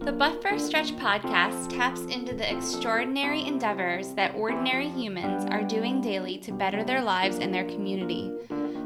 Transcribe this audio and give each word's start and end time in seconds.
The 0.00 0.12
But 0.12 0.40
First 0.42 0.66
Stretch 0.66 0.96
podcast 0.96 1.70
taps 1.70 2.00
into 2.02 2.34
the 2.34 2.56
extraordinary 2.56 3.46
endeavors 3.46 4.14
that 4.14 4.34
ordinary 4.34 4.88
humans 4.88 5.44
are 5.50 5.62
doing 5.62 6.00
daily 6.00 6.38
to 6.38 6.52
better 6.52 6.84
their 6.84 7.02
lives 7.02 7.38
and 7.38 7.52
their 7.52 7.64
community. 7.64 8.32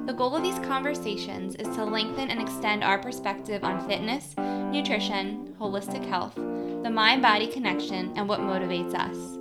The 0.06 0.14
goal 0.16 0.34
of 0.34 0.42
these 0.42 0.58
conversations 0.66 1.54
is 1.56 1.68
to 1.76 1.84
lengthen 1.84 2.30
and 2.30 2.40
extend 2.40 2.82
our 2.82 2.98
perspective 2.98 3.62
on 3.62 3.86
fitness, 3.86 4.34
nutrition, 4.36 5.54
holistic 5.60 6.04
health, 6.06 6.34
the 6.34 6.90
mind 6.90 7.22
body 7.22 7.46
connection, 7.46 8.12
and 8.16 8.28
what 8.28 8.40
motivates 8.40 8.94
us. 8.94 9.38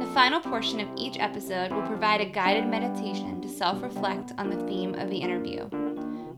The 0.00 0.12
final 0.14 0.40
portion 0.40 0.80
of 0.80 0.88
each 0.96 1.18
episode 1.18 1.70
will 1.70 1.86
provide 1.86 2.22
a 2.22 2.26
guided 2.26 2.66
meditation 2.66 3.40
to 3.42 3.48
self 3.48 3.82
reflect 3.82 4.32
on 4.38 4.48
the 4.48 4.66
theme 4.66 4.94
of 4.94 5.10
the 5.10 5.18
interview. 5.18 5.68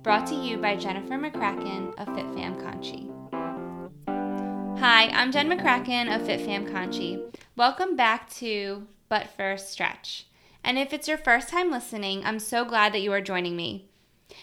Brought 0.03 0.27
to 0.27 0.35
you 0.35 0.59
by 0.59 0.75
Jennifer 0.75 1.15
McCracken 1.15 1.95
of 1.99 2.09
FitFam 2.09 2.61
Conchi. 2.61 3.12
Hi, 4.83 5.11
I'm 5.11 5.31
Jen 5.31 5.49
McCracken 5.49 6.13
of 6.13 6.23
FitFam 6.23 6.69
Conchi. 6.69 7.33
Welcome 7.55 7.95
back 7.95 8.29
to 8.31 8.89
But 9.09 9.29
First 9.29 9.71
Stretch. 9.71 10.27
And 10.65 10.77
if 10.77 10.93
it's 10.93 11.07
your 11.07 11.19
first 11.19 11.49
time 11.49 11.71
listening, 11.71 12.25
I'm 12.25 12.41
so 12.41 12.65
glad 12.65 12.93
that 12.93 13.01
you 13.01 13.13
are 13.13 13.21
joining 13.21 13.55
me. 13.55 13.89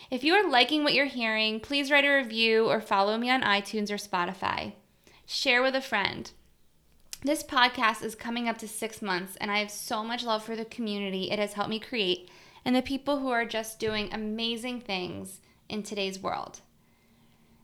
If 0.10 0.24
you 0.24 0.34
are 0.36 0.50
liking 0.50 0.86
what 0.86 0.94
you're 0.94 1.08
hearing, 1.08 1.60
please 1.60 1.92
write 1.92 2.06
a 2.06 2.16
review 2.16 2.70
or 2.70 2.80
follow 2.80 3.18
me 3.18 3.30
on 3.30 3.42
iTunes 3.42 3.92
or 3.92 3.96
Spotify. 3.96 4.72
Share 5.26 5.62
with 5.62 5.76
a 5.76 5.82
friend. 5.82 6.32
This 7.22 7.44
podcast 7.44 8.02
is 8.02 8.16
coming 8.16 8.48
up 8.48 8.58
to 8.60 8.68
six 8.70 9.02
months, 9.02 9.36
and 9.42 9.52
I 9.52 9.60
have 9.60 9.70
so 9.70 10.06
much 10.06 10.24
love 10.24 10.42
for 10.42 10.56
the 10.56 10.64
community 10.64 11.32
it 11.32 11.40
has 11.40 11.52
helped 11.52 11.70
me 11.70 11.82
create 11.82 12.30
and 12.64 12.74
the 12.74 12.82
people 12.82 13.20
who 13.20 13.28
are 13.28 13.44
just 13.44 13.78
doing 13.78 14.08
amazing 14.14 14.80
things 14.80 15.42
in 15.68 15.84
today's 15.84 16.18
world. 16.18 16.62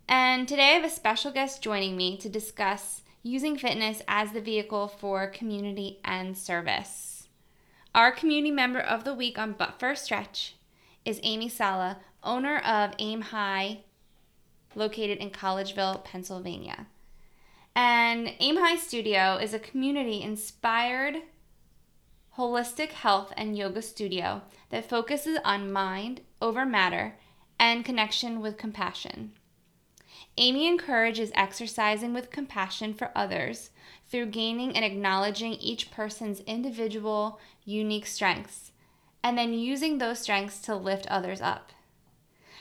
And 0.07 0.47
today 0.47 0.71
I 0.71 0.73
have 0.73 0.85
a 0.85 0.89
special 0.89 1.31
guest 1.31 1.63
joining 1.63 1.97
me 1.97 2.17
to 2.17 2.29
discuss 2.29 3.01
using 3.23 3.57
fitness 3.57 4.03
as 4.07 4.31
the 4.31 4.41
vehicle 4.41 4.87
for 4.87 5.27
community 5.27 5.99
and 6.05 6.37
service. 6.37 7.27
Our 7.95 8.11
community 8.11 8.51
member 8.51 8.79
of 8.79 9.03
the 9.03 9.15
week 9.15 9.39
on 9.39 9.55
But 9.57 9.79
First 9.79 10.05
Stretch 10.05 10.55
is 11.05 11.19
Amy 11.23 11.49
Sala, 11.49 11.97
owner 12.23 12.59
of 12.59 12.93
Aim 12.99 13.21
High, 13.21 13.79
located 14.75 15.17
in 15.17 15.31
Collegeville, 15.31 16.03
Pennsylvania. 16.03 16.85
And 17.75 18.33
Aim 18.39 18.57
High 18.57 18.77
Studio 18.77 19.37
is 19.41 19.53
a 19.53 19.59
community 19.59 20.21
inspired 20.21 21.23
holistic 22.37 22.89
health 22.89 23.33
and 23.35 23.57
yoga 23.57 23.81
studio 23.81 24.43
that 24.69 24.87
focuses 24.87 25.39
on 25.43 25.71
mind 25.71 26.21
over 26.41 26.65
matter 26.65 27.15
and 27.59 27.83
connection 27.83 28.39
with 28.41 28.57
compassion. 28.57 29.31
Amy 30.37 30.67
encourages 30.67 31.31
exercising 31.33 32.13
with 32.13 32.29
compassion 32.29 32.93
for 32.93 33.11
others 33.15 33.69
through 34.09 34.25
gaining 34.25 34.75
and 34.75 34.83
acknowledging 34.83 35.53
each 35.53 35.91
person's 35.91 36.41
individual, 36.41 37.39
unique 37.63 38.05
strengths, 38.05 38.71
and 39.23 39.37
then 39.37 39.53
using 39.53 39.97
those 39.97 40.19
strengths 40.19 40.59
to 40.59 40.75
lift 40.75 41.07
others 41.07 41.41
up, 41.41 41.71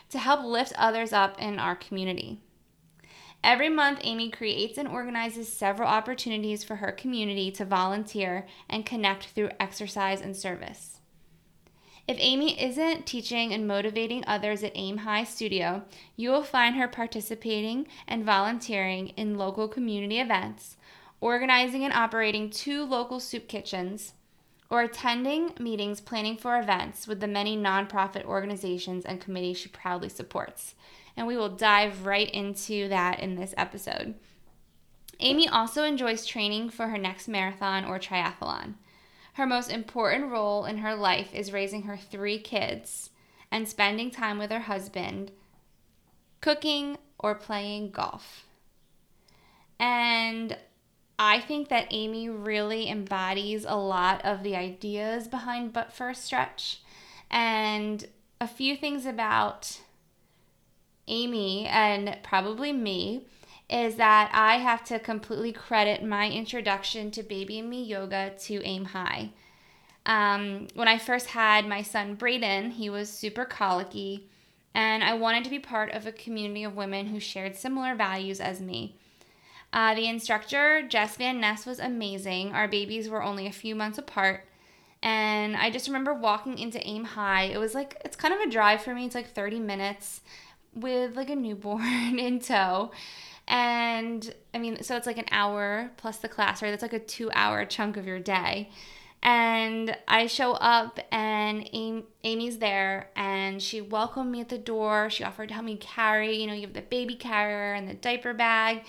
to 0.09 0.19
help 0.19 0.45
lift 0.45 0.73
others 0.79 1.13
up 1.13 1.41
in 1.41 1.59
our 1.59 1.75
community. 1.75 2.39
Every 3.43 3.69
month, 3.69 3.99
Amy 4.03 4.31
creates 4.31 4.79
and 4.79 4.89
organizes 4.89 5.53
several 5.53 5.89
opportunities 5.89 6.65
for 6.65 6.77
her 6.77 6.93
community 6.93 7.51
to 7.53 7.65
volunteer 7.65 8.47
and 8.71 8.87
connect 8.87 9.27
through 9.27 9.51
exercise 9.61 10.23
and 10.23 10.35
service. 10.35 11.01
If 12.07 12.19
Amy 12.21 12.61
isn't 12.63 13.07
teaching 13.07 13.55
and 13.55 13.67
motivating 13.67 14.25
others 14.27 14.63
at 14.63 14.73
Aim 14.75 14.99
High 14.99 15.25
Studio, 15.25 15.85
you 16.17 16.31
will 16.31 16.43
find 16.43 16.77
her 16.77 16.87
participating 16.87 17.87
and 18.07 18.25
volunteering 18.25 19.09
in 19.17 19.39
local 19.39 19.69
community 19.69 20.21
events, 20.21 20.77
organizing 21.23 21.83
and 21.83 21.95
operating 21.95 22.51
two 22.51 22.85
local 22.85 23.21
soup 23.21 23.49
kitchens, 23.49 24.13
or 24.69 24.83
attending 24.83 25.55
meetings 25.59 26.03
planning 26.03 26.37
for 26.37 26.59
events 26.59 27.09
with 27.09 27.21
the 27.21 27.27
many 27.27 27.57
nonprofit 27.57 28.25
organizations 28.25 29.07
and 29.07 29.21
committees 29.21 29.57
she 29.57 29.69
proudly 29.71 30.11
supports. 30.11 30.75
And 31.17 31.27
we 31.27 31.39
will 31.39 31.49
dive 31.49 32.05
right 32.05 32.31
into 32.31 32.87
that 32.89 33.21
in 33.21 33.37
this 33.37 33.55
episode. 33.57 34.15
Amy 35.21 35.49
also 35.49 35.85
enjoys 35.85 36.27
training 36.27 36.69
for 36.69 36.89
her 36.89 36.99
next 36.99 37.29
marathon 37.29 37.87
or 37.87 37.99
triathlon. 37.99 38.75
Her 39.35 39.47
most 39.47 39.71
important 39.71 40.31
role 40.31 40.65
in 40.65 40.79
her 40.79 40.95
life 40.95 41.35
is 41.35 41.53
raising 41.53 41.83
her 41.83 41.97
three 41.97 42.39
kids 42.39 43.11
and 43.51 43.69
spending 43.69 44.11
time 44.11 44.39
with 44.39 44.51
her 44.51 44.61
husband, 44.61 45.33
cooking, 46.41 46.99
or 47.19 47.35
playing 47.35 47.91
golf. 47.91 48.45
And 49.79 50.57
I 51.19 51.41
think 51.41 51.69
that 51.69 51.89
Amy 51.91 52.29
really 52.29 52.89
embodies 52.89 53.65
a 53.65 53.77
lot 53.77 54.25
of 54.25 54.43
the 54.43 54.55
ideas 54.55 55.27
behind 55.27 55.73
But 55.73 55.93
First 55.93 56.25
Stretch. 56.25 56.83
And 57.31 58.07
a 58.41 58.47
few 58.47 58.77
things 58.77 59.05
about 59.05 59.81
Amy 61.09 61.67
and 61.67 62.19
probably 62.23 62.73
me 62.73 63.27
is 63.69 63.97
that 63.97 64.31
I 64.33 64.57
have 64.57 64.85
to 64.85 64.99
completely 64.99 65.53
credit 65.53 66.05
my 66.05 66.29
introduction 66.29 67.11
to 67.13 67.23
Baby 67.23 67.59
and 67.59 67.71
Me 67.71 67.83
Yoga 67.83 68.33
to 68.41 68.63
Aim 68.63 68.87
High. 68.87 69.31
Um, 70.07 70.69
when 70.75 70.87
I 70.87 70.99
first 70.99 71.29
had 71.29 71.67
my 71.67 71.83
son 71.83 72.15
Braden, 72.15 72.73
he 72.73 72.91
was 72.91 73.09
super 73.09 73.45
colicky, 73.45 74.29
and 74.75 75.03
I 75.03 75.15
wanted 75.15 75.45
to 75.45 75.51
be 75.51 75.59
part 75.59 75.93
of 75.93 76.07
a 76.07 76.13
community 76.13 76.65
of 76.65 76.77
women 76.77 77.07
who 77.07 77.21
shared 77.21 77.57
similar 77.57 77.95
values 77.95 78.41
as 78.41 78.61
me. 78.61 78.97
Uh, 79.73 79.95
the 79.95 80.07
instructor, 80.07 80.87
Jess 80.87 81.17
Van 81.17 81.41
Ness, 81.41 81.65
was 81.65 81.81
amazing. 81.81 82.53
Our 82.53 82.69
babies 82.69 83.09
were 83.09 83.23
only 83.23 83.47
a 83.47 83.53
few 83.53 83.75
months 83.75 83.99
apart. 83.99 84.47
And 85.03 85.57
I 85.57 85.71
just 85.71 85.89
remember 85.89 86.15
walking 86.15 86.59
into 86.59 86.85
Aim 86.87 87.05
High. 87.05 87.45
It 87.45 87.59
was 87.59 87.75
like, 87.75 88.01
it's 88.05 88.17
kind 88.17 88.33
of 88.33 88.41
a 88.41 88.51
drive 88.51 88.83
for 88.83 88.95
me. 88.95 89.05
It's 89.05 89.15
like 89.15 89.31
30 89.31 89.59
minutes 89.59 90.21
with 90.75 91.17
like 91.17 91.31
a 91.31 91.37
newborn 91.37 91.83
in 92.19 92.39
tow. 92.39 92.91
And 93.47 94.35
I 94.55 94.59
mean, 94.59 94.83
so 94.83 94.97
it's 94.97 95.07
like 95.07 95.19
an 95.19 95.27
hour 95.31 95.91
plus 95.97 96.19
the 96.19 96.29
class, 96.29 96.63
right? 96.63 96.71
That's 96.71 96.83
like 96.83 96.93
a 96.93 96.99
two 96.99 97.31
hour 97.33 97.65
chunk 97.65 97.97
of 97.97 98.07
your 98.07 98.19
day. 98.19 98.71
And 99.23 99.97
I 100.07 100.27
show 100.27 100.53
up, 100.53 101.01
and 101.11 101.67
Amy's 102.23 102.59
there, 102.59 103.09
and 103.17 103.63
she 103.63 103.81
welcomed 103.81 104.31
me 104.31 104.43
at 104.43 104.51
the 104.51 104.59
door. 104.59 105.09
She 105.09 105.25
offered 105.25 105.49
to 105.49 105.55
help 105.55 105.65
me 105.65 105.77
carry, 105.79 106.37
you 106.37 106.47
know, 106.47 106.53
you 106.53 106.63
have 106.63 106.75
the 106.75 106.83
baby 106.83 107.15
carrier 107.15 107.73
and 107.73 107.89
the 107.89 107.95
diaper 107.95 108.35
bag. 108.35 108.85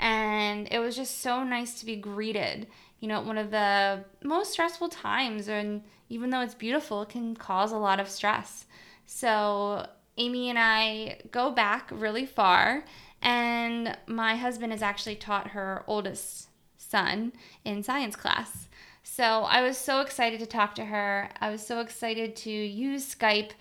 And 0.00 0.66
it 0.72 0.80
was 0.80 0.96
just 0.96 1.20
so 1.20 1.44
nice 1.44 1.78
to 1.78 1.86
be 1.86 1.94
greeted, 1.94 2.66
you 2.98 3.06
know, 3.06 3.18
at 3.20 3.26
one 3.26 3.38
of 3.38 3.52
the 3.52 4.04
most 4.24 4.50
stressful 4.50 4.88
times. 4.88 5.48
And 5.48 5.82
even 6.08 6.30
though 6.30 6.40
it's 6.40 6.54
beautiful, 6.54 7.02
it 7.02 7.10
can 7.10 7.36
cause 7.36 7.70
a 7.70 7.78
lot 7.78 8.00
of 8.00 8.08
stress. 8.08 8.66
So 9.06 9.86
Amy 10.16 10.50
and 10.50 10.58
I 10.58 11.20
go 11.30 11.52
back 11.52 11.90
really 11.92 12.26
far 12.26 12.84
and 13.22 13.96
my 14.06 14.36
husband 14.36 14.72
has 14.72 14.82
actually 14.82 15.16
taught 15.16 15.48
her 15.48 15.84
oldest 15.86 16.48
son 16.76 17.32
in 17.64 17.82
science 17.82 18.16
class. 18.16 18.68
So 19.02 19.42
I 19.42 19.62
was 19.62 19.78
so 19.78 20.00
excited 20.00 20.40
to 20.40 20.46
talk 20.46 20.74
to 20.76 20.84
her. 20.84 21.30
I 21.40 21.50
was 21.50 21.64
so 21.64 21.80
excited 21.80 22.36
to 22.36 22.50
use 22.50 23.14
Skype 23.14 23.52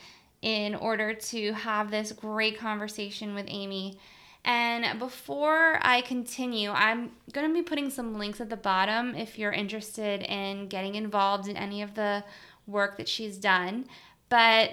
in 0.42 0.76
order 0.76 1.14
to 1.14 1.54
have 1.54 1.92
this 1.92 2.12
great 2.12 2.58
conversation 2.58 3.34
with 3.34 3.46
Amy. 3.48 3.98
And 4.44 5.00
before 5.00 5.80
I 5.82 6.02
continue, 6.02 6.70
I'm 6.70 7.12
going 7.32 7.48
to 7.48 7.54
be 7.54 7.64
putting 7.64 7.90
some 7.90 8.18
links 8.18 8.40
at 8.42 8.50
the 8.50 8.58
bottom 8.58 9.16
if 9.16 9.40
you're 9.40 9.52
interested 9.52 10.22
in 10.22 10.68
getting 10.68 10.96
involved 10.96 11.48
in 11.48 11.58
any 11.58 11.82
of 11.82 11.96
the 11.96 12.24
work 12.68 12.98
that 12.98 13.08
she's 13.08 13.38
done. 13.38 13.86
But 14.30 14.72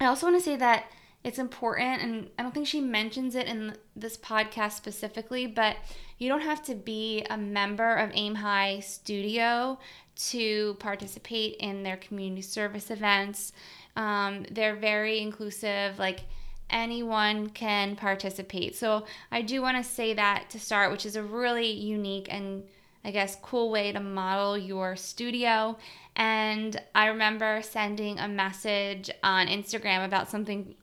I 0.00 0.06
also 0.06 0.26
want 0.26 0.38
to 0.38 0.44
say 0.44 0.56
that 0.56 0.84
it's 1.24 1.38
important 1.38 2.02
and 2.02 2.30
i 2.38 2.42
don't 2.42 2.52
think 2.52 2.66
she 2.66 2.80
mentions 2.80 3.34
it 3.34 3.46
in 3.46 3.74
this 3.96 4.16
podcast 4.16 4.72
specifically 4.72 5.46
but 5.46 5.76
you 6.18 6.28
don't 6.28 6.42
have 6.42 6.62
to 6.62 6.74
be 6.74 7.24
a 7.30 7.36
member 7.36 7.96
of 7.96 8.10
aim 8.12 8.36
high 8.36 8.78
studio 8.80 9.78
to 10.14 10.74
participate 10.74 11.56
in 11.56 11.82
their 11.82 11.96
community 11.96 12.42
service 12.42 12.90
events 12.90 13.52
um, 13.96 14.44
they're 14.50 14.76
very 14.76 15.20
inclusive 15.20 15.98
like 15.98 16.20
anyone 16.70 17.48
can 17.50 17.96
participate 17.96 18.76
so 18.76 19.04
i 19.32 19.40
do 19.40 19.60
want 19.62 19.76
to 19.76 19.82
say 19.82 20.14
that 20.14 20.48
to 20.50 20.60
start 20.60 20.92
which 20.92 21.06
is 21.06 21.16
a 21.16 21.22
really 21.22 21.70
unique 21.70 22.28
and 22.30 22.62
I 23.06 23.10
guess, 23.10 23.36
cool 23.42 23.70
way 23.70 23.92
to 23.92 24.00
model 24.00 24.56
your 24.56 24.96
studio. 24.96 25.76
And 26.16 26.80
I 26.94 27.08
remember 27.08 27.60
sending 27.62 28.18
a 28.18 28.26
message 28.26 29.10
on 29.22 29.46
Instagram 29.46 30.06
about 30.06 30.30
something 30.30 30.74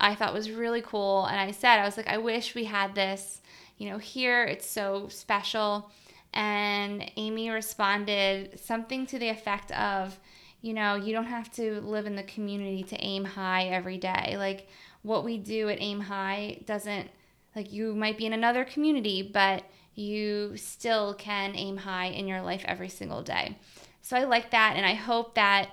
I 0.00 0.14
thought 0.14 0.34
was 0.34 0.50
really 0.50 0.82
cool. 0.82 1.26
And 1.26 1.38
I 1.38 1.50
said, 1.50 1.78
I 1.78 1.84
was 1.84 1.96
like, 1.96 2.08
I 2.08 2.18
wish 2.18 2.54
we 2.54 2.64
had 2.64 2.94
this, 2.94 3.40
you 3.78 3.90
know, 3.90 3.98
here. 3.98 4.44
It's 4.44 4.68
so 4.68 5.08
special. 5.08 5.90
And 6.32 7.10
Amy 7.16 7.50
responded 7.50 8.60
something 8.60 9.06
to 9.06 9.18
the 9.18 9.28
effect 9.28 9.72
of, 9.72 10.18
you 10.60 10.74
know, 10.74 10.96
you 10.96 11.12
don't 11.12 11.24
have 11.24 11.50
to 11.52 11.80
live 11.80 12.06
in 12.06 12.16
the 12.16 12.22
community 12.22 12.82
to 12.84 12.96
aim 13.02 13.24
high 13.24 13.64
every 13.64 13.98
day. 13.98 14.36
Like 14.36 14.68
what 15.02 15.24
we 15.24 15.38
do 15.38 15.68
at 15.68 15.80
Aim 15.80 16.00
High 16.00 16.62
doesn't, 16.66 17.08
like, 17.54 17.72
you 17.72 17.94
might 17.94 18.18
be 18.18 18.26
in 18.26 18.32
another 18.32 18.64
community, 18.64 19.22
but 19.22 19.62
you 19.94 20.56
still 20.56 21.14
can 21.14 21.54
aim 21.54 21.78
high 21.78 22.06
in 22.06 22.28
your 22.28 22.42
life 22.42 22.62
every 22.66 22.88
single 22.90 23.22
day. 23.22 23.56
So 24.02 24.16
I 24.16 24.24
like 24.24 24.50
that, 24.50 24.74
and 24.76 24.84
I 24.84 24.94
hope 24.94 25.36
that 25.36 25.70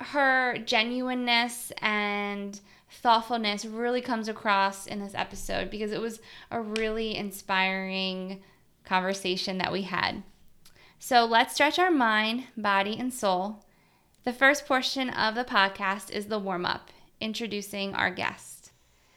her 0.00 0.56
genuineness 0.64 1.72
and 1.78 2.58
thoughtfulness 3.00 3.64
really 3.64 4.00
comes 4.00 4.28
across 4.28 4.86
in 4.86 5.00
this 5.00 5.14
episode 5.14 5.70
because 5.70 5.92
it 5.92 6.00
was 6.00 6.20
a 6.50 6.60
really 6.60 7.16
inspiring 7.16 8.42
conversation 8.84 9.58
that 9.58 9.72
we 9.72 9.82
had. 9.82 10.22
So 10.98 11.24
let's 11.24 11.54
stretch 11.54 11.78
our 11.78 11.90
mind, 11.90 12.44
body, 12.56 12.96
and 12.98 13.12
soul. 13.12 13.64
The 14.24 14.32
first 14.32 14.66
portion 14.66 15.10
of 15.10 15.34
the 15.34 15.44
podcast 15.44 16.10
is 16.10 16.26
the 16.26 16.38
warm 16.38 16.64
up, 16.64 16.90
introducing 17.20 17.94
our 17.94 18.10
guest. 18.10 18.70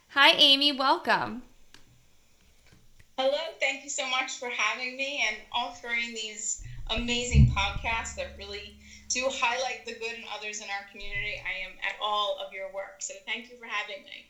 Hi, 0.09 0.31
Amy, 0.31 0.71
welcome. 0.71 1.43
Hello, 3.17 3.37
thank 3.59 3.83
you 3.83 3.89
so 3.89 4.07
much 4.09 4.31
for 4.31 4.49
having 4.49 4.97
me 4.97 5.23
and 5.27 5.37
offering 5.53 6.13
these 6.13 6.63
amazing 6.89 7.51
podcasts 7.55 8.15
that 8.15 8.35
really 8.37 8.77
do 9.09 9.25
highlight 9.29 9.85
the 9.85 9.93
good 9.93 10.13
in 10.13 10.23
others 10.35 10.61
in 10.61 10.67
our 10.69 10.89
community. 10.91 11.41
I 11.45 11.65
am 11.65 11.73
at 11.83 11.95
all 12.01 12.39
of 12.45 12.53
your 12.53 12.71
work, 12.73 12.97
so 12.99 13.13
thank 13.25 13.49
you 13.49 13.57
for 13.57 13.65
having 13.65 14.03
me. 14.03 14.25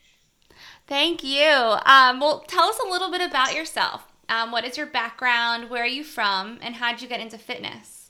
Thank 0.87 1.23
you. 1.23 1.49
Um, 1.85 2.19
well, 2.19 2.39
tell 2.47 2.69
us 2.69 2.79
a 2.85 2.89
little 2.89 3.11
bit 3.11 3.21
about 3.21 3.55
yourself. 3.55 4.03
Um, 4.29 4.51
what 4.51 4.65
is 4.65 4.77
your 4.77 4.87
background? 4.87 5.69
Where 5.69 5.83
are 5.83 5.87
you 5.87 6.03
from? 6.03 6.59
And 6.61 6.75
how 6.75 6.91
did 6.91 7.01
you 7.01 7.07
get 7.07 7.19
into 7.19 7.37
fitness? 7.37 8.09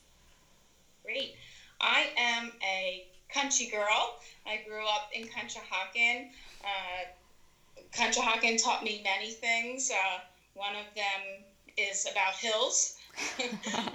Great. 1.04 1.36
I 1.82 2.08
am 2.18 2.52
a 2.64 3.06
Conshy 3.34 3.72
girl. 3.72 4.20
I 4.48 4.62
grew 4.68 4.86
up 4.86 5.10
in 5.14 5.28
Conshohocken. 5.28 6.30
Uh, 6.64 7.82
Conshohocken 7.94 8.62
taught 8.62 8.84
me 8.84 9.02
many 9.04 9.32
things. 9.32 9.92
Uh, 9.92 10.20
one 10.54 10.76
of 10.76 10.94
them 10.96 11.44
is 11.78 12.08
about 12.10 12.34
hills. 12.36 12.98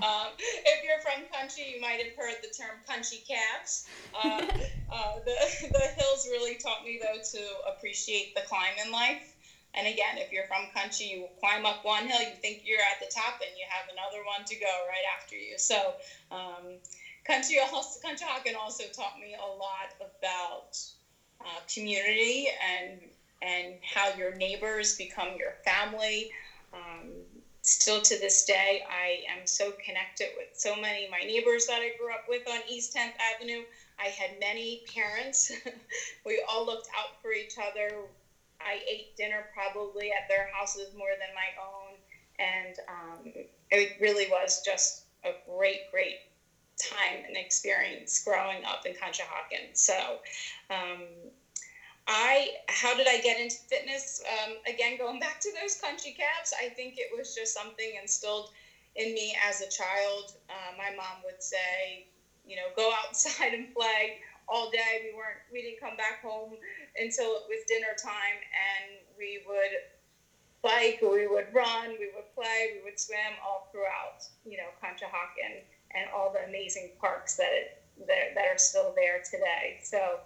um, 0.02 0.28
if 0.38 0.82
you're 0.82 0.98
from 1.00 1.24
Conshy, 1.32 1.68
you 1.70 1.80
might 1.80 2.00
have 2.00 2.12
heard 2.16 2.36
the 2.42 2.48
term 2.48 2.80
Conshy 2.88 3.26
cabs. 3.26 3.82
Uh, 4.14 4.40
uh, 4.90 5.14
the, 5.24 5.68
the 5.72 5.88
hills 5.96 6.26
really 6.26 6.56
taught 6.56 6.82
me, 6.82 6.98
though, 7.00 7.18
to 7.32 7.40
appreciate 7.68 8.34
the 8.34 8.42
climb 8.42 8.74
in 8.84 8.90
life. 8.90 9.34
And 9.74 9.86
again, 9.86 10.18
if 10.18 10.32
you're 10.32 10.44
from 10.44 10.66
Conshy, 10.74 11.08
you 11.10 11.28
climb 11.38 11.64
up 11.64 11.78
one 11.82 12.04
hill, 12.04 12.20
you 12.20 12.34
think 12.34 12.60
you're 12.64 12.80
at 12.80 12.98
the 13.00 13.06
top, 13.06 13.36
and 13.40 13.56
you 13.56 13.64
have 13.68 13.84
another 13.92 14.24
one 14.24 14.44
to 14.46 14.56
go 14.56 14.84
right 14.88 15.04
after 15.16 15.36
you. 15.36 15.54
So, 15.58 15.94
um, 16.30 16.78
Conshy 17.28 17.56
also, 17.60 17.98
Conshohocken 18.00 18.54
also 18.58 18.84
taught 18.88 19.16
me 19.16 19.36
a 19.40 19.46
lot 19.46 19.94
about 20.00 20.78
uh, 21.44 21.60
community 21.72 22.48
and 22.60 23.00
and 23.42 23.78
how 23.82 24.08
your 24.08 24.32
neighbors 24.32 24.92
become 24.92 25.34
your 25.36 25.52
family. 25.64 26.28
Um, 26.72 27.24
still 27.62 28.00
to 28.00 28.18
this 28.18 28.42
day, 28.42 28.82
I 28.88 29.22
am 29.30 29.46
so 29.46 29.72
connected 29.84 30.28
with 30.36 30.48
so 30.52 30.76
many 30.76 31.08
my 31.10 31.20
neighbors 31.20 31.66
that 31.66 31.80
I 31.82 31.90
grew 31.90 32.12
up 32.12 32.24
with 32.28 32.46
on 32.48 32.60
East 32.66 32.94
10th 32.94 33.12
Avenue. 33.34 33.62
I 33.98 34.06
had 34.06 34.38
many 34.40 34.80
parents. 34.94 35.50
we 36.24 36.42
all 36.48 36.64
looked 36.64 36.88
out 36.96 37.10
for 37.20 37.32
each 37.32 37.56
other. 37.58 37.90
I 38.60 38.80
ate 38.90 39.06
dinner 39.16 39.46
probably 39.52 40.10
at 40.10 40.28
their 40.28 40.48
houses 40.52 40.92
more 40.96 41.12
than 41.18 41.28
my 41.34 41.50
own. 41.60 41.96
And 42.38 42.76
um, 42.88 43.44
it 43.70 43.90
really 43.98 44.26
was 44.26 44.60
just 44.64 45.02
a 45.24 45.30
great, 45.46 45.84
great 45.90 46.18
time 46.78 47.22
and 47.26 47.36
experience 47.36 48.18
growing 48.20 48.64
up 48.64 48.86
in 48.86 48.92
Conshohocken. 48.94 49.68
So, 49.74 50.20
um, 50.70 51.04
I 52.10 52.50
how 52.66 52.96
did 52.96 53.06
I 53.06 53.20
get 53.20 53.38
into 53.38 53.56
fitness? 53.68 54.20
Um, 54.26 54.56
again, 54.66 54.98
going 54.98 55.20
back 55.20 55.40
to 55.40 55.50
those 55.60 55.80
Conshy 55.80 56.16
cabs, 56.16 56.52
I 56.60 56.68
think 56.68 56.94
it 56.98 57.06
was 57.16 57.34
just 57.36 57.54
something 57.54 57.92
instilled 58.02 58.50
in 58.96 59.14
me 59.14 59.36
as 59.48 59.60
a 59.60 59.70
child. 59.70 60.34
Uh, 60.50 60.74
my 60.76 60.90
mom 60.96 61.22
would 61.24 61.40
say, 61.40 62.08
you 62.44 62.56
know, 62.56 62.66
go 62.76 62.90
outside 63.06 63.54
and 63.54 63.72
play 63.72 64.18
all 64.48 64.70
day. 64.72 65.06
We 65.06 65.16
weren't 65.16 65.38
we 65.52 65.62
didn't 65.62 65.80
come 65.80 65.96
back 65.96 66.20
home 66.20 66.54
until 66.98 67.36
it 67.36 67.44
was 67.46 67.62
dinner 67.68 67.94
time, 67.96 68.42
and 68.42 68.98
we 69.16 69.44
would 69.46 69.78
bike, 70.62 70.98
we 71.00 71.28
would 71.28 71.54
run, 71.54 71.90
we 71.90 72.10
would 72.16 72.34
play, 72.34 72.74
we 72.74 72.90
would 72.90 72.98
swim 72.98 73.38
all 73.46 73.68
throughout, 73.70 74.26
you 74.44 74.58
know, 74.58 74.68
Conshohocken 74.82 75.62
and 75.94 76.10
all 76.14 76.32
the 76.32 76.44
amazing 76.44 76.90
parks 77.00 77.36
that 77.36 77.52
it, 77.52 77.82
that, 78.06 78.34
that 78.34 78.46
are 78.46 78.58
still 78.58 78.92
there 78.96 79.22
today. 79.22 79.78
So. 79.84 80.18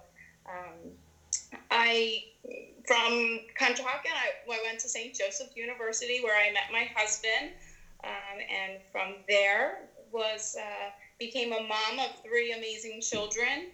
Um, 0.47 0.91
I 1.71 2.23
from 2.87 3.41
Conshohocken, 3.59 4.13
I, 4.13 4.31
I 4.51 4.61
went 4.63 4.79
to 4.79 4.89
St. 4.89 5.13
Joseph 5.13 5.49
University 5.55 6.19
where 6.21 6.37
I 6.37 6.51
met 6.51 6.65
my 6.71 6.87
husband, 6.95 7.51
um, 8.03 8.39
and 8.49 8.79
from 8.91 9.17
there 9.27 9.79
was 10.11 10.55
uh, 10.59 10.89
became 11.19 11.51
a 11.51 11.59
mom 11.59 11.99
of 11.99 12.11
three 12.23 12.51
amazing 12.51 13.01
children, 13.01 13.67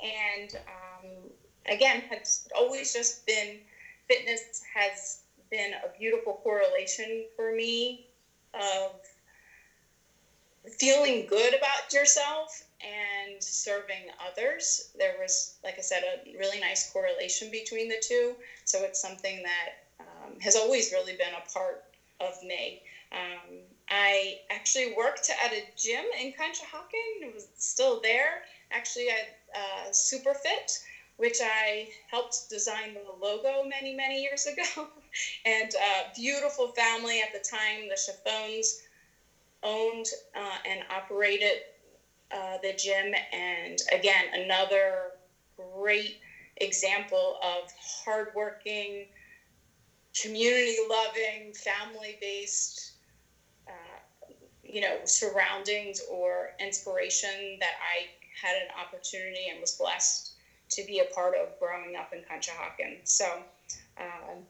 and 0.00 0.50
um, 0.68 1.30
again 1.66 2.02
has 2.08 2.42
always 2.54 2.92
just 2.92 3.24
been 3.26 3.58
fitness 4.08 4.42
has 4.74 5.18
been 5.50 5.72
a 5.84 5.88
beautiful 5.98 6.38
correlation 6.42 7.24
for 7.36 7.52
me 7.52 8.00
of 8.54 8.92
feeling 10.78 11.24
good 11.26 11.54
about 11.54 11.92
yourself 11.92 12.62
and 12.80 13.42
serving 13.42 14.08
others. 14.24 14.80
There 14.98 15.14
was, 15.18 15.50
like 15.64 15.78
I 15.78 15.82
said, 15.82 16.02
a 16.04 16.38
really 16.38 16.60
nice 16.60 16.84
correlation 16.84 17.50
between 17.50 17.88
the 17.88 17.98
two. 18.00 18.36
So 18.64 18.82
it's 18.84 19.00
something 19.00 19.42
that 19.42 19.70
um, 20.00 20.38
has 20.40 20.54
always 20.56 20.92
really 20.92 21.12
been 21.12 21.34
a 21.34 21.40
part 21.52 21.80
of 22.20 22.40
me. 22.42 22.80
Um, 23.12 23.60
I 23.88 24.36
actually 24.50 24.86
worked 24.86 25.30
at 25.42 25.52
a 25.52 25.62
gym 25.76 26.04
in 26.20 26.32
Conshohocken. 26.32 27.22
It 27.22 27.32
was 27.34 27.48
still 27.56 28.00
there. 28.02 28.42
Actually, 28.70 29.08
at 29.08 29.26
uh, 29.54 29.88
Superfit, 29.90 30.78
which 31.16 31.40
I 31.42 31.88
helped 32.10 32.48
design 32.48 32.94
the 32.94 33.00
logo 33.20 33.62
many, 33.62 33.92
many 33.92 34.20
years 34.20 34.46
ago. 34.46 34.88
and 35.44 35.70
uh, 35.74 36.04
beautiful 36.14 36.68
family 36.68 37.20
at 37.20 37.32
the 37.32 37.40
time. 37.40 37.88
The 37.88 37.96
Chiffones 37.96 38.74
owned 39.62 40.06
uh, 40.34 40.56
and 40.64 40.82
operated 40.90 41.58
uh, 42.30 42.58
the 42.62 42.72
gym. 42.72 43.14
And 43.32 43.78
again, 43.92 44.26
another 44.32 45.12
great 45.56 46.16
example 46.58 47.36
of 47.42 47.64
hardworking, 48.04 49.06
community 50.20 50.76
loving, 50.88 51.52
family 51.54 52.16
based, 52.20 52.92
uh, 53.66 54.32
you 54.62 54.80
know, 54.80 54.98
surroundings 55.04 56.00
or 56.10 56.50
inspiration 56.60 57.56
that 57.60 57.74
I 57.80 58.08
had 58.42 58.56
an 58.56 58.68
opportunity 58.78 59.48
and 59.50 59.60
was 59.60 59.72
blessed 59.72 60.32
to 60.70 60.84
be 60.84 60.98
a 60.98 61.04
part 61.04 61.34
of 61.34 61.58
growing 61.58 61.96
up 61.96 62.12
in 62.12 62.20
Conshohocken. 62.20 62.98
So, 63.04 63.42
um, 63.98 64.44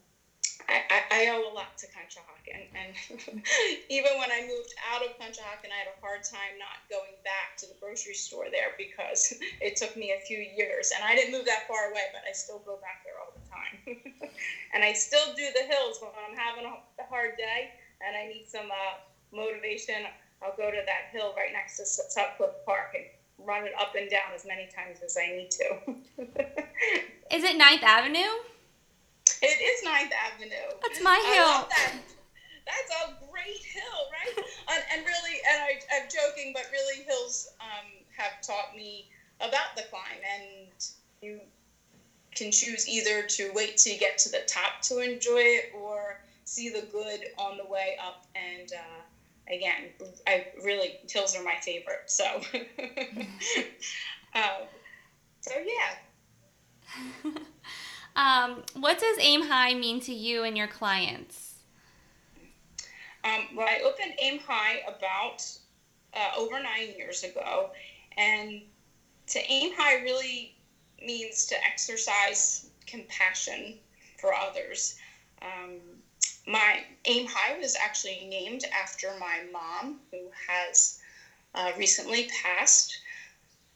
I, 0.68 1.00
I, 1.10 1.20
owe 1.32 1.48
a 1.48 1.54
lot 1.56 1.78
to 1.80 1.86
Conshohocken. 1.88 2.68
And 2.76 2.92
even 3.88 4.12
when 4.20 4.28
I 4.28 4.44
moved 4.44 4.74
out 4.92 5.00
of 5.00 5.16
Conshohocken, 5.16 5.72
I 5.72 5.80
had 5.80 5.88
a 5.88 5.96
hard 6.04 6.24
time 6.24 6.60
not 6.60 6.84
going 6.92 7.16
back 7.24 7.56
to 7.58 7.66
the 7.66 7.72
grocery 7.80 8.12
store 8.12 8.52
there 8.52 8.76
because 8.76 9.32
it 9.64 9.76
took 9.76 9.96
me 9.96 10.12
a 10.12 10.20
few 10.26 10.36
years. 10.36 10.92
And 10.94 11.02
I 11.02 11.16
didn't 11.16 11.32
move 11.32 11.46
that 11.46 11.64
far 11.66 11.90
away, 11.90 12.12
but 12.12 12.20
I 12.28 12.32
still 12.32 12.60
go 12.68 12.76
back 12.84 13.00
there 13.00 13.16
all 13.16 13.32
the 13.32 13.44
time. 13.48 14.30
and 14.74 14.84
I 14.84 14.92
still 14.92 15.32
do 15.32 15.48
the 15.56 15.64
hills 15.64 15.98
when 16.04 16.12
I'm 16.20 16.36
having 16.36 16.68
a 16.68 17.06
hard 17.08 17.36
day 17.38 17.72
and 18.04 18.16
I 18.16 18.28
need 18.28 18.44
some 18.46 18.68
uh, 18.68 19.00
motivation. 19.32 20.04
I'll 20.44 20.56
go 20.56 20.70
to 20.70 20.82
that 20.84 21.08
hill 21.16 21.32
right 21.36 21.52
next 21.52 21.78
to 21.78 21.86
Sutcliffe 21.86 22.60
Park 22.66 22.92
and 22.94 23.08
run 23.40 23.64
it 23.64 23.72
up 23.80 23.94
and 23.96 24.10
down 24.10 24.36
as 24.36 24.44
many 24.44 24.68
times 24.68 25.00
as 25.00 25.16
I 25.16 25.32
need 25.32 25.50
to. 25.50 25.68
Is 27.34 27.44
it 27.44 27.56
Ninth 27.56 27.82
Avenue? 27.82 28.57
It 29.42 29.62
is 29.62 29.84
Ninth 29.84 30.12
Avenue. 30.12 30.78
That's 30.82 31.00
my 31.02 31.16
hill. 31.16 31.68
That. 31.70 31.92
That's 32.66 32.90
a 33.04 33.30
great 33.30 33.62
hill, 33.62 34.10
right? 34.12 34.44
and, 34.68 34.84
and, 34.92 35.06
really, 35.06 35.38
and 35.50 35.62
I, 35.62 35.80
I'm 35.96 36.08
joking, 36.08 36.52
but 36.54 36.66
really, 36.72 37.04
hills 37.04 37.48
um, 37.60 37.86
have 38.16 38.42
taught 38.42 38.76
me 38.76 39.08
about 39.40 39.76
the 39.76 39.82
climb, 39.90 40.20
and 40.34 40.84
you 41.22 41.40
can 42.34 42.50
choose 42.50 42.88
either 42.88 43.22
to 43.22 43.50
wait 43.54 43.76
till 43.78 43.94
you 43.94 43.98
get 43.98 44.18
to 44.18 44.30
the 44.30 44.42
top 44.46 44.82
to 44.82 44.98
enjoy 44.98 45.38
it, 45.38 45.72
or 45.80 46.20
see 46.44 46.68
the 46.68 46.86
good 46.92 47.20
on 47.38 47.56
the 47.56 47.64
way 47.70 47.96
up. 48.04 48.26
And 48.34 48.72
uh, 48.72 49.54
again, 49.54 49.90
I 50.26 50.46
really 50.64 50.98
hills 51.08 51.36
are 51.36 51.44
my 51.44 51.56
favorite. 51.62 52.04
So, 52.06 52.24
um, 54.34 54.66
so 55.40 55.54
yeah. 55.54 57.30
Um, 58.16 58.62
what 58.74 58.98
does 58.98 59.16
Aim 59.20 59.42
High 59.42 59.74
mean 59.74 60.00
to 60.00 60.12
you 60.12 60.44
and 60.44 60.56
your 60.56 60.68
clients? 60.68 61.54
Um, 63.24 63.48
well, 63.54 63.68
I 63.68 63.80
opened 63.84 64.14
Aim 64.20 64.40
High 64.46 64.80
about 64.86 65.44
uh, 66.14 66.30
over 66.38 66.60
nine 66.62 66.94
years 66.96 67.24
ago, 67.24 67.70
and 68.16 68.62
to 69.28 69.40
aim 69.50 69.74
high 69.76 70.02
really 70.02 70.54
means 71.04 71.46
to 71.46 71.54
exercise 71.64 72.70
compassion 72.86 73.74
for 74.18 74.34
others. 74.34 74.96
Um, 75.42 75.78
my 76.46 76.84
aim 77.04 77.26
high 77.28 77.58
was 77.58 77.76
actually 77.76 78.26
named 78.28 78.64
after 78.72 79.12
my 79.20 79.40
mom 79.52 80.00
who 80.10 80.30
has 80.48 81.00
uh, 81.54 81.72
recently 81.76 82.28
passed 82.42 82.98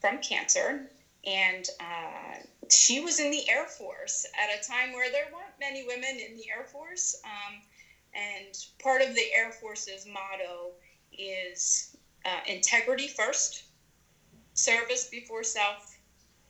from 0.00 0.18
cancer 0.18 0.90
and 1.24 1.68
uh, 1.78 2.38
she 2.72 3.00
was 3.00 3.18
in 3.18 3.30
the 3.30 3.48
air 3.48 3.66
force 3.66 4.24
at 4.34 4.54
a 4.54 4.58
time 4.58 4.92
where 4.92 5.10
there 5.10 5.26
weren't 5.32 5.54
many 5.60 5.82
women 5.82 6.18
in 6.18 6.34
the 6.34 6.44
air 6.50 6.64
force 6.64 7.14
um, 7.24 7.60
and 8.14 8.54
part 8.82 9.02
of 9.02 9.14
the 9.14 9.26
air 9.36 9.50
force's 9.50 10.06
motto 10.06 10.72
is 11.12 11.86
uh, 12.24 12.40
integrity 12.46 13.08
first 13.08 13.64
service 14.54 15.04
before 15.04 15.42
self 15.42 15.98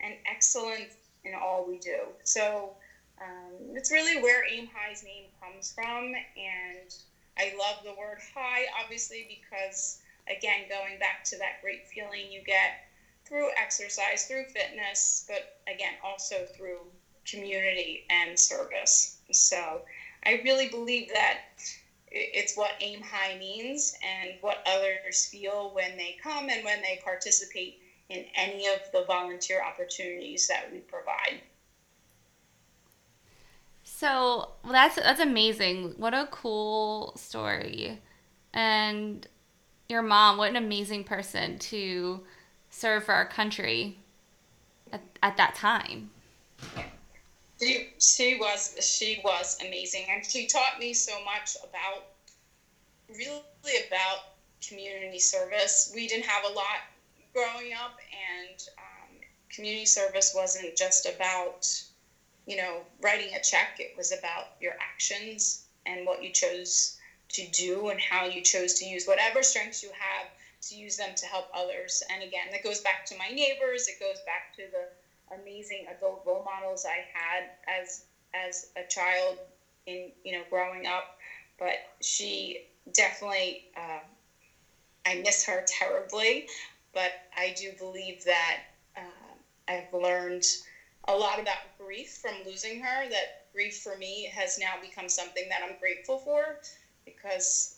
and 0.01 0.15
excellence 0.25 0.95
in 1.23 1.33
all 1.33 1.63
we 1.63 1.77
do 1.79 2.13
so 2.23 2.73
um, 3.21 3.53
it's 3.75 3.91
really 3.91 4.15
where 4.17 4.43
Aim 4.49 4.67
High's 4.73 5.03
name 5.03 5.25
comes 5.41 5.71
from. 5.73 6.13
And 6.35 6.93
I 7.37 7.51
love 7.57 7.77
the 7.83 7.93
word 7.93 8.19
high, 8.35 8.65
obviously, 8.79 9.25
because, 9.27 9.97
again, 10.29 10.65
going 10.67 10.97
back 10.97 11.23
to 11.25 11.37
that 11.37 11.59
great 11.61 11.83
feeling 11.85 12.31
you 12.31 12.41
get 12.41 12.73
through 13.25 13.49
exercise, 13.61 14.25
through 14.25 14.45
fitness, 14.45 15.25
but 15.27 15.59
again, 15.73 15.93
also 16.03 16.45
through 16.55 16.79
community 17.25 18.05
and 18.09 18.37
service. 18.37 19.17
So 19.31 19.81
I 20.25 20.41
really 20.43 20.69
believe 20.69 21.09
that 21.13 21.39
it's 22.11 22.55
what 22.55 22.71
aim 22.79 23.01
high 23.01 23.37
means 23.39 23.95
and 24.03 24.35
what 24.41 24.65
others 24.67 25.25
feel 25.25 25.71
when 25.73 25.97
they 25.97 26.17
come 26.21 26.49
and 26.49 26.63
when 26.63 26.81
they 26.81 27.01
participate 27.03 27.79
in 28.09 28.25
any 28.35 28.67
of 28.67 28.79
the 28.91 29.03
volunteer 29.05 29.63
opportunities 29.63 30.47
that 30.47 30.71
we 30.71 30.79
provide. 30.79 31.41
So 33.83 34.51
well, 34.63 34.73
that's 34.73 34.95
that's 34.95 35.19
amazing. 35.19 35.95
What 35.97 36.13
a 36.13 36.27
cool 36.31 37.13
story, 37.15 38.01
and 38.53 39.27
your 39.89 40.01
mom. 40.01 40.37
What 40.37 40.49
an 40.49 40.55
amazing 40.55 41.03
person 41.03 41.57
to 41.59 42.21
serve 42.73 43.03
for 43.03 43.13
our 43.13 43.25
country 43.25 43.97
at, 44.91 45.01
at 45.21 45.37
that 45.37 45.55
time. 45.55 46.09
She, 47.61 47.89
she 47.99 48.37
was 48.39 48.75
she 48.81 49.21
was 49.23 49.57
amazing, 49.61 50.07
and 50.09 50.25
she 50.25 50.47
taught 50.47 50.79
me 50.79 50.93
so 50.93 51.13
much 51.23 51.55
about 51.63 52.05
really 53.09 53.87
about 53.87 54.33
community 54.67 55.19
service. 55.19 55.91
We 55.95 56.07
didn't 56.07 56.25
have 56.25 56.43
a 56.49 56.53
lot 56.53 56.81
growing 57.33 57.73
up, 57.73 57.97
and 58.11 58.59
um, 58.77 59.17
community 59.49 59.85
service 59.85 60.33
wasn't 60.35 60.75
just 60.75 61.05
about 61.05 61.67
you 62.45 62.57
know, 62.57 62.81
writing 63.01 63.33
a 63.35 63.41
check, 63.41 63.79
it 63.79 63.93
was 63.97 64.11
about 64.11 64.47
your 64.59 64.73
actions 64.81 65.65
and 65.85 66.05
what 66.05 66.23
you 66.23 66.29
chose 66.29 66.97
to 67.29 67.47
do 67.51 67.89
and 67.89 67.99
how 67.99 68.25
you 68.25 68.41
chose 68.41 68.73
to 68.75 68.85
use 68.85 69.05
whatever 69.05 69.41
strengths 69.41 69.81
you 69.81 69.89
have 69.89 70.27
to 70.69 70.75
use 70.75 70.95
them 70.95 71.13
to 71.15 71.25
help 71.25 71.47
others. 71.53 72.01
And 72.09 72.21
again, 72.23 72.47
that 72.51 72.61
goes 72.63 72.79
back 72.79 73.05
to 73.05 73.15
my 73.15 73.29
neighbors. 73.29 73.87
It 73.87 73.99
goes 73.99 74.21
back 74.21 74.43
to 74.57 74.67
the 74.71 74.87
amazing 75.35 75.85
adult 75.89 76.21
role 76.25 76.41
models 76.41 76.85
I 76.85 77.05
had 77.13 77.45
as 77.67 78.01
as 78.33 78.65
a 78.75 78.83
child 78.83 79.39
in 79.85 80.11
you 80.23 80.33
know 80.33 80.43
growing 80.49 80.85
up. 80.85 81.05
But 81.57 81.77
she 82.01 82.57
definitely, 82.91 83.59
uh, 83.77 83.99
I 85.05 85.15
miss 85.15 85.43
her 85.43 85.63
terribly. 85.65 86.45
But 86.93 87.13
I 87.35 87.49
do 87.51 87.71
believe 87.73 88.23
that 88.23 88.57
uh, 88.95 89.33
I've 89.67 89.91
learned 89.91 90.43
a 91.07 91.15
lot 91.15 91.39
about 91.39 91.57
grief 91.77 92.09
from 92.21 92.43
losing 92.43 92.79
her. 92.81 93.07
That 93.09 93.27
grief 93.51 93.75
for 93.75 93.95
me 93.95 94.29
has 94.33 94.57
now 94.57 94.77
become 94.77 95.09
something 95.09 95.49
that 95.49 95.61
I'm 95.63 95.73
grateful 95.79 96.17
for 96.17 96.57
because 97.05 97.69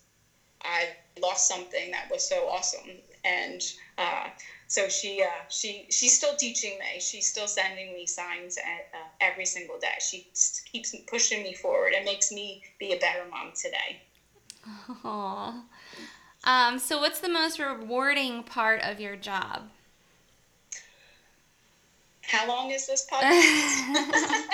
I 0.66 0.90
lost 1.22 1.48
something 1.48 1.92
that 1.92 2.10
was 2.12 2.28
so 2.28 2.48
awesome. 2.48 2.90
And 3.24 3.62
uh, 3.98 4.28
so 4.68 4.88
she 4.88 5.24
uh, 5.24 5.44
she 5.50 5.88
she's 5.90 6.18
still 6.18 6.36
teaching 6.36 6.78
me. 6.80 7.00
She's 7.00 7.28
still 7.28 7.48
sending 7.48 7.94
me 7.94 8.06
signs 8.06 8.58
at, 8.58 8.90
uh, 8.94 9.08
every 9.22 9.46
single 9.46 9.80
day. 9.80 9.96
She 10.00 10.28
keeps 10.72 10.96
pushing 11.08 11.44
me 11.44 11.54
forward 11.54 11.94
and 11.94 12.06
makes 12.06 12.32
me 12.32 12.64
be 12.80 12.94
a 12.94 13.00
better 13.00 13.24
mom 13.30 13.52
today. 13.56 14.02
Aww. 15.04 15.62
Um, 16.44 16.80
so, 16.80 17.00
what's 17.00 17.20
the 17.20 17.30
most 17.30 17.60
rewarding 17.60 18.44
part 18.44 18.82
of 18.82 19.00
your 19.00 19.16
job? 19.16 19.70
how 22.28 22.48
long 22.48 22.72
is 22.72 22.88
this 22.88 23.06
podcast? 23.12 23.22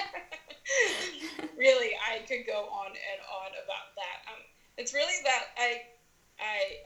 really, 1.58 1.92
I 1.96 2.20
could 2.28 2.46
go 2.46 2.68
on 2.72 2.88
and 2.88 3.22
on 3.42 3.52
about 3.64 3.96
that. 3.96 4.28
Um, 4.28 4.42
it's 4.78 4.94
really 4.94 5.24
that 5.24 5.46
I, 5.58 5.82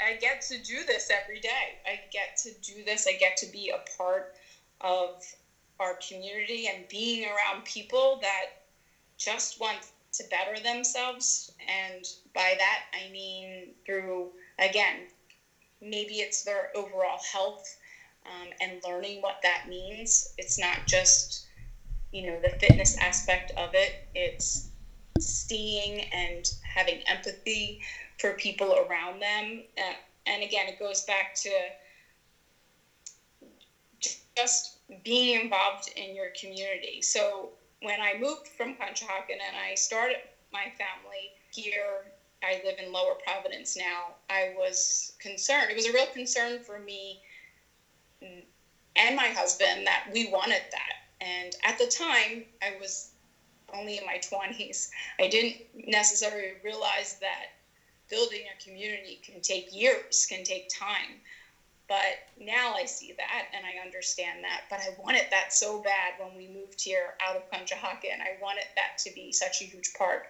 I, 0.05 0.13
get 0.13 0.41
to 0.43 0.57
do 0.57 0.83
this 0.85 1.09
every 1.09 1.39
day. 1.39 1.79
I 1.85 2.01
get 2.11 2.37
to 2.37 2.51
do 2.61 2.83
this. 2.83 3.07
I 3.07 3.13
get 3.13 3.37
to 3.37 3.47
be 3.47 3.69
a 3.73 3.79
part 3.97 4.31
of 4.81 5.21
our 5.79 5.97
community 6.07 6.67
and 6.67 6.87
being 6.87 7.25
around 7.25 7.63
people 7.65 8.17
that 8.21 8.45
just 9.17 9.59
want 9.59 9.79
to 10.13 10.23
better 10.29 10.59
themselves. 10.61 11.51
And 11.67 12.05
by 12.33 12.55
that, 12.57 12.83
I 12.93 13.09
mean 13.09 13.73
through, 13.85 14.29
again, 14.59 15.07
maybe 15.81 16.15
it's 16.15 16.43
their 16.43 16.69
overall 16.75 17.19
health 17.31 17.77
um, 18.25 18.49
and 18.61 18.81
learning 18.85 19.21
what 19.21 19.35
that 19.43 19.67
means. 19.67 20.29
It's 20.37 20.57
not 20.57 20.87
just, 20.87 21.45
you 22.11 22.25
know, 22.25 22.39
the 22.39 22.49
fitness 22.59 22.95
aspect 22.99 23.51
of 23.57 23.73
it, 23.73 23.95
it's 24.13 24.67
seeing 25.19 26.01
and 26.11 26.51
having 26.61 26.99
empathy 27.07 27.79
for 28.17 28.33
people 28.33 28.75
around 28.75 29.21
them. 29.21 29.63
Uh, 29.77 29.93
and 30.25 30.43
again, 30.43 30.67
it 30.67 30.79
goes 30.79 31.01
back 31.01 31.33
to 31.35 31.49
just 34.35 34.73
being 35.03 35.39
involved 35.41 35.89
in 35.95 36.15
your 36.15 36.29
community. 36.39 37.01
So 37.01 37.51
when 37.81 38.01
I 38.01 38.13
moved 38.13 38.47
from 38.47 38.73
Conshohocken 38.73 39.39
and 39.45 39.55
I 39.55 39.75
started 39.75 40.17
my 40.51 40.71
family 40.77 41.31
here, 41.51 42.11
I 42.43 42.59
live 42.63 42.75
in 42.77 42.91
Lower 42.91 43.15
Providence 43.23 43.75
now. 43.75 44.15
I 44.29 44.51
was 44.55 45.13
concerned. 45.19 45.71
It 45.71 45.75
was 45.75 45.85
a 45.85 45.91
real 45.91 46.07
concern 46.07 46.59
for 46.59 46.79
me 46.79 47.19
and 48.95 49.15
my 49.15 49.27
husband 49.27 49.85
that 49.87 50.03
we 50.11 50.25
wanted 50.25 50.61
that. 50.71 50.93
And 51.21 51.55
at 51.63 51.77
the 51.77 51.87
time, 51.87 52.43
I 52.61 52.71
was 52.79 53.09
only 53.73 53.97
in 53.97 54.05
my 54.05 54.19
20s. 54.19 54.87
I 55.19 55.27
didn't 55.27 55.55
necessarily 55.87 56.53
realize 56.63 57.15
that 57.21 57.47
building 58.09 58.43
a 58.53 58.63
community 58.63 59.19
can 59.23 59.41
take 59.41 59.67
years, 59.71 60.25
can 60.27 60.43
take 60.43 60.67
time. 60.69 61.21
But 61.87 62.17
now 62.39 62.73
I 62.73 62.85
see 62.85 63.13
that 63.17 63.45
and 63.53 63.63
I 63.65 63.83
understand 63.83 64.43
that. 64.43 64.61
But 64.69 64.79
I 64.79 64.89
wanted 64.97 65.25
that 65.31 65.53
so 65.53 65.79
bad 65.79 66.13
when 66.17 66.35
we 66.35 66.47
moved 66.47 66.81
here 66.81 67.13
out 67.21 67.35
of 67.35 67.43
Conshohocken. 67.49 68.11
And 68.11 68.21
I 68.21 68.33
wanted 68.39 68.65
that 68.75 68.97
to 68.99 69.11
be 69.11 69.31
such 69.31 69.61
a 69.61 69.65
huge 69.65 69.93
part 69.93 70.23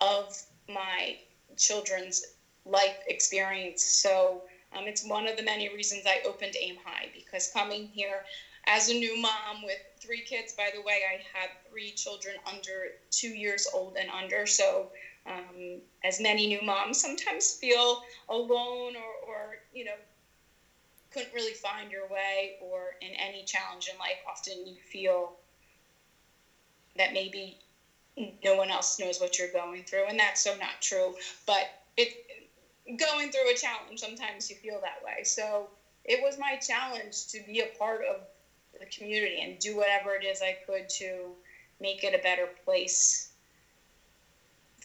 of 0.00 0.42
my 0.68 1.16
children's 1.56 2.22
life 2.64 2.96
experience. 3.06 3.84
So 3.84 4.42
um, 4.72 4.86
it's 4.86 5.04
one 5.04 5.26
of 5.26 5.36
the 5.36 5.42
many 5.42 5.68
reasons 5.68 6.04
I 6.06 6.20
opened 6.24 6.54
Aim 6.60 6.76
High 6.82 7.10
because 7.12 7.48
coming 7.48 7.88
here 7.92 8.24
as 8.66 8.88
a 8.88 8.94
new 8.94 9.16
mom 9.16 9.62
with 9.62 9.78
three 10.00 10.22
kids, 10.22 10.52
by 10.52 10.70
the 10.72 10.82
way, 10.82 11.00
I 11.08 11.20
had 11.38 11.50
three 11.68 11.92
children 11.92 12.36
under 12.46 12.88
two 13.10 13.30
years 13.30 13.66
old 13.72 13.96
and 13.96 14.10
under. 14.10 14.46
So, 14.46 14.88
um, 15.26 15.80
as 16.04 16.20
many 16.20 16.46
new 16.46 16.62
moms 16.62 17.00
sometimes 17.00 17.52
feel 17.52 18.00
alone 18.28 18.96
or, 18.96 19.28
or, 19.28 19.58
you 19.72 19.84
know, 19.84 19.96
couldn't 21.10 21.32
really 21.32 21.54
find 21.54 21.90
your 21.90 22.06
way, 22.06 22.52
or 22.60 22.94
in 23.00 23.14
any 23.14 23.42
challenge 23.42 23.88
in 23.88 23.98
life, 23.98 24.18
often 24.26 24.66
you 24.66 24.76
feel 24.92 25.32
that 26.96 27.12
maybe 27.12 27.56
no 28.44 28.54
one 28.54 28.70
else 28.70 28.98
knows 28.98 29.18
what 29.18 29.38
you're 29.38 29.48
going 29.48 29.82
through. 29.82 30.06
And 30.06 30.18
that's 30.18 30.40
so 30.40 30.54
not 30.54 30.80
true. 30.80 31.12
But 31.46 31.66
it, 31.96 32.10
going 32.96 33.30
through 33.30 33.50
a 33.50 33.54
challenge, 33.54 33.98
sometimes 33.98 34.48
you 34.48 34.56
feel 34.56 34.80
that 34.80 35.02
way. 35.02 35.22
So 35.24 35.68
it 36.04 36.20
was 36.20 36.38
my 36.38 36.56
challenge 36.56 37.26
to 37.28 37.40
be 37.42 37.60
a 37.60 37.66
part 37.66 38.02
of 38.08 38.18
the 38.78 38.86
community 38.86 39.40
and 39.42 39.58
do 39.58 39.76
whatever 39.76 40.14
it 40.14 40.24
is 40.24 40.40
I 40.40 40.54
could 40.66 40.88
to 40.90 41.34
make 41.80 42.04
it 42.04 42.14
a 42.14 42.18
better 42.18 42.48
place 42.64 43.29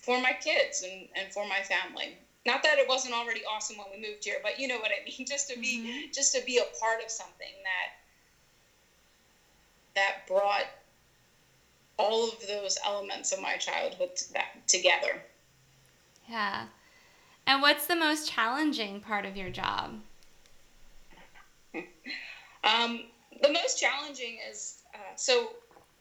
for 0.06 0.22
my 0.22 0.34
kids 0.34 0.84
and, 0.84 1.08
and 1.16 1.34
for 1.34 1.46
my 1.48 1.60
family. 1.62 2.18
Not 2.46 2.62
that 2.62 2.78
it 2.78 2.88
wasn't 2.88 3.16
already 3.16 3.42
awesome 3.52 3.78
when 3.78 3.88
we 3.92 4.08
moved 4.08 4.24
here, 4.24 4.38
but 4.44 4.60
you 4.60 4.68
know 4.68 4.78
what 4.78 4.92
I 4.92 5.04
mean. 5.04 5.26
Just 5.28 5.50
to 5.50 5.60
be 5.60 5.80
mm-hmm. 5.80 6.12
just 6.12 6.36
to 6.36 6.46
be 6.46 6.60
a 6.60 6.80
part 6.80 7.04
of 7.04 7.10
something 7.10 7.54
that 7.64 7.92
that 9.96 10.28
brought 10.28 10.66
all 11.98 12.28
of 12.28 12.46
those 12.48 12.78
elements 12.86 13.32
of 13.32 13.42
my 13.42 13.56
childhood 13.56 14.10
together. 14.68 15.22
Yeah. 16.30 16.66
And 17.48 17.62
what's 17.62 17.88
the 17.88 17.96
most 17.96 18.30
challenging 18.30 19.00
part 19.00 19.26
of 19.26 19.36
your 19.38 19.50
job? 19.50 20.00
Um, 22.66 23.04
the 23.44 23.52
most 23.52 23.80
challenging 23.80 24.40
is 24.50 24.80
uh, 24.96 25.16
so 25.16 25.52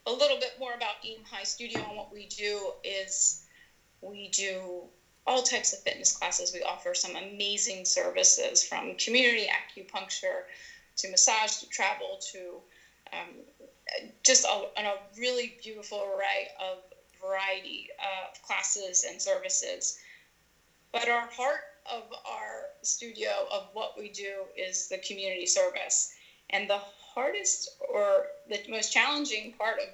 a 0.06 0.10
little 0.10 0.38
bit 0.38 0.54
more 0.58 0.72
about 0.72 0.94
Aim 1.04 1.18
High 1.30 1.44
Studio 1.44 1.84
and 1.86 1.94
what 1.94 2.10
we 2.10 2.24
do 2.26 2.72
is 2.82 3.43
we 4.04 4.28
do 4.28 4.88
all 5.26 5.42
types 5.42 5.72
of 5.72 5.80
fitness 5.80 6.12
classes. 6.12 6.52
We 6.52 6.62
offer 6.62 6.94
some 6.94 7.16
amazing 7.16 7.84
services 7.84 8.62
from 8.62 8.94
community 8.96 9.48
acupuncture 9.48 10.42
to 10.96 11.10
massage 11.10 11.56
to 11.56 11.66
travel 11.68 12.20
to 12.32 12.60
um, 13.12 13.28
just 14.22 14.44
a, 14.44 14.64
a, 14.80 14.98
really 15.18 15.56
beautiful 15.62 16.02
array 16.02 16.48
of 16.60 16.78
variety 17.20 17.88
of 17.98 18.42
classes 18.42 19.04
and 19.08 19.20
services. 19.20 19.98
But 20.92 21.08
our 21.08 21.26
heart 21.26 21.62
of 21.90 22.04
our 22.24 22.66
studio, 22.82 23.46
of 23.50 23.68
what 23.72 23.98
we 23.98 24.08
do, 24.10 24.44
is 24.56 24.88
the 24.88 24.98
community 24.98 25.46
service. 25.46 26.12
And 26.50 26.68
the 26.68 26.80
hardest 27.14 27.70
or 27.92 28.26
the 28.48 28.60
most 28.68 28.92
challenging 28.92 29.54
part 29.58 29.78
of 29.80 29.88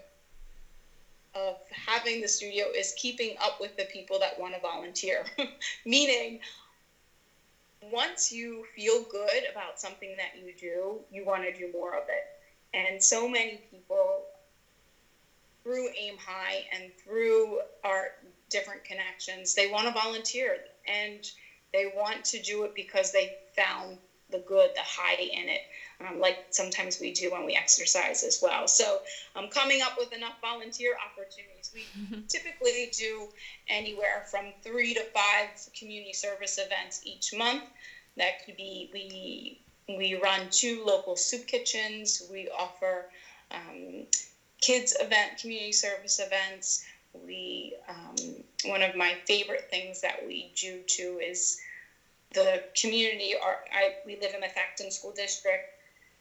of 1.35 1.57
having 1.71 2.21
the 2.21 2.29
studio 2.29 2.67
is 2.77 2.93
keeping 2.93 3.35
up 3.41 3.57
with 3.61 3.75
the 3.77 3.85
people 3.85 4.19
that 4.19 4.39
want 4.39 4.55
to 4.55 4.61
volunteer. 4.61 5.25
Meaning, 5.85 6.39
once 7.83 8.31
you 8.31 8.63
feel 8.75 9.01
good 9.01 9.45
about 9.51 9.81
something 9.81 10.17
that 10.17 10.35
you 10.35 10.53
do, 10.59 11.01
you 11.11 11.25
want 11.25 11.45
to 11.45 11.53
do 11.53 11.71
more 11.73 11.95
of 11.95 12.05
it. 12.09 12.27
And 12.75 13.03
so 13.03 13.29
many 13.29 13.61
people 13.71 14.27
through 15.63 15.89
Aim 15.97 16.17
High 16.17 16.65
and 16.73 16.91
through 17.03 17.61
our 17.85 18.09
different 18.49 18.85
connections, 18.85 19.55
they 19.55 19.67
want 19.67 19.87
to 19.87 19.93
volunteer 19.93 20.59
and 20.87 21.31
they 21.73 21.87
want 21.87 22.25
to 22.25 22.41
do 22.41 22.65
it 22.65 22.75
because 22.75 23.11
they 23.11 23.33
found 23.55 23.99
the 24.31 24.39
good, 24.41 24.71
the 24.75 24.83
high 24.83 25.15
in 25.15 25.49
it, 25.49 25.61
um, 26.01 26.19
like 26.19 26.39
sometimes 26.51 26.99
we 26.99 27.11
do 27.11 27.31
when 27.31 27.45
we 27.45 27.55
exercise 27.55 28.23
as 28.23 28.39
well. 28.41 28.67
So, 28.67 29.01
um, 29.37 29.49
coming 29.49 29.83
up 29.83 29.93
with 29.99 30.13
enough 30.13 30.35
volunteer 30.41 30.95
opportunities. 31.05 31.71
We 31.75 31.85
typically 32.29 32.91
do 32.97 33.29
anywhere 33.69 34.25
from 34.31 34.53
three 34.63 34.95
to 34.95 35.05
five 35.15 35.49
community 35.79 36.13
service 36.13 36.59
events 36.59 37.01
each 37.03 37.33
month. 37.35 37.63
That 38.17 38.45
could 38.45 38.57
be 38.57 38.89
we 38.93 39.59
we 39.89 40.15
run 40.15 40.49
two 40.51 40.85
local 40.85 41.17
soup 41.17 41.47
kitchens. 41.47 42.23
We 42.31 42.49
offer 42.57 43.07
um, 43.51 44.07
kids 44.61 44.95
event, 45.01 45.39
community 45.41 45.73
service 45.73 46.19
events. 46.19 46.83
We 47.13 47.75
um, 47.89 48.17
one 48.65 48.83
of 48.83 48.95
my 48.95 49.19
favorite 49.27 49.67
things 49.71 50.01
that 50.01 50.25
we 50.25 50.51
do 50.55 50.81
too 50.87 51.21
is 51.23 51.57
the 52.33 52.63
community. 52.81 53.35
Are 53.37 53.59
I 53.73 53.95
we 54.05 54.17
live 54.17 54.33
in 54.35 54.41
the 54.41 54.47
Methacton 54.47 54.93
School 54.93 55.13
District. 55.13 55.65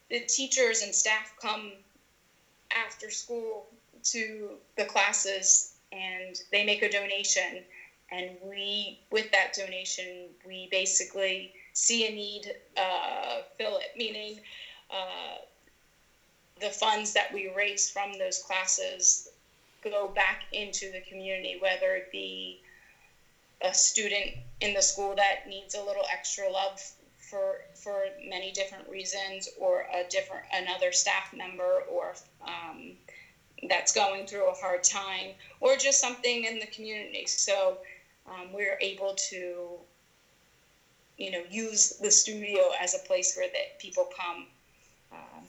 The 0.09 0.21
teachers 0.21 0.81
and 0.81 0.93
staff 0.93 1.33
come 1.41 1.73
after 2.71 3.09
school 3.09 3.67
to 4.03 4.57
the 4.77 4.85
classes 4.85 5.73
and 5.91 6.39
they 6.51 6.65
make 6.65 6.81
a 6.81 6.89
donation. 6.89 7.63
And 8.11 8.31
we 8.43 8.99
with 9.11 9.31
that 9.31 9.53
donation 9.53 10.29
we 10.45 10.67
basically 10.71 11.53
see 11.73 12.07
a 12.07 12.11
need 12.11 12.53
uh, 12.75 13.41
fill 13.57 13.77
it 13.77 13.91
meaning 13.95 14.39
uh, 14.89 15.37
the 16.59 16.69
funds 16.69 17.13
that 17.13 17.31
we 17.33 17.47
raise 17.55 17.89
from 17.89 18.17
those 18.17 18.39
classes 18.39 19.29
go 19.83 20.11
back 20.13 20.43
into 20.51 20.91
the 20.91 21.01
community, 21.01 21.57
whether 21.59 21.95
it 21.95 22.11
be 22.11 22.59
a 23.61 23.73
student 23.73 24.31
in 24.61 24.73
the 24.73 24.81
school 24.81 25.15
that 25.15 25.47
needs 25.47 25.75
a 25.75 25.81
little 25.81 26.03
extra 26.11 26.49
love 26.49 26.81
for 27.29 27.61
for 27.73 28.05
many 28.27 28.51
different 28.51 28.87
reasons, 28.89 29.47
or 29.57 29.85
a 29.93 30.03
different 30.09 30.45
another 30.53 30.91
staff 30.91 31.31
member, 31.33 31.83
or 31.89 32.15
um, 32.45 32.91
that's 33.67 33.91
going 33.91 34.25
through 34.25 34.49
a 34.49 34.53
hard 34.53 34.83
time, 34.83 35.33
or 35.59 35.75
just 35.75 35.99
something 35.99 36.45
in 36.45 36.59
the 36.59 36.67
community. 36.67 37.25
So 37.25 37.77
um, 38.27 38.51
we're 38.53 38.77
able 38.81 39.13
to, 39.29 39.77
you 41.17 41.31
know, 41.31 41.43
use 41.49 41.89
the 42.01 42.11
studio 42.11 42.71
as 42.79 42.93
a 42.95 42.99
place 42.99 43.35
where 43.35 43.47
that 43.47 43.77
people 43.79 44.07
come. 44.15 44.45
Um, 45.11 45.43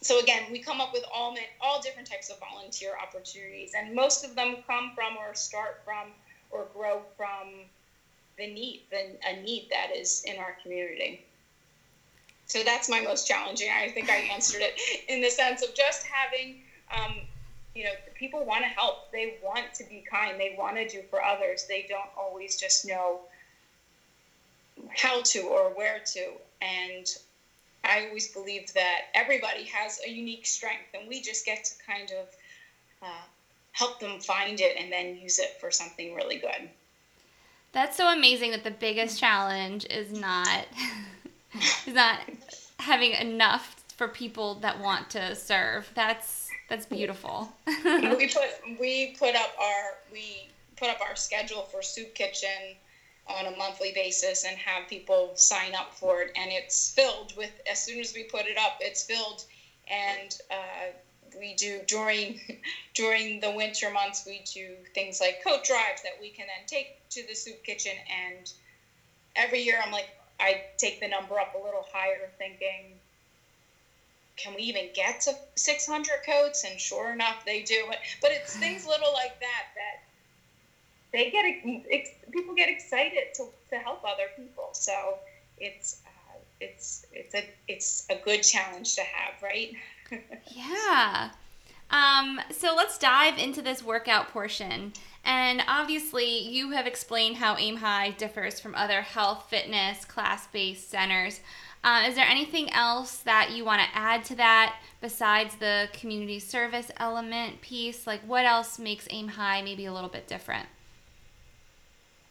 so 0.00 0.18
again, 0.18 0.42
we 0.50 0.58
come 0.58 0.80
up 0.80 0.92
with 0.92 1.04
all 1.14 1.36
all 1.60 1.80
different 1.80 2.08
types 2.10 2.30
of 2.30 2.38
volunteer 2.38 2.92
opportunities, 3.00 3.72
and 3.76 3.94
most 3.94 4.24
of 4.24 4.34
them 4.34 4.56
come 4.66 4.92
from 4.94 5.16
or 5.16 5.34
start 5.34 5.80
from 5.84 6.08
or 6.50 6.66
grow 6.74 7.02
from 7.16 7.64
the 8.38 8.46
need, 8.46 8.82
the, 8.90 9.16
a 9.28 9.42
need 9.42 9.68
that 9.70 9.94
is 9.96 10.22
in 10.24 10.38
our 10.38 10.56
community. 10.62 11.20
So 12.46 12.62
that's 12.64 12.88
my 12.88 13.00
most 13.00 13.26
challenging. 13.26 13.70
I 13.70 13.88
think 13.88 14.10
I 14.10 14.16
answered 14.32 14.62
it 14.62 14.78
in 15.08 15.22
the 15.22 15.30
sense 15.30 15.62
of 15.62 15.74
just 15.74 16.04
having, 16.06 16.56
um, 16.94 17.14
you 17.74 17.84
know, 17.84 17.92
people 18.14 18.44
want 18.44 18.62
to 18.62 18.68
help. 18.68 19.10
They 19.10 19.38
want 19.42 19.72
to 19.74 19.84
be 19.84 20.04
kind. 20.10 20.38
They 20.38 20.54
want 20.58 20.76
to 20.76 20.86
do 20.86 21.02
for 21.08 21.24
others. 21.24 21.64
They 21.66 21.86
don't 21.88 22.10
always 22.16 22.56
just 22.56 22.86
know 22.86 23.20
how 24.94 25.22
to 25.22 25.40
or 25.40 25.70
where 25.70 26.00
to. 26.04 26.32
And 26.60 27.06
I 27.84 28.06
always 28.06 28.28
believed 28.28 28.74
that 28.74 29.02
everybody 29.14 29.64
has 29.64 29.98
a 30.06 30.10
unique 30.10 30.46
strength, 30.46 30.88
and 30.94 31.08
we 31.08 31.20
just 31.20 31.44
get 31.44 31.64
to 31.64 31.74
kind 31.86 32.12
of 32.12 32.28
uh, 33.02 33.24
help 33.72 33.98
them 33.98 34.20
find 34.20 34.60
it 34.60 34.76
and 34.78 34.92
then 34.92 35.16
use 35.16 35.38
it 35.38 35.56
for 35.58 35.70
something 35.70 36.14
really 36.14 36.36
good. 36.36 36.68
That's 37.72 37.96
so 37.96 38.12
amazing 38.12 38.50
that 38.50 38.64
the 38.64 38.70
biggest 38.70 39.18
challenge 39.18 39.86
is 39.88 40.12
not 40.12 40.66
is 41.86 41.94
not 41.94 42.20
having 42.78 43.12
enough 43.12 43.76
for 43.96 44.08
people 44.08 44.56
that 44.56 44.80
want 44.80 45.10
to 45.10 45.34
serve. 45.34 45.90
That's 45.94 46.50
that's 46.68 46.86
beautiful. 46.86 47.52
we 47.66 47.72
put 48.34 48.80
we 48.80 49.16
put 49.18 49.34
up 49.34 49.54
our 49.60 49.98
we 50.12 50.48
put 50.76 50.88
up 50.88 51.00
our 51.00 51.16
schedule 51.16 51.62
for 51.62 51.82
Soup 51.82 52.14
Kitchen 52.14 52.76
on 53.26 53.46
a 53.46 53.56
monthly 53.56 53.92
basis 53.94 54.44
and 54.44 54.56
have 54.58 54.88
people 54.88 55.30
sign 55.34 55.74
up 55.74 55.94
for 55.94 56.22
it 56.22 56.32
and 56.36 56.50
it's 56.50 56.92
filled 56.92 57.32
with 57.36 57.52
as 57.70 57.80
soon 57.80 58.00
as 58.00 58.12
we 58.14 58.24
put 58.24 58.46
it 58.46 58.58
up 58.58 58.78
it's 58.80 59.04
filled 59.04 59.44
and 59.88 60.40
uh, 60.50 60.90
we 61.38 61.54
do 61.54 61.82
during 61.86 62.38
during 62.94 63.40
the 63.40 63.50
winter 63.50 63.90
months 63.90 64.24
we 64.26 64.42
do 64.52 64.76
things 64.94 65.20
like 65.20 65.42
coat 65.42 65.62
drives 65.62 66.02
that 66.02 66.12
we 66.20 66.30
can 66.30 66.46
then 66.46 66.64
take 66.66 66.88
to 67.10 67.24
the 67.26 67.34
soup 67.34 67.62
kitchen 67.62 67.96
and 68.08 68.52
every 69.36 69.60
year 69.60 69.78
i'm 69.82 69.90
like 69.90 70.06
i 70.40 70.60
take 70.76 70.98
the 71.00 71.08
number 71.08 71.38
up 71.38 71.54
a 71.54 71.58
little 71.58 71.84
higher 71.92 72.28
thinking 72.38 72.84
can 74.36 74.54
we 74.54 74.62
even 74.62 74.88
get 74.94 75.20
to 75.20 75.34
600 75.56 76.22
coats 76.24 76.64
and 76.64 76.80
sure 76.80 77.12
enough 77.12 77.44
they 77.44 77.60
do 77.60 77.84
but 78.20 78.30
it's 78.32 78.56
things 78.58 78.86
little 78.86 79.12
like 79.12 79.38
that 79.40 79.64
that 79.74 79.98
they 81.12 81.28
get 81.28 81.44
people 82.32 82.54
get 82.54 82.68
excited 82.68 83.24
to, 83.34 83.46
to 83.70 83.78
help 83.78 84.00
other 84.04 84.30
people. 84.34 84.70
So 84.72 85.18
it's 85.58 85.96
uh, 86.06 86.38
it's 86.60 87.04
it's 87.12 87.34
a 87.34 87.44
it's 87.68 88.04
a 88.08 88.16
good 88.16 88.42
challenge 88.42 88.94
to 88.96 89.02
have, 89.02 89.34
right? 89.42 89.70
Yeah. 90.50 91.30
Um, 91.90 92.40
so 92.50 92.74
let's 92.74 92.98
dive 92.98 93.38
into 93.38 93.60
this 93.62 93.82
workout 93.82 94.28
portion. 94.28 94.92
And 95.24 95.62
obviously, 95.68 96.38
you 96.38 96.70
have 96.70 96.86
explained 96.86 97.36
how 97.36 97.56
Aim 97.56 97.76
High 97.76 98.10
differs 98.10 98.58
from 98.58 98.74
other 98.74 99.02
health, 99.02 99.46
fitness, 99.48 100.04
class 100.04 100.46
based 100.48 100.90
centers. 100.90 101.40
Uh, 101.84 102.04
is 102.06 102.14
there 102.14 102.26
anything 102.26 102.72
else 102.72 103.18
that 103.18 103.50
you 103.50 103.64
want 103.64 103.82
to 103.82 103.98
add 103.98 104.24
to 104.24 104.36
that 104.36 104.80
besides 105.00 105.56
the 105.56 105.88
community 105.92 106.38
service 106.38 106.90
element 106.96 107.60
piece? 107.60 108.06
Like, 108.06 108.20
what 108.22 108.44
else 108.44 108.78
makes 108.78 109.06
Aim 109.10 109.28
High 109.28 109.62
maybe 109.62 109.86
a 109.86 109.92
little 109.92 110.08
bit 110.08 110.28
different? 110.28 110.66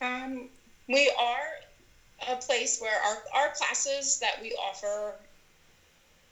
Um, 0.01 0.49
we 0.87 1.13
are 1.19 2.33
a 2.33 2.37
place 2.37 2.79
where 2.79 2.97
our, 3.05 3.41
our 3.41 3.53
classes 3.53 4.19
that 4.19 4.41
we 4.41 4.51
offer 4.53 5.15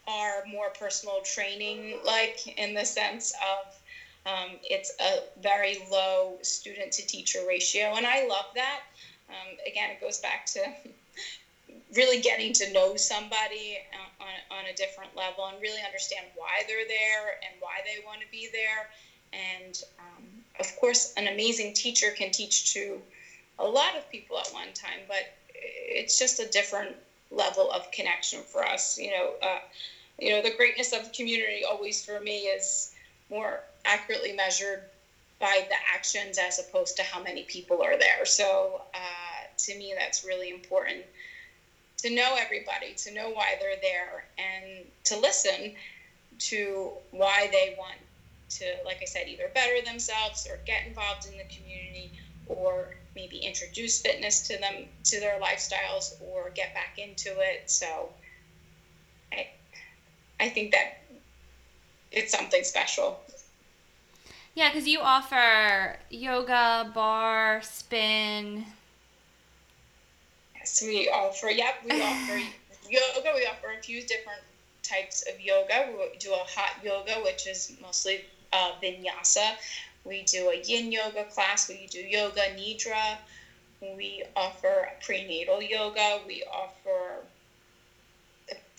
are 0.10 0.43
more 0.45 0.72
personal 0.72 1.22
training, 1.22 2.00
like 2.04 2.58
in 2.58 2.74
the 2.74 2.86
sense 2.86 3.32
of 3.41 3.67
um, 4.26 4.58
it's 4.63 4.91
a 5.00 5.19
very 5.39 5.78
low 5.89 6.38
student 6.41 6.91
to 6.93 7.06
teacher 7.06 7.45
ratio, 7.48 7.93
and 7.95 8.06
I 8.06 8.26
love 8.26 8.45
that. 8.56 8.82
Um, 9.30 9.56
again, 9.65 9.91
it 9.91 10.02
goes 10.02 10.17
back 10.17 10.45
to 10.48 10.74
really 11.95 12.17
getting 12.17 12.52
to 12.54 12.72
know 12.72 12.95
somebody 12.95 13.78
uh, 13.93 14.24
on, 14.24 14.60
on 14.60 14.65
a 14.65 14.74
different 14.74 15.15
level 15.15 15.45
and 15.45 15.62
really 15.62 15.82
understand 15.84 16.26
why 16.36 16.63
they're 16.67 16.88
there 16.88 17.38
and 17.43 17.54
why 17.60 17.82
they 17.86 18.04
want 18.04 18.22
to 18.22 18.28
be 18.32 18.50
there. 18.52 18.89
And 19.32 19.80
um, 20.00 20.24
of 20.60 20.76
course, 20.76 21.12
an 21.15 21.28
amazing 21.28 21.74
teacher 21.74 22.12
can 22.12 22.32
teach 22.32 22.74
to 22.74 23.02
a 23.60 23.65
lot 23.65 23.95
of 23.95 24.10
people 24.10 24.39
at 24.39 24.48
one 24.52 24.74
time, 24.74 25.02
but 25.08 25.26
it's 25.54 26.17
just 26.17 26.39
a 26.39 26.45
different 26.45 26.95
level 27.32 27.69
of 27.72 27.89
connection 27.91 28.41
for 28.43 28.65
us. 28.65 28.98
You 28.98 29.12
know, 29.12 29.36
uh, 29.41 29.60
you 30.22 30.32
know, 30.32 30.42
the 30.42 30.52
greatness 30.52 30.92
of 30.92 31.04
the 31.04 31.10
community 31.10 31.64
always 31.64 32.02
for 32.02 32.20
me 32.20 32.48
is 32.48 32.90
more 33.30 33.62
accurately 33.86 34.34
measured 34.34 34.82
by 35.40 35.64
the 35.70 35.76
actions 35.94 36.38
as 36.38 36.60
opposed 36.60 36.98
to 36.98 37.04
how 37.04 37.20
many 37.20 37.44
people 37.44 37.82
are 37.82 37.98
there. 37.98 38.26
So 38.26 38.82
uh, 38.94 39.48
to 39.58 39.76
me, 39.76 39.94
that's 39.98 40.24
really 40.24 40.50
important 40.50 41.06
to 41.98 42.10
know 42.10 42.36
everybody, 42.40 42.94
to 42.94 43.12
know 43.12 43.30
why 43.30 43.56
they're 43.60 43.78
there, 43.82 44.26
and 44.38 44.86
to 45.06 45.18
listen 45.18 45.72
to 46.40 46.92
why 47.12 47.48
they 47.52 47.70
want 47.78 47.98
to, 48.50 48.66
like 48.86 49.00
I 49.02 49.06
said, 49.06 49.28
either 49.28 49.50
better 49.54 49.82
themselves 49.82 50.48
or 50.50 50.60
get 50.66 50.86
involved 50.86 51.26
in 51.26 51.38
the 51.38 51.44
community 51.46 52.12
or 52.48 52.90
maybe 53.16 53.38
introduce 53.38 54.00
fitness 54.00 54.40
to 54.42 54.58
them 54.58 54.88
to 55.06 55.20
their 55.20 55.40
lifestyles 55.40 56.14
or 56.20 56.50
get 56.50 56.74
back 56.74 56.92
into 56.98 57.40
it. 57.40 57.62
So 57.66 58.10
I 60.39 60.49
think 60.49 60.71
that 60.71 60.99
it's 62.12 62.32
something 62.32 62.63
special. 62.63 63.19
Yeah, 64.56 64.69
because 64.69 64.88
you 64.88 64.99
offer 64.99 65.97
yoga, 66.10 66.91
barre, 66.93 67.62
spin. 67.62 68.65
Yes, 70.56 70.82
we 70.82 71.08
offer. 71.10 71.49
Yep, 71.49 71.75
we 71.86 71.91
offer 72.02 72.39
yoga. 72.89 73.32
We 73.36 73.45
offer 73.45 73.73
a 73.78 73.82
few 73.82 74.02
different 74.02 74.41
types 74.84 75.23
of 75.30 75.39
yoga. 75.39 75.88
We 75.95 76.17
do 76.17 76.34
a 76.34 76.38
hot 76.38 76.84
yoga, 76.84 77.21
which 77.23 77.47
is 77.47 77.71
mostly 77.82 78.25
uh, 78.52 78.71
vinyasa. 78.82 79.52
We 80.04 80.23
do 80.23 80.49
a 80.49 80.56
yin 80.56 80.91
yoga 80.91 81.25
class. 81.25 81.69
We 81.69 81.88
do 81.88 81.99
yoga 81.99 82.41
nidra. 82.58 83.17
We 83.82 84.23
offer 84.36 84.89
prenatal 85.02 85.62
yoga. 85.62 86.21
We 86.25 86.43
offer 86.52 87.23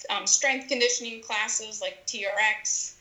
um, 0.08 0.26
strength 0.26 0.68
conditioning 0.68 1.22
classes 1.22 1.80
like 1.80 2.06
TRX, 2.06 2.94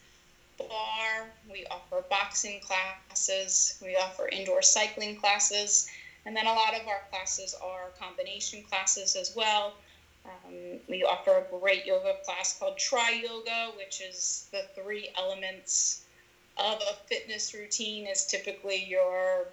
barre. 0.57 1.29
We 1.49 1.65
offer 1.71 2.03
boxing 2.09 2.61
classes. 2.61 3.79
We 3.81 3.95
offer 3.95 4.27
indoor 4.27 4.61
cycling 4.61 5.15
classes. 5.15 5.89
And 6.25 6.35
then 6.35 6.45
a 6.45 6.53
lot 6.53 6.73
of 6.75 6.87
our 6.87 7.01
classes 7.09 7.55
are 7.63 7.89
combination 7.99 8.63
classes 8.63 9.15
as 9.15 9.33
well. 9.35 9.73
Um, 10.25 10.79
we 10.87 11.03
offer 11.03 11.37
a 11.37 11.59
great 11.59 11.85
yoga 11.85 12.15
class 12.25 12.57
called 12.59 12.77
Tri 12.77 13.23
Yoga, 13.23 13.71
which 13.77 14.01
is 14.01 14.47
the 14.51 14.65
three 14.75 15.09
elements 15.17 16.01
of 16.57 16.81
a 16.81 16.93
fitness 17.07 17.53
routine 17.53 18.05
is 18.05 18.25
typically 18.25 18.83
your 18.83 19.47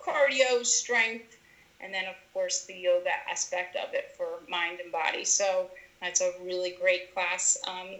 cardio, 0.00 0.64
strength, 0.64 1.36
and 1.80 1.92
then 1.92 2.06
of 2.06 2.14
course 2.32 2.64
the 2.64 2.74
yoga 2.74 3.10
aspect 3.30 3.76
of 3.76 3.92
it 3.92 4.14
for 4.16 4.40
mind 4.48 4.80
and 4.80 4.90
body. 4.90 5.24
So 5.24 5.70
that's 6.00 6.20
a 6.20 6.32
really 6.42 6.70
great 6.70 7.12
class. 7.12 7.56
Um, 7.66 7.96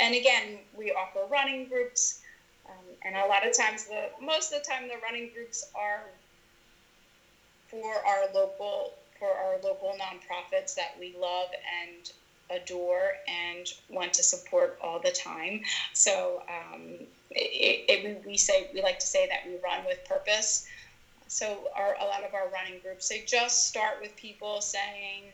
and 0.00 0.14
again, 0.14 0.58
we 0.76 0.92
offer 0.92 1.20
running 1.30 1.66
groups, 1.66 2.20
um, 2.68 2.84
and 3.04 3.16
a 3.16 3.26
lot 3.26 3.46
of 3.46 3.56
times 3.56 3.84
the 3.84 4.10
most 4.20 4.52
of 4.52 4.62
the 4.62 4.70
time 4.70 4.88
the 4.88 4.98
running 5.02 5.28
groups 5.32 5.64
are 5.74 6.04
for 7.68 7.94
our 8.06 8.26
local 8.32 8.92
for 9.18 9.28
our 9.28 9.58
local 9.62 9.94
nonprofits 9.98 10.74
that 10.74 10.92
we 10.98 11.14
love 11.20 11.48
and 11.82 12.12
adore 12.50 13.14
and 13.26 13.72
want 13.90 14.12
to 14.14 14.22
support 14.22 14.74
all 14.80 15.00
the 15.00 15.10
time. 15.10 15.60
So 15.92 16.42
um, 16.48 17.06
it, 17.30 17.80
it, 17.88 18.24
we 18.24 18.36
say 18.36 18.68
we 18.72 18.80
like 18.80 18.98
to 19.00 19.06
say 19.06 19.26
that 19.26 19.40
we 19.46 19.56
run 19.62 19.84
with 19.84 20.02
purpose. 20.04 20.64
So 21.26 21.68
our 21.76 21.94
a 22.00 22.04
lot 22.06 22.24
of 22.24 22.32
our 22.32 22.48
running 22.48 22.78
groups 22.80 23.08
they 23.08 23.20
just 23.20 23.66
start 23.66 24.00
with 24.00 24.14
people 24.16 24.60
saying. 24.60 25.24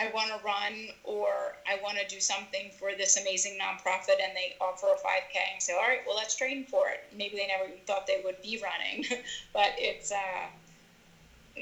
I 0.00 0.10
want 0.14 0.28
to 0.28 0.42
run 0.44 0.88
or 1.04 1.28
I 1.68 1.78
want 1.82 1.98
to 1.98 2.06
do 2.06 2.20
something 2.20 2.70
for 2.78 2.92
this 2.96 3.20
amazing 3.20 3.58
nonprofit 3.60 4.16
and 4.22 4.34
they 4.34 4.56
offer 4.58 4.86
a 4.86 4.96
5K 4.96 5.52
and 5.52 5.62
say, 5.62 5.74
all 5.74 5.80
right, 5.80 6.00
well, 6.06 6.16
let's 6.16 6.34
train 6.34 6.64
for 6.64 6.88
it. 6.88 7.04
Maybe 7.14 7.36
they 7.36 7.46
never 7.46 7.64
even 7.64 7.84
thought 7.86 8.06
they 8.06 8.22
would 8.24 8.40
be 8.40 8.62
running, 8.62 9.04
but 9.52 9.72
it's, 9.76 10.10
uh, 10.10 10.46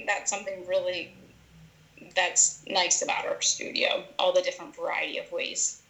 that's 0.06 0.30
something 0.30 0.64
really 0.68 1.14
that's 2.14 2.62
nice 2.68 3.02
about 3.02 3.26
our 3.26 3.40
studio, 3.42 4.04
all 4.20 4.32
the 4.32 4.42
different 4.42 4.76
variety 4.76 5.18
of 5.18 5.30
ways. 5.32 5.82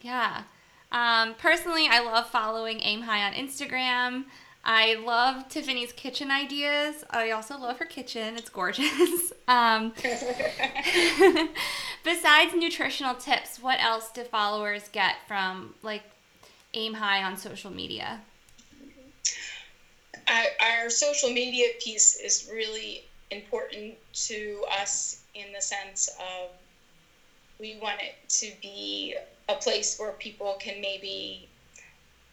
Yeah. 0.00 0.42
Um, 0.90 1.34
personally, 1.36 1.86
I 1.88 2.00
love 2.00 2.28
following 2.28 2.80
Aim 2.82 3.02
High 3.02 3.24
on 3.24 3.34
Instagram. 3.34 4.24
I 4.64 4.94
love 4.94 5.48
Tiffany's 5.48 5.92
kitchen 5.92 6.30
ideas. 6.30 7.02
I 7.10 7.32
also 7.32 7.58
love 7.58 7.78
her 7.78 7.84
kitchen. 7.84 8.36
It's 8.36 8.48
gorgeous. 8.48 9.32
Um, 9.48 9.92
besides 12.04 12.54
nutritional 12.54 13.16
tips, 13.16 13.60
what 13.60 13.82
else 13.82 14.08
do 14.12 14.22
followers 14.22 14.88
get 14.92 15.16
from 15.26 15.74
like 15.82 16.04
Aim 16.74 16.94
High 16.94 17.24
on 17.24 17.36
social 17.36 17.72
media? 17.72 18.20
Our, 20.28 20.44
our 20.60 20.90
social 20.90 21.30
media 21.30 21.70
piece 21.80 22.20
is 22.20 22.48
really 22.50 23.02
important 23.32 23.94
to 24.14 24.64
us 24.80 25.22
in 25.34 25.52
the 25.52 25.60
sense 25.60 26.08
of 26.20 26.50
we 27.58 27.78
want 27.82 28.00
it 28.00 28.14
to 28.28 28.52
be 28.62 29.16
a 29.48 29.56
place 29.56 29.98
where 29.98 30.12
people 30.12 30.56
can 30.60 30.80
maybe 30.80 31.48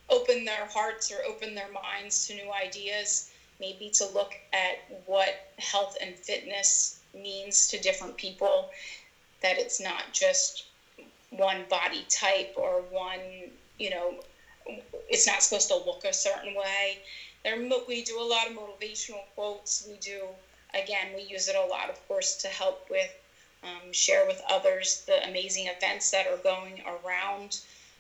open 0.09 0.45
their 0.45 0.65
hearts 0.65 1.11
or 1.11 1.23
open 1.25 1.55
their 1.55 1.69
minds 1.69 2.27
to 2.27 2.33
new 2.33 2.51
ideas, 2.51 3.25
maybe 3.59 3.89
to 3.89 4.05
look 4.05 4.39
at 4.53 4.77
what 5.05 5.35
health 5.57 5.95
and 6.01 6.15
fitness 6.15 6.95
means 7.13 7.67
to 7.67 7.77
different 7.77 8.15
people, 8.17 8.67
that 9.41 9.57
it's 9.57 9.79
not 9.79 10.11
just 10.11 10.63
one 11.31 11.65
body 11.69 12.05
type 12.09 12.49
or 12.55 12.81
one, 12.89 13.51
you 13.77 13.89
know, 13.89 14.15
it's 15.09 15.25
not 15.25 15.41
supposed 15.41 15.67
to 15.67 15.75
look 15.75 16.03
a 16.03 16.13
certain 16.13 16.53
way. 16.53 16.99
There, 17.43 17.57
we 17.87 18.01
do 18.01 18.19
a 18.19 18.23
lot 18.23 18.47
of 18.47 18.53
motivational 18.53 19.23
quotes. 19.35 19.83
We 19.87 19.97
do 19.97 20.27
again, 20.73 21.07
we 21.15 21.23
use 21.23 21.47
it 21.47 21.55
a 21.55 21.63
lot, 21.63 21.89
of 21.89 22.07
course, 22.07 22.35
to 22.35 22.47
help 22.47 22.77
with 22.89 23.09
um, 23.63 23.91
share 23.91 24.25
with 24.25 24.41
others 24.49 25.01
the 25.05 25.23
amazing 25.27 25.67
events 25.67 26.11
that 26.11 26.27
are 26.27 26.37
going 26.37 26.81
around 26.85 27.59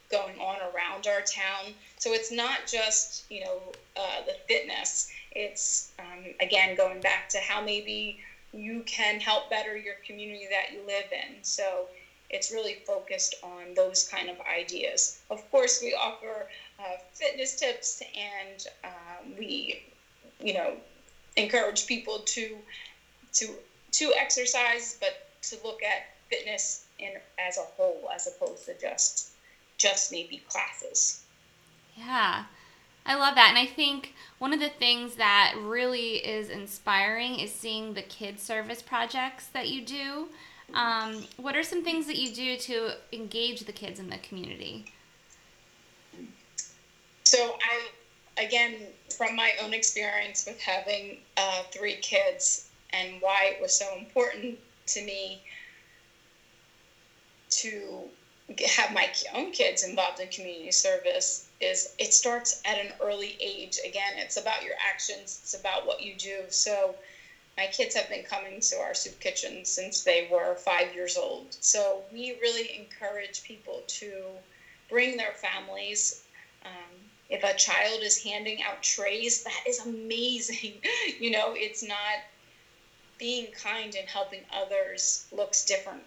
going 0.09 0.39
on 0.39 0.57
around 0.61 1.07
our 1.07 1.21
town. 1.21 1.73
So 1.97 2.13
it's 2.13 2.31
not 2.31 2.67
just 2.67 3.25
you 3.29 3.43
know 3.43 3.61
uh, 3.95 4.21
the 4.25 4.35
fitness. 4.47 5.07
It's 5.31 5.91
um, 5.99 6.33
again 6.39 6.75
going 6.75 7.01
back 7.01 7.29
to 7.29 7.39
how 7.39 7.61
maybe 7.61 8.17
you 8.53 8.83
can 8.85 9.19
help 9.19 9.49
better 9.49 9.77
your 9.77 9.95
community 10.05 10.47
that 10.49 10.71
you 10.73 10.81
live 10.85 11.05
in. 11.11 11.43
So 11.43 11.87
it's 12.29 12.51
really 12.51 12.77
focused 12.85 13.35
on 13.43 13.73
those 13.75 14.07
kind 14.07 14.29
of 14.29 14.35
ideas. 14.41 15.17
Of 15.29 15.49
course 15.51 15.81
we 15.81 15.93
offer 15.93 16.47
uh, 16.79 16.97
fitness 17.13 17.55
tips 17.55 18.01
and 18.15 18.65
um, 18.83 19.37
we 19.37 19.81
you 20.41 20.53
know 20.53 20.77
encourage 21.35 21.85
people 21.85 22.19
to 22.19 22.57
to 23.33 23.55
to 23.91 24.13
exercise, 24.15 24.97
but 24.99 25.17
to 25.41 25.57
look 25.63 25.81
at 25.83 26.07
fitness 26.29 26.81
in 26.99 27.13
as 27.39 27.57
a 27.57 27.63
whole, 27.77 28.09
as 28.13 28.27
opposed 28.27 28.65
to 28.65 28.73
just 28.79 29.29
just 29.79 30.11
maybe 30.11 30.43
classes. 30.47 31.23
Yeah. 31.97 32.45
I 33.05 33.15
love 33.15 33.35
that. 33.35 33.49
And 33.49 33.57
I 33.57 33.65
think 33.65 34.13
one 34.37 34.53
of 34.53 34.59
the 34.59 34.69
things 34.69 35.15
that 35.15 35.55
really 35.59 36.17
is 36.17 36.49
inspiring 36.49 37.39
is 37.39 37.51
seeing 37.51 37.93
the 37.93 38.03
kid 38.03 38.39
service 38.39 38.83
projects 38.83 39.47
that 39.47 39.69
you 39.69 39.83
do. 39.83 40.27
Um, 40.73 41.23
what 41.37 41.55
are 41.55 41.63
some 41.63 41.83
things 41.83 42.05
that 42.05 42.17
you 42.17 42.31
do 42.33 42.55
to 42.57 42.91
engage 43.11 43.61
the 43.61 43.71
kids 43.71 43.99
in 43.99 44.09
the 44.09 44.19
community? 44.19 44.85
So 47.23 47.55
I 47.61 47.89
again, 48.39 48.75
from 49.17 49.35
my 49.35 49.51
own 49.61 49.73
experience 49.73 50.45
with 50.45 50.59
having 50.61 51.17
uh, 51.37 51.63
three 51.71 51.95
kids 51.95 52.69
and 52.91 53.21
why 53.21 53.51
it 53.53 53.61
was 53.61 53.77
so 53.77 53.85
important 53.97 54.57
to 54.87 55.03
me 55.03 55.41
to 57.49 58.01
have 58.77 58.91
my 58.91 59.11
own 59.33 59.51
kids 59.51 59.83
involved 59.83 60.19
in 60.19 60.27
community 60.29 60.71
service 60.71 61.45
is 61.59 61.89
it 61.97 62.13
starts 62.13 62.61
at 62.65 62.77
an 62.77 62.93
early 62.99 63.37
age. 63.39 63.79
Again 63.85 64.13
it's 64.17 64.37
about 64.37 64.63
your 64.63 64.75
actions. 64.79 65.39
It's 65.43 65.53
about 65.53 65.85
what 65.85 66.01
you 66.01 66.15
do. 66.15 66.45
So 66.49 66.95
my 67.57 67.67
kids 67.67 67.93
have 67.95 68.09
been 68.09 68.23
coming 68.23 68.61
to 68.61 68.79
our 68.79 68.93
soup 68.93 69.19
kitchen 69.19 69.65
since 69.65 70.01
they 70.01 70.27
were 70.31 70.55
five 70.55 70.93
years 70.93 71.17
old. 71.17 71.57
So 71.59 72.03
we 72.11 72.31
really 72.41 72.73
encourage 72.75 73.43
people 73.43 73.83
to 73.87 74.41
bring 74.89 75.17
their 75.17 75.33
families. 75.33 76.21
Um, 76.65 77.11
if 77.29 77.43
a 77.43 77.53
child 77.53 78.01
is 78.01 78.17
handing 78.23 78.61
out 78.63 78.81
trays, 78.81 79.43
that 79.43 79.63
is 79.67 79.79
amazing. 79.79 80.81
you 81.19 81.31
know, 81.31 81.53
it's 81.53 81.83
not 81.83 82.19
being 83.17 83.51
kind 83.51 83.93
and 83.95 84.07
helping 84.07 84.45
others 84.51 85.25
looks 85.31 85.65
different 85.65 86.03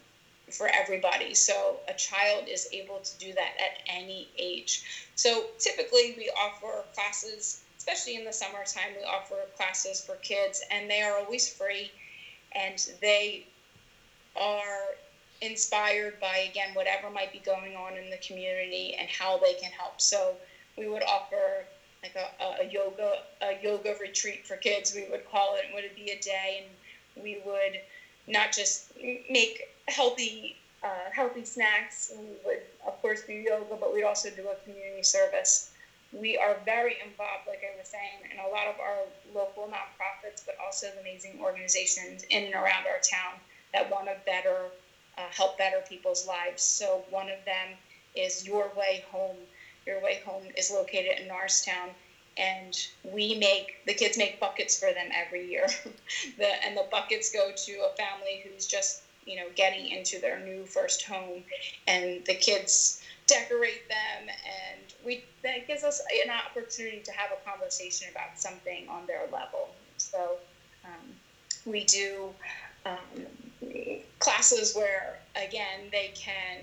for 0.51 0.69
everybody. 0.73 1.35
So 1.35 1.81
a 1.89 1.95
child 1.95 2.49
is 2.49 2.67
able 2.73 3.01
to 3.01 3.17
do 3.17 3.33
that 3.35 3.53
at 3.59 3.79
any 3.87 4.29
age. 4.37 4.83
So 5.15 5.47
typically 5.59 6.13
we 6.17 6.31
offer 6.37 6.85
classes, 6.95 7.59
especially 7.79 8.17
in 8.17 8.25
the 8.25 8.33
summertime, 8.33 8.95
we 8.97 9.03
offer 9.05 9.47
classes 9.57 10.01
for 10.01 10.17
kids 10.17 10.63
and 10.71 10.91
they 10.91 11.03
are 11.03 11.17
always 11.17 11.49
free 11.49 11.91
and 12.53 12.85
they 13.01 13.45
are 14.37 14.97
inspired 15.41 16.19
by 16.21 16.39
again 16.39 16.71
whatever 16.75 17.11
might 17.11 17.33
be 17.33 17.39
going 17.41 17.75
on 17.75 17.97
in 17.97 18.11
the 18.11 18.19
community 18.19 18.95
and 18.99 19.09
how 19.09 19.37
they 19.39 19.55
can 19.55 19.71
help. 19.73 20.01
So 20.01 20.37
we 20.77 20.87
would 20.87 21.03
offer 21.03 21.67
like 22.03 22.15
a, 22.15 22.63
a 22.63 22.65
yoga 22.65 23.23
a 23.41 23.55
yoga 23.55 23.95
retreat 24.01 24.41
for 24.45 24.57
kids. 24.57 24.93
We 24.95 25.05
would 25.05 25.25
call 25.25 25.55
it. 25.57 25.67
Would 25.73 25.85
it 25.85 25.95
be 25.95 26.11
a 26.11 26.17
day? 26.17 26.63
And 26.63 27.23
we 27.23 27.37
would 27.45 27.81
not 28.27 28.53
just 28.53 28.83
make 29.29 29.69
healthy 29.93 30.57
uh, 30.83 31.11
healthy 31.13 31.45
snacks. 31.45 32.13
We 32.17 32.27
would 32.45 32.63
of 32.87 33.01
course 33.03 33.23
do 33.23 33.33
yoga, 33.33 33.77
but 33.81 33.93
we'd 33.95 34.05
also 34.05 34.31
do 34.31 34.49
a 34.49 34.57
community 34.65 35.03
service 35.03 35.71
we 36.13 36.37
are 36.37 36.57
very 36.65 36.97
involved, 37.05 37.47
like 37.49 37.63
I 37.65 37.77
was 37.79 37.89
saying, 37.89 38.31
in 38.31 38.39
a 38.39 38.49
lot 38.49 38.67
of 38.67 38.79
our 38.79 39.05
local 39.35 39.67
nonprofits, 39.67 40.43
but 40.45 40.57
also 40.63 40.89
amazing 41.01 41.39
organizations 41.41 42.23
in 42.29 42.45
and 42.45 42.55
around 42.55 42.87
our 42.87 43.01
town 43.01 43.41
that 43.73 43.91
want 43.91 44.07
to 44.07 44.17
better 44.27 44.67
uh, 45.17 45.29
help 45.31 45.57
better 45.57 45.83
people's 45.89 46.27
lives. 46.27 46.63
So 46.63 47.03
one 47.11 47.31
of 47.31 47.43
them 47.45 47.77
is 48.15 48.47
Your 48.47 48.71
Way 48.77 49.03
Home. 49.11 49.37
Your 49.87 50.01
Way 50.01 50.21
Home 50.25 50.45
is 50.57 50.71
located 50.71 51.19
in 51.19 51.29
Norristown, 51.29 51.91
and 52.37 52.79
we 53.03 53.35
make 53.35 53.75
the 53.87 53.95
kids 53.95 54.19
make 54.19 54.39
buckets 54.39 54.79
for 54.79 54.93
them 54.93 55.09
every 55.15 55.51
year. 55.51 55.67
the 56.37 56.65
and 56.65 56.77
the 56.77 56.87
buckets 56.91 57.33
go 57.33 57.51
to 57.57 57.73
a 57.85 57.97
family 57.97 58.43
who's 58.45 58.67
just 58.67 59.01
you 59.27 59.37
know 59.37 59.49
getting 59.55 59.89
into 59.89 60.19
their 60.19 60.39
new 60.39 60.65
first 60.67 61.03
home, 61.03 61.43
and 61.87 62.25
the 62.25 62.35
kids 62.35 63.01
decorate 63.27 63.87
them 63.89 64.29
and 64.29 64.95
we 65.05 65.23
that 65.43 65.67
gives 65.67 65.85
us 65.85 66.01
an 66.25 66.31
opportunity 66.31 67.01
to 67.01 67.13
have 67.13 67.31
a 67.33 67.49
conversation 67.49 68.09
about 68.11 68.39
something 68.39 68.89
on 68.89 69.07
their 69.07 69.23
level. 69.33 69.71
So 69.97 70.39
um, 70.85 71.17
we 71.65 71.85
do 71.85 72.35
um, 72.85 73.27
classes 74.19 74.75
where 74.75 75.19
again 75.37 75.89
they 75.91 76.11
can 76.15 76.59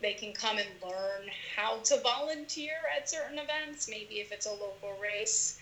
they 0.00 0.14
can 0.14 0.32
come 0.32 0.58
and 0.58 0.68
learn 0.82 1.28
how 1.56 1.78
to 1.84 1.98
volunteer 1.98 2.72
at 2.96 3.08
certain 3.08 3.38
events. 3.38 3.88
Maybe 3.88 4.20
if 4.20 4.32
it's 4.32 4.46
a 4.46 4.52
local 4.52 4.94
race 5.00 5.56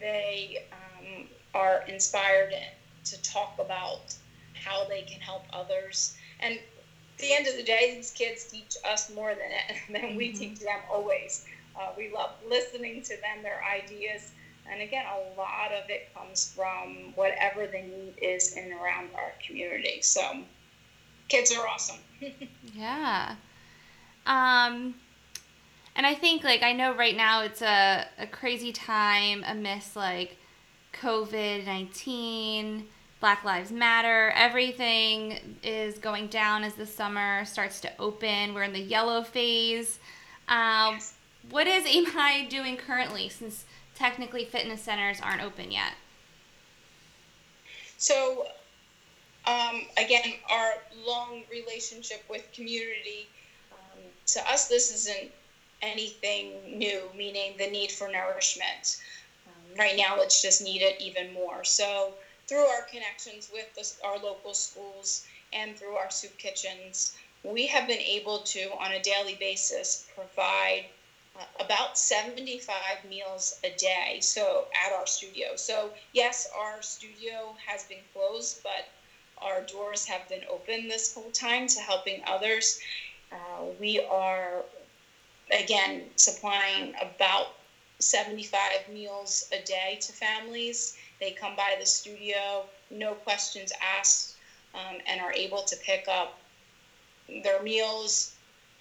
they 0.00 0.58
um, 0.72 1.26
are 1.54 1.82
inspired 1.86 2.54
to 3.04 3.22
talk 3.22 3.54
about 3.58 4.14
how 4.68 4.84
they 4.88 5.02
can 5.02 5.20
help 5.20 5.44
others 5.52 6.16
and 6.40 6.58
the 7.18 7.34
end 7.34 7.46
of 7.48 7.56
the 7.56 7.62
day, 7.62 7.94
these 7.96 8.10
kids 8.10 8.44
teach 8.44 8.76
us 8.84 9.12
more 9.14 9.34
than 9.34 10.00
than 10.00 10.16
we 10.16 10.28
mm-hmm. 10.28 10.38
teach 10.38 10.60
them 10.60 10.78
always. 10.90 11.44
Uh, 11.78 11.90
we 11.96 12.10
love 12.12 12.30
listening 12.48 13.02
to 13.02 13.16
them, 13.16 13.42
their 13.42 13.62
ideas, 13.64 14.32
and 14.70 14.82
again, 14.82 15.04
a 15.06 15.38
lot 15.38 15.72
of 15.72 15.88
it 15.88 16.12
comes 16.14 16.52
from 16.54 17.12
whatever 17.14 17.66
the 17.66 17.80
need 17.80 18.14
is 18.20 18.56
in 18.56 18.72
around 18.72 19.08
our 19.14 19.32
community. 19.46 20.02
So, 20.02 20.20
kids 21.28 21.56
are 21.56 21.66
awesome. 21.66 21.98
yeah. 22.74 23.36
Um, 24.26 24.94
and 25.94 26.04
I 26.04 26.14
think 26.14 26.44
like 26.44 26.62
I 26.62 26.72
know 26.72 26.94
right 26.94 27.16
now 27.16 27.42
it's 27.42 27.62
a, 27.62 28.06
a 28.18 28.26
crazy 28.26 28.72
time 28.72 29.44
amidst 29.46 29.96
like 29.96 30.36
COVID 30.92 31.64
nineteen 31.64 32.86
Black 33.20 33.44
Lives 33.44 33.72
Matter. 33.72 34.32
Everything 34.36 35.56
is 35.62 35.98
going 35.98 36.28
down 36.28 36.62
as 36.62 36.74
the 36.74 36.86
summer 36.86 37.44
starts 37.44 37.80
to 37.80 37.90
open. 37.98 38.54
We're 38.54 38.62
in 38.62 38.72
the 38.72 38.78
yellow 38.80 39.22
phase. 39.22 39.98
Um, 40.48 40.94
yes. 40.94 41.14
What 41.50 41.66
is 41.66 41.84
Aim 41.86 42.06
High 42.06 42.44
doing 42.44 42.76
currently 42.76 43.28
since 43.28 43.64
technically 43.94 44.44
fitness 44.44 44.82
centers 44.82 45.20
aren't 45.20 45.42
open 45.42 45.72
yet? 45.72 45.94
So, 47.96 48.46
um, 49.46 49.82
again, 49.96 50.34
our 50.50 50.74
long 51.04 51.42
relationship 51.50 52.22
with 52.30 52.46
community, 52.52 53.26
um, 53.72 53.98
to 54.26 54.40
us, 54.48 54.68
this 54.68 54.94
isn't 54.94 55.32
anything 55.82 56.78
new, 56.78 57.02
meaning 57.16 57.54
the 57.58 57.68
need 57.68 57.90
for 57.90 58.08
nourishment. 58.08 59.00
Um, 59.48 59.78
right 59.78 59.96
now, 59.96 60.20
it's 60.20 60.40
just 60.40 60.62
needed 60.62 60.94
even 61.00 61.32
more. 61.32 61.64
So, 61.64 62.12
through 62.48 62.64
our 62.64 62.82
connections 62.82 63.48
with 63.52 63.66
the, 63.74 64.06
our 64.06 64.18
local 64.18 64.54
schools 64.54 65.22
and 65.52 65.76
through 65.76 65.94
our 65.94 66.10
soup 66.10 66.36
kitchens, 66.38 67.12
we 67.44 67.66
have 67.66 67.86
been 67.86 68.00
able 68.00 68.40
to, 68.40 68.70
on 68.80 68.92
a 68.92 69.00
daily 69.00 69.34
basis, 69.34 70.04
provide 70.14 70.84
uh, 71.36 71.44
about 71.60 71.96
75 71.96 73.04
meals 73.08 73.54
a 73.62 73.70
day 73.70 74.18
so 74.20 74.66
at 74.74 74.92
our 74.92 75.06
studio. 75.06 75.54
So 75.54 75.92
yes 76.12 76.46
our 76.56 76.82
studio 76.82 77.54
has 77.64 77.84
been 77.84 78.00
closed 78.12 78.58
but 78.62 78.84
our 79.40 79.60
doors 79.60 80.04
have 80.06 80.26
been 80.28 80.44
open 80.50 80.88
this 80.88 81.12
whole 81.12 81.30
time 81.30 81.68
to 81.68 81.80
helping 81.80 82.20
others. 82.26 82.78
Uh, 83.30 83.66
we 83.78 84.00
are 84.10 84.64
again 85.52 86.02
supplying 86.16 86.92
about 87.00 87.48
75 88.00 88.88
meals 88.88 89.44
a 89.52 89.58
day 89.60 89.98
to 90.00 90.12
families 90.12 90.94
they 91.20 91.32
come 91.32 91.56
by 91.56 91.76
the 91.78 91.86
studio, 91.86 92.64
no 92.90 93.14
questions 93.14 93.72
asked, 93.80 94.34
um, 94.74 94.98
and 95.06 95.20
are 95.20 95.32
able 95.32 95.62
to 95.62 95.76
pick 95.76 96.06
up 96.08 96.34
their 97.42 97.60
meals, 97.62 98.30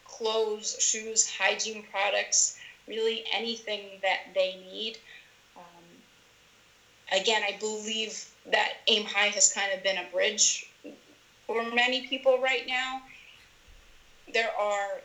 clothes, 0.06 0.76
shoes, 0.80 1.26
hygiene 1.26 1.84
products, 1.91 2.56
really 2.88 3.23
anything 3.34 4.00
that 4.02 4.19
they 4.34 4.56
need. 4.56 4.97
Um, 5.56 5.84
again, 7.12 7.41
I 7.43 7.54
believe 7.60 8.26
that 8.52 8.73
Aim 8.88 9.04
High 9.06 9.28
has 9.28 9.52
kind 9.52 9.73
of 9.73 9.84
been 9.84 9.97
a 9.97 10.06
bridge 10.06 10.65
for 11.45 11.63
many 11.73 12.02
people 12.02 12.39
right 12.39 12.65
now. 12.67 13.02
There 14.34 14.52
are 14.58 15.02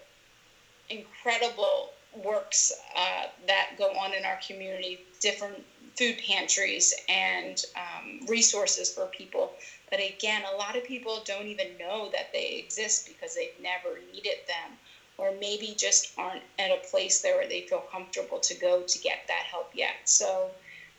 incredible 0.89 1.91
works 2.15 2.73
uh, 2.95 3.27
that 3.47 3.71
go 3.79 3.87
on 3.93 4.13
in 4.15 4.25
our 4.25 4.39
community, 4.47 5.01
different 5.21 5.65
food 5.97 6.19
pantries 6.27 6.95
and 7.09 7.63
um, 7.77 8.27
resources 8.27 8.91
for 8.91 9.07
people. 9.07 9.51
But 9.91 10.01
again, 10.01 10.43
a 10.45 10.57
lot 10.57 10.77
of 10.77 10.85
people 10.85 11.21
don't 11.25 11.47
even 11.47 11.77
know 11.79 12.09
that 12.13 12.33
they 12.33 12.57
exist 12.65 13.07
because 13.07 13.35
they've 13.35 13.51
never 13.61 14.01
needed 14.13 14.37
them, 14.47 14.79
or 15.19 15.33
maybe 15.33 15.75
just 15.77 16.09
aren't 16.17 16.43
at 16.59 16.71
a 16.71 16.79
place 16.79 17.21
there 17.21 17.37
where 17.37 17.47
they 17.47 17.61
feel 17.61 17.85
comfortable 17.91 18.39
to 18.41 18.55
go 18.55 18.83
to 18.83 18.99
get 18.99 19.19
that 19.29 19.45
help 19.45 19.69
yet. 19.75 19.97
So 20.05 20.51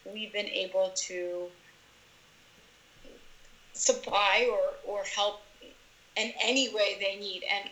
we've 0.05 0.31
been 0.31 0.49
able 0.49 0.91
to 0.95 1.49
supply 3.73 4.47
or, 4.49 4.75
or 4.83 5.03
help 5.03 5.35
in 6.15 6.31
any 6.43 6.69
way 6.69 6.95
they 6.99 7.15
need. 7.15 7.43
And 7.49 7.69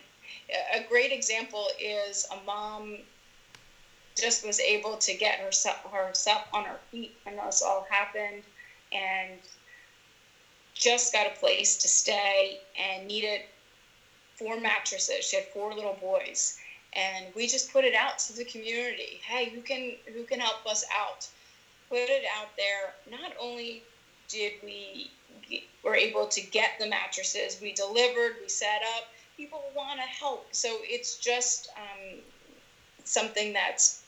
a 0.74 0.80
great 0.80 1.12
example 1.12 1.68
is 1.78 2.26
a 2.30 2.36
mom 2.44 2.98
just 4.16 4.44
was 4.44 4.60
able 4.60 4.96
to 4.96 5.14
get 5.14 5.38
herself 5.38 5.76
herself 5.90 6.42
on 6.52 6.64
her 6.64 6.78
feet 6.90 7.12
when 7.24 7.36
this 7.36 7.62
all 7.62 7.86
happened 7.88 8.42
and 8.92 9.40
just 10.74 11.12
got 11.12 11.26
a 11.26 11.30
place 11.30 11.76
to 11.76 11.88
stay 11.88 12.58
and 12.78 13.06
needed 13.06 13.42
four 14.36 14.56
mattresses. 14.56 15.24
She 15.24 15.36
had 15.36 15.44
four 15.46 15.74
little 15.74 15.96
boys. 16.00 16.54
And 16.94 17.26
we 17.34 17.46
just 17.46 17.72
put 17.72 17.84
it 17.84 17.94
out 17.94 18.18
to 18.18 18.34
the 18.34 18.44
community. 18.44 19.20
Hey, 19.24 19.48
who 19.48 19.62
can 19.62 19.94
who 20.12 20.24
can 20.24 20.40
help 20.40 20.66
us 20.66 20.84
out? 20.94 21.26
Put 21.88 22.10
it 22.10 22.24
out 22.36 22.48
there. 22.56 22.92
Not 23.10 23.32
only 23.40 23.82
did 24.28 24.52
we 24.62 25.10
were 25.82 25.94
able 25.94 26.26
to 26.26 26.40
get 26.42 26.70
the 26.78 26.86
mattresses, 26.86 27.58
we 27.60 27.72
delivered, 27.72 28.34
we 28.42 28.48
set 28.48 28.82
up. 28.82 29.04
People 29.38 29.62
want 29.74 29.98
to 30.00 30.06
help, 30.06 30.44
so 30.52 30.80
it's 30.82 31.16
just 31.16 31.68
um, 31.76 32.18
something 33.04 33.54
that's 33.54 34.01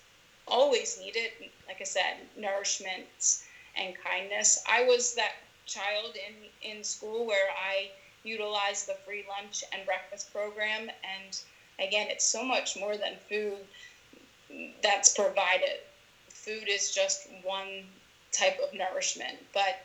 always 0.47 0.99
needed, 0.99 1.31
like 1.67 1.81
I 1.81 1.85
said, 1.85 2.17
nourishment 2.37 3.39
and 3.77 3.95
kindness. 4.03 4.63
I 4.69 4.85
was 4.85 5.15
that 5.15 5.33
child 5.67 6.17
in, 6.17 6.35
in 6.77 6.85
school 6.85 7.27
where 7.27 7.51
I 7.51 7.91
utilized 8.23 8.87
the 8.87 8.97
free 9.05 9.25
lunch 9.29 9.65
and 9.73 9.85
breakfast 9.85 10.33
program. 10.33 10.91
And 11.03 11.41
again, 11.79 12.09
it's 12.11 12.25
so 12.25 12.45
much 12.45 12.77
more 12.77 12.97
than 12.97 13.17
food 13.29 13.59
that's 14.83 15.13
provided. 15.15 15.81
Food 16.29 16.69
is 16.69 16.95
just 16.95 17.27
one 17.43 17.85
type 18.33 18.59
of 18.61 18.73
nourishment. 18.75 19.39
But 19.53 19.77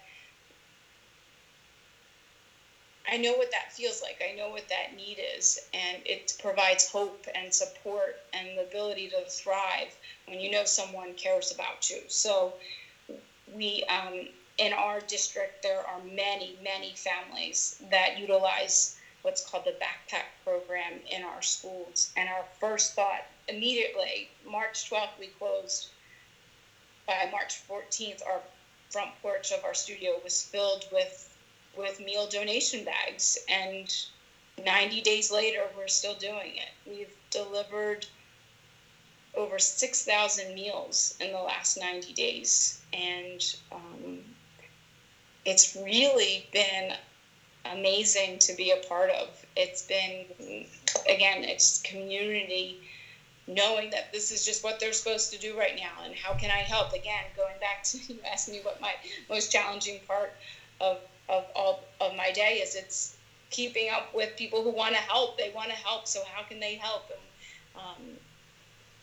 I 3.11 3.17
know 3.17 3.33
what 3.33 3.51
that 3.51 3.73
feels 3.73 4.01
like. 4.01 4.21
I 4.21 4.35
know 4.35 4.49
what 4.49 4.69
that 4.69 4.95
need 4.95 5.17
is, 5.37 5.59
and 5.73 5.97
it 6.05 6.37
provides 6.41 6.89
hope 6.89 7.25
and 7.33 7.53
support 7.53 8.17
and 8.33 8.57
the 8.57 8.61
ability 8.61 9.09
to 9.09 9.29
thrive 9.29 9.95
when 10.27 10.39
you 10.39 10.51
know 10.51 10.63
someone 10.65 11.13
cares 11.15 11.51
about 11.51 11.89
you. 11.89 12.01
So, 12.07 12.53
we 13.53 13.83
um, 13.85 14.27
in 14.59 14.73
our 14.73 14.99
district 14.99 15.63
there 15.63 15.79
are 15.79 15.99
many, 16.03 16.55
many 16.63 16.93
families 16.95 17.81
that 17.89 18.19
utilize 18.19 18.97
what's 19.21 19.45
called 19.45 19.65
the 19.65 19.71
backpack 19.71 20.25
program 20.43 20.99
in 21.09 21.23
our 21.23 21.41
schools. 21.41 22.11
And 22.15 22.29
our 22.29 22.45
first 22.59 22.93
thought 22.93 23.25
immediately, 23.47 24.29
March 24.49 24.89
12th, 24.89 25.17
we 25.19 25.27
closed. 25.27 25.89
By 27.07 27.27
March 27.31 27.61
14th, 27.67 28.25
our 28.25 28.41
front 28.91 29.11
porch 29.21 29.51
of 29.51 29.63
our 29.63 29.73
studio 29.73 30.19
was 30.23 30.43
filled 30.43 30.85
with 30.91 31.28
with 31.77 31.99
meal 31.99 32.27
donation 32.27 32.83
bags. 32.83 33.37
And 33.47 33.93
90 34.63 35.01
days 35.01 35.31
later, 35.31 35.61
we're 35.75 35.87
still 35.87 36.15
doing 36.15 36.55
it. 36.55 36.89
We've 36.89 37.13
delivered 37.29 38.05
over 39.35 39.59
6,000 39.59 40.53
meals 40.53 41.15
in 41.19 41.31
the 41.31 41.39
last 41.39 41.77
90 41.77 42.13
days. 42.13 42.79
And 42.93 43.55
um, 43.71 44.19
it's 45.45 45.75
really 45.75 46.47
been 46.51 46.93
amazing 47.65 48.39
to 48.39 48.53
be 48.53 48.71
a 48.71 48.77
part 48.77 49.11
of. 49.11 49.29
It's 49.55 49.83
been, 49.83 50.25
again, 51.07 51.43
it's 51.43 51.81
community 51.81 52.79
knowing 53.49 53.89
that 53.89 54.11
this 54.11 54.31
is 54.31 54.45
just 54.45 54.63
what 54.63 54.79
they're 54.79 54.93
supposed 54.93 55.31
to 55.33 55.39
do 55.39 55.57
right 55.57 55.75
now 55.75 56.03
and 56.05 56.13
how 56.13 56.33
can 56.33 56.51
I 56.51 56.59
help? 56.59 56.93
Again, 56.93 57.23
going 57.35 57.55
back 57.59 57.83
to 57.85 57.97
you 58.07 58.19
asked 58.31 58.49
me 58.49 58.59
what 58.61 58.79
my 58.79 58.93
most 59.29 59.51
challenging 59.51 59.99
part 60.07 60.33
of, 60.79 60.99
of 61.29 61.45
all 61.55 61.83
of 62.01 62.15
my 62.15 62.31
day 62.31 62.55
is 62.55 62.75
it's 62.75 63.15
keeping 63.49 63.89
up 63.89 64.13
with 64.13 64.35
people 64.37 64.63
who 64.63 64.71
want 64.71 64.95
to 64.95 65.01
help. 65.01 65.37
They 65.37 65.51
want 65.55 65.69
to 65.69 65.75
help, 65.75 66.07
so 66.07 66.21
how 66.33 66.43
can 66.43 66.59
they 66.59 66.75
help? 66.75 67.09
And 67.09 67.83
um, 67.83 68.17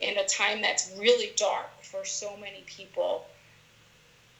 in 0.00 0.18
a 0.18 0.26
time 0.26 0.60
that's 0.60 0.92
really 0.98 1.32
dark 1.36 1.82
for 1.82 2.04
so 2.04 2.36
many 2.36 2.64
people, 2.66 3.24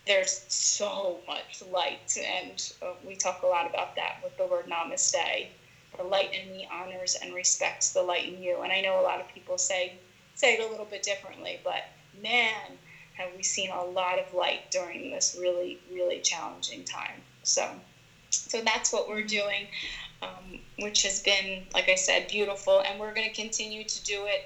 there's 0.07 0.43
so 0.49 1.19
much 1.27 1.63
light, 1.73 2.17
and 2.23 2.73
uh, 2.81 2.93
we 3.05 3.17
talk 3.17 3.43
a 3.43 3.47
lot 3.47 3.69
about 3.69 3.97
that 3.97 4.19
with 4.23 4.37
the 4.37 4.47
word 4.47 4.67
namaste. 4.67 5.49
The 5.97 6.05
light 6.05 6.33
in 6.35 6.53
me 6.53 6.69
honors 6.71 7.17
and 7.21 7.35
respects 7.35 7.93
the 7.93 8.03
light 8.03 8.29
in 8.29 8.43
you. 8.43 8.61
And 8.61 8.71
I 8.71 8.83
know 8.83 9.01
a 9.01 9.03
lot 9.03 9.19
of 9.19 9.27
people 9.35 9.57
say 9.57 9.95
say 10.35 10.55
it 10.55 10.61
a 10.61 10.71
little 10.71 10.85
bit 10.85 11.03
differently, 11.03 11.59
but 11.65 11.85
man, 12.23 12.79
have 13.17 13.31
we 13.35 13.43
seen 13.43 13.71
a 13.71 13.83
lot 13.83 14.19
of 14.19 14.35
light 14.35 14.71
during 14.71 15.11
this 15.11 15.37
really, 15.41 15.79
really 15.91 16.21
challenging 16.21 16.85
time. 16.85 17.23
So, 17.47 17.71
so 18.31 18.61
that's 18.61 18.93
what 18.93 19.09
we're 19.09 19.23
doing, 19.23 19.69
um, 20.21 20.59
which 20.79 21.03
has 21.03 21.21
been, 21.21 21.65
like 21.73 21.89
I 21.89 21.95
said, 21.95 22.27
beautiful, 22.27 22.81
and 22.81 22.99
we're 22.99 23.13
going 23.13 23.29
to 23.29 23.35
continue 23.35 23.85
to 23.85 24.03
do 24.03 24.27
it. 24.27 24.43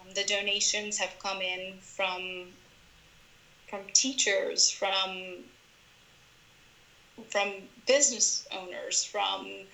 Um, 0.00 0.12
the 0.14 0.24
donations 0.24 0.98
have 0.98 1.18
come 1.18 1.40
in 1.40 1.78
from 1.80 2.54
from 3.68 3.86
teachers, 3.94 4.70
from 4.70 5.44
from 7.30 7.68
business 7.86 8.44
owners, 8.50 9.04
from 9.04 9.66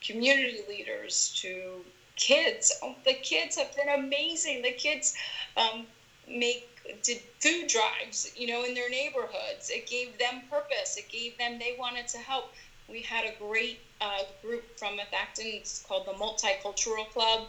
community 0.00 0.60
leaders 0.68 1.30
to 1.36 1.84
kids. 2.16 2.72
Oh, 2.82 2.94
the 3.04 3.14
kids 3.14 3.56
have 3.56 3.74
been 3.74 3.88
amazing. 3.88 4.62
The 4.62 4.72
kids 4.72 5.14
um, 5.56 5.86
make 6.26 6.62
did 7.02 7.20
food 7.40 7.66
drives, 7.68 8.30
you 8.36 8.46
know, 8.46 8.62
in 8.64 8.74
their 8.74 8.88
neighborhoods. 8.88 9.70
It 9.70 9.86
gave 9.86 10.18
them 10.18 10.42
purpose. 10.50 10.96
It 10.96 11.08
gave 11.08 11.36
them 11.38 11.58
they 11.58 11.72
wanted 11.72 12.08
to 12.08 12.18
help. 12.18 12.46
We 12.88 13.02
had 13.02 13.24
a 13.24 13.32
great 13.32 13.78
uh, 14.00 14.22
group 14.42 14.64
from 14.76 14.98
Methacton. 14.98 15.82
Called 15.86 16.04
the 16.06 16.12
Multicultural 16.12 17.08
Club. 17.08 17.44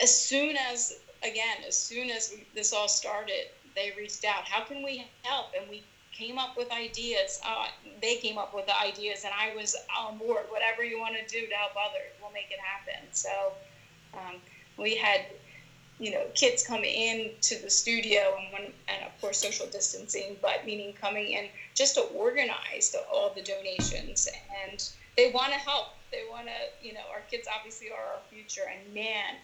As 0.00 0.10
soon 0.10 0.56
as 0.56 0.92
again, 1.22 1.58
as 1.66 1.76
soon 1.76 2.10
as 2.10 2.30
this 2.54 2.72
all 2.72 2.88
started, 2.88 3.46
they 3.74 3.90
reached 3.90 4.24
out. 4.24 4.44
How 4.44 4.60
can 4.60 4.82
we 4.82 5.04
help? 5.22 5.46
And 5.58 5.68
we 5.68 5.82
came 6.12 6.38
up 6.38 6.56
with 6.56 6.70
ideas. 6.70 7.38
Uh, 7.44 7.66
they 8.00 8.14
came 8.16 8.38
up 8.38 8.52
with 8.52 8.66
the 8.66 8.78
ideas, 8.78 9.24
and 9.24 9.32
I 9.34 9.50
was 9.50 9.74
on 9.98 10.16
board. 10.16 10.44
Whatever 10.48 10.84
you 10.84 10.98
want 10.98 11.14
to 11.14 11.22
do 11.22 11.46
to 11.46 11.54
help 11.54 11.72
others, 11.76 12.12
we'll 12.20 12.30
make 12.32 12.50
it 12.50 12.58
happen. 12.60 13.08
So 13.12 13.52
um, 14.14 14.40
we 14.76 14.94
had, 14.94 15.22
you 16.02 16.10
know, 16.10 16.24
kids 16.34 16.66
come 16.66 16.82
in 16.82 17.30
to 17.42 17.62
the 17.62 17.70
studio, 17.70 18.34
and 18.36 18.52
when, 18.52 18.72
and 18.88 19.06
of 19.06 19.20
course 19.20 19.38
social 19.38 19.66
distancing, 19.66 20.36
but 20.42 20.66
meaning 20.66 20.92
coming 21.00 21.30
in 21.30 21.46
just 21.76 21.94
to 21.94 22.00
organize 22.00 22.90
the, 22.90 23.04
all 23.12 23.32
the 23.32 23.42
donations, 23.42 24.28
and 24.66 24.90
they 25.16 25.30
want 25.30 25.52
to 25.52 25.58
help. 25.60 25.90
They 26.10 26.24
want 26.28 26.48
to, 26.48 26.86
you 26.86 26.92
know, 26.92 27.02
our 27.14 27.20
kids 27.30 27.46
obviously 27.56 27.90
are 27.90 28.14
our 28.14 28.20
future, 28.28 28.62
and 28.68 28.92
man. 28.92 29.36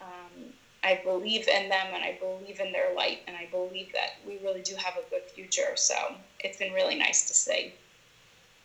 Um, 0.00 0.52
I 0.82 1.00
believe 1.02 1.48
in 1.48 1.70
them 1.70 1.86
and 1.94 2.04
I 2.04 2.18
believe 2.20 2.60
in 2.60 2.70
their 2.70 2.94
light 2.94 3.20
and 3.26 3.34
I 3.34 3.48
believe 3.50 3.90
that 3.94 4.16
we 4.26 4.38
really 4.44 4.60
do 4.60 4.74
have 4.76 4.98
a 4.98 5.08
good 5.08 5.22
future. 5.22 5.76
So 5.76 5.94
it's 6.40 6.58
been 6.58 6.74
really 6.74 6.94
nice 6.94 7.26
to 7.28 7.32
see. 7.32 7.72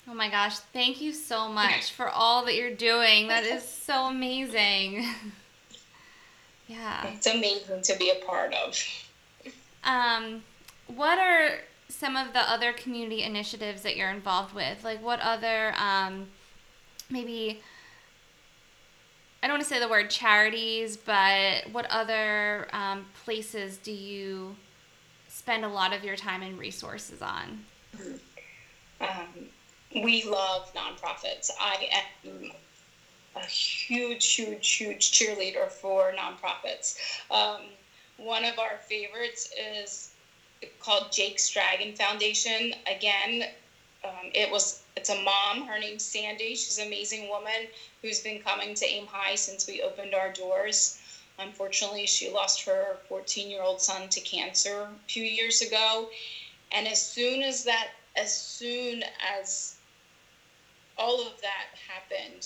Oh 0.06 0.14
my 0.14 0.30
gosh, 0.30 0.60
thank 0.74 1.00
you 1.00 1.14
so 1.14 1.48
much 1.54 1.94
for 1.94 2.10
all 2.10 2.44
that 2.44 2.56
you're 2.56 2.76
doing. 2.76 3.30
That 3.30 3.46
is 3.46 3.64
so 3.64 4.08
amazing. 4.08 5.08
yeah. 6.70 7.08
It's 7.08 7.26
amazing 7.26 7.82
to 7.82 7.98
be 7.98 8.12
a 8.12 8.26
part 8.26 8.54
of. 8.54 8.78
Um, 9.84 10.44
what 10.88 11.18
are 11.18 11.60
some 11.90 12.16
of 12.16 12.32
the 12.34 12.40
other 12.40 12.74
community 12.74 13.24
initiatives 13.24 13.82
that 13.82 13.98
you're 13.98 14.12
involved 14.12 14.54
with? 14.54 14.84
Like, 14.84 15.04
what 15.04 15.20
other, 15.20 15.74
um, 15.78 16.28
maybe 17.10 17.62
I 19.42 19.48
don't 19.48 19.56
want 19.56 19.64
to 19.64 19.70
say 19.70 19.80
the 19.80 19.88
word 19.88 20.12
charities, 20.12 20.96
but 20.96 21.72
what 21.72 21.88
other 21.90 22.68
um, 22.72 23.06
places 23.24 23.78
do 23.78 23.92
you 23.92 24.56
spend 25.28 25.66
a 25.66 25.70
lot 25.70 25.92
of 25.92 26.04
your 26.04 26.18
time 26.18 26.44
and 26.44 26.60
resources 26.60 27.22
on? 27.22 27.66
Um, 29.02 29.48
we 29.96 30.24
love 30.26 30.72
nonprofits. 30.76 31.50
I 31.60 31.90
am 32.26 32.52
a 33.36 33.46
huge, 33.46 34.34
huge, 34.34 34.70
huge 34.76 35.12
cheerleader 35.12 35.70
for 35.70 36.14
nonprofits. 36.18 36.98
Um, 37.30 37.62
one 38.18 38.44
of 38.44 38.60
our 38.60 38.78
favorites 38.88 39.50
is 39.58 40.12
called 40.80 41.12
Jake's 41.12 41.50
Dragon 41.50 41.94
Foundation. 41.96 42.74
Again, 42.88 43.46
um, 44.04 44.32
it 44.34 44.50
was 44.52 44.82
it's 44.96 45.10
a 45.10 45.22
mom. 45.22 45.66
Her 45.66 45.80
name's 45.80 46.04
Sandy. 46.04 46.56
She's 46.56 46.78
an 46.78 46.88
amazing 46.88 47.30
woman 47.30 47.68
who's 48.02 48.20
been 48.20 48.40
coming 48.42 48.74
to 48.76 48.86
Aim 48.86 49.06
High 49.08 49.36
since 49.36 49.68
we 49.68 49.82
opened 49.82 50.14
our 50.14 50.32
doors. 50.32 50.98
Unfortunately, 51.38 52.06
she 52.06 52.30
lost 52.30 52.64
her 52.64 52.98
14 53.08 53.50
year 53.50 53.62
old 53.62 53.82
son 53.82 54.10
to 54.10 54.20
cancer 54.20 54.82
a 54.82 55.10
few 55.10 55.24
years 55.24 55.62
ago. 55.62 56.10
And 56.72 56.88
as 56.88 57.02
soon 57.02 57.42
as 57.42 57.64
that, 57.64 57.92
as 58.16 58.34
soon 58.34 59.04
as 59.38 59.76
all 60.98 61.22
of 61.22 61.40
that 61.42 61.68
happened, 61.88 62.46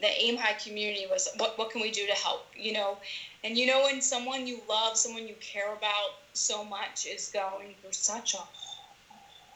the 0.00 0.08
aim 0.22 0.36
high 0.36 0.54
community 0.54 1.06
was 1.08 1.28
what, 1.36 1.56
what 1.56 1.70
can 1.70 1.80
we 1.80 1.90
do 1.90 2.06
to 2.06 2.14
help 2.14 2.46
you 2.56 2.72
know 2.72 2.98
and 3.44 3.56
you 3.56 3.66
know 3.66 3.82
when 3.82 4.00
someone 4.00 4.46
you 4.46 4.60
love 4.68 4.96
someone 4.96 5.26
you 5.26 5.34
care 5.40 5.72
about 5.72 6.10
so 6.32 6.64
much 6.64 7.06
is 7.06 7.30
going 7.32 7.74
through 7.80 7.92
such 7.92 8.34
a 8.34 8.38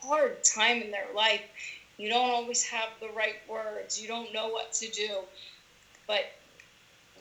hard 0.03 0.43
time 0.45 0.83
in 0.83 0.91
their 0.91 1.09
life. 1.15 1.43
You 1.99 2.09
don't 2.09 2.31
always 2.31 2.63
have 2.65 2.91
the 3.01 3.09
right 3.09 3.37
words. 3.49 4.01
You 4.01 4.09
don't 4.09 4.33
know 4.33 4.49
what 4.49 4.73
to 4.75 4.89
do. 4.89 5.25
But 6.07 6.27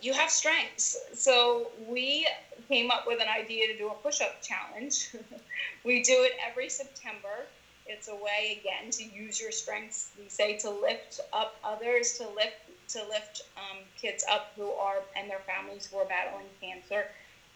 you 0.02 0.14
have 0.14 0.30
strengths. 0.30 0.96
So 1.14 1.72
we 1.88 2.28
came 2.68 2.92
up 2.92 3.08
with 3.08 3.20
an 3.20 3.28
idea 3.28 3.68
to 3.68 3.78
do 3.78 3.90
a 3.90 3.96
push 3.96 4.22
up 4.22 4.42
challenge. 4.42 5.10
we 5.84 6.04
do 6.04 6.24
it 6.24 6.34
every 6.46 6.70
September. 6.70 7.48
It's 7.88 8.08
a 8.08 8.16
way 8.16 8.60
again 8.60 8.92
to 8.92 9.04
use 9.04 9.40
your 9.40 9.52
strengths. 9.52 10.10
We 10.20 10.30
say 10.30 10.54
to 10.58 10.70
lift 10.70 11.20
up 11.34 11.56
others, 11.64 12.14
to 12.18 12.28
lift 12.28 12.56
to 12.90 13.04
lift 13.04 13.42
um, 13.58 13.78
kids 14.00 14.24
up 14.30 14.46
who 14.56 14.72
are 14.74 15.02
and 15.16 15.30
their 15.30 15.40
families 15.40 15.88
who 15.92 15.98
are 15.98 16.06
battling 16.06 16.48
cancer, 16.62 17.06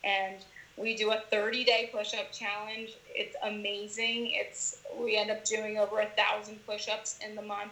and 0.03 0.45
we 0.77 0.93
do 0.93 1.11
a 1.11 1.17
30 1.29 1.63
day 1.63 1.89
push 1.91 2.13
up 2.13 2.31
challenge. 2.31 2.97
It's 3.13 3.35
amazing. 3.43 4.31
It's 4.31 4.75
we 4.99 5.17
end 5.17 5.29
up 5.31 5.43
doing 5.43 5.77
over 5.77 5.99
a 5.99 6.07
thousand 6.07 6.65
push 6.65 6.87
ups 6.87 7.15
in 7.25 7.35
the 7.35 7.41
month. 7.41 7.71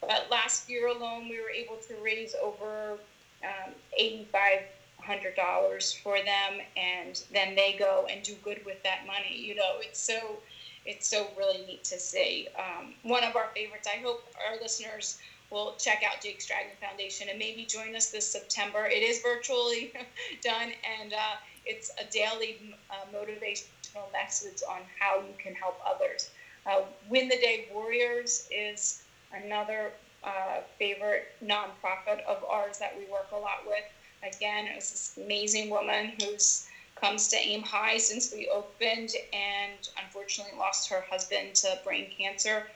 But 0.00 0.30
last 0.30 0.68
year 0.68 0.86
alone, 0.88 1.28
we 1.28 1.40
were 1.40 1.50
able 1.50 1.76
to 1.88 1.94
raise 1.96 2.34
over 2.40 2.98
um, 3.42 3.74
$8,500 3.98 5.92
for 6.02 6.18
them, 6.22 6.60
and 6.76 7.22
then 7.32 7.54
they 7.54 7.72
go 7.72 8.06
and 8.10 8.22
do 8.22 8.34
good 8.42 8.64
with 8.64 8.82
that 8.84 9.06
money. 9.06 9.36
You 9.36 9.54
know, 9.54 9.78
it's 9.80 9.98
so 10.00 10.40
it's 10.84 11.06
so 11.06 11.28
really 11.36 11.58
neat 11.66 11.84
to 11.84 11.98
see. 11.98 12.48
Um, 12.58 12.94
one 13.02 13.24
of 13.24 13.36
our 13.36 13.48
favorites. 13.54 13.86
I 13.92 13.98
hope 13.98 14.22
our 14.48 14.56
listeners 14.60 15.18
will 15.50 15.74
check 15.78 16.02
out 16.04 16.22
Jake's 16.22 16.46
Dragon 16.46 16.72
Foundation 16.80 17.28
and 17.30 17.38
maybe 17.38 17.64
join 17.64 17.96
us 17.96 18.10
this 18.10 18.28
September. 18.28 18.86
It 18.86 19.02
is 19.02 19.22
virtually 19.22 19.92
done, 20.42 20.72
and 21.00 21.12
uh, 21.12 21.36
it's 21.64 21.90
a 21.98 22.10
daily 22.12 22.76
uh, 22.90 22.94
motivational 23.14 24.12
message 24.12 24.62
on 24.68 24.80
how 24.98 25.18
you 25.18 25.34
can 25.38 25.54
help 25.54 25.80
others. 25.86 26.30
Uh, 26.66 26.82
Win 27.08 27.28
the 27.28 27.36
Day 27.36 27.66
Warriors 27.72 28.48
is 28.50 29.02
another 29.32 29.92
uh, 30.24 30.60
favorite 30.78 31.28
nonprofit 31.44 32.22
of 32.26 32.44
ours 32.44 32.78
that 32.78 32.94
we 32.98 33.04
work 33.10 33.28
a 33.32 33.36
lot 33.36 33.60
with. 33.66 33.84
Again, 34.22 34.66
it's 34.66 34.90
this 34.90 35.24
amazing 35.24 35.70
woman 35.70 36.12
who's 36.20 36.66
comes 37.00 37.28
to 37.28 37.36
aim 37.36 37.62
high 37.62 37.96
since 37.96 38.32
we 38.32 38.48
opened 38.48 39.10
and 39.32 39.88
unfortunately 40.02 40.58
lost 40.58 40.88
her 40.90 41.04
husband 41.08 41.54
to 41.54 41.78
brain 41.84 42.10
cancer. 42.16 42.66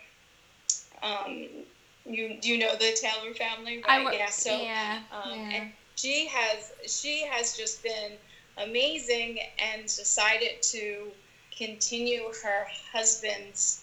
Um, 1.02 1.48
you 2.04 2.38
you 2.42 2.58
know 2.58 2.74
the 2.74 2.92
Taylor 2.92 3.34
family, 3.34 3.82
right? 3.86 4.06
I, 4.06 4.12
yeah. 4.12 4.30
So 4.30 4.50
yeah, 4.50 5.00
um, 5.10 5.30
yeah. 5.30 5.56
and 5.56 5.72
she 5.96 6.26
has 6.26 6.72
she 6.86 7.24
has 7.24 7.56
just 7.56 7.82
been 7.82 8.18
amazing 8.56 9.40
and 9.58 9.82
decided 9.82 10.60
to 10.62 11.12
continue 11.56 12.30
her 12.42 12.66
husband's 12.92 13.82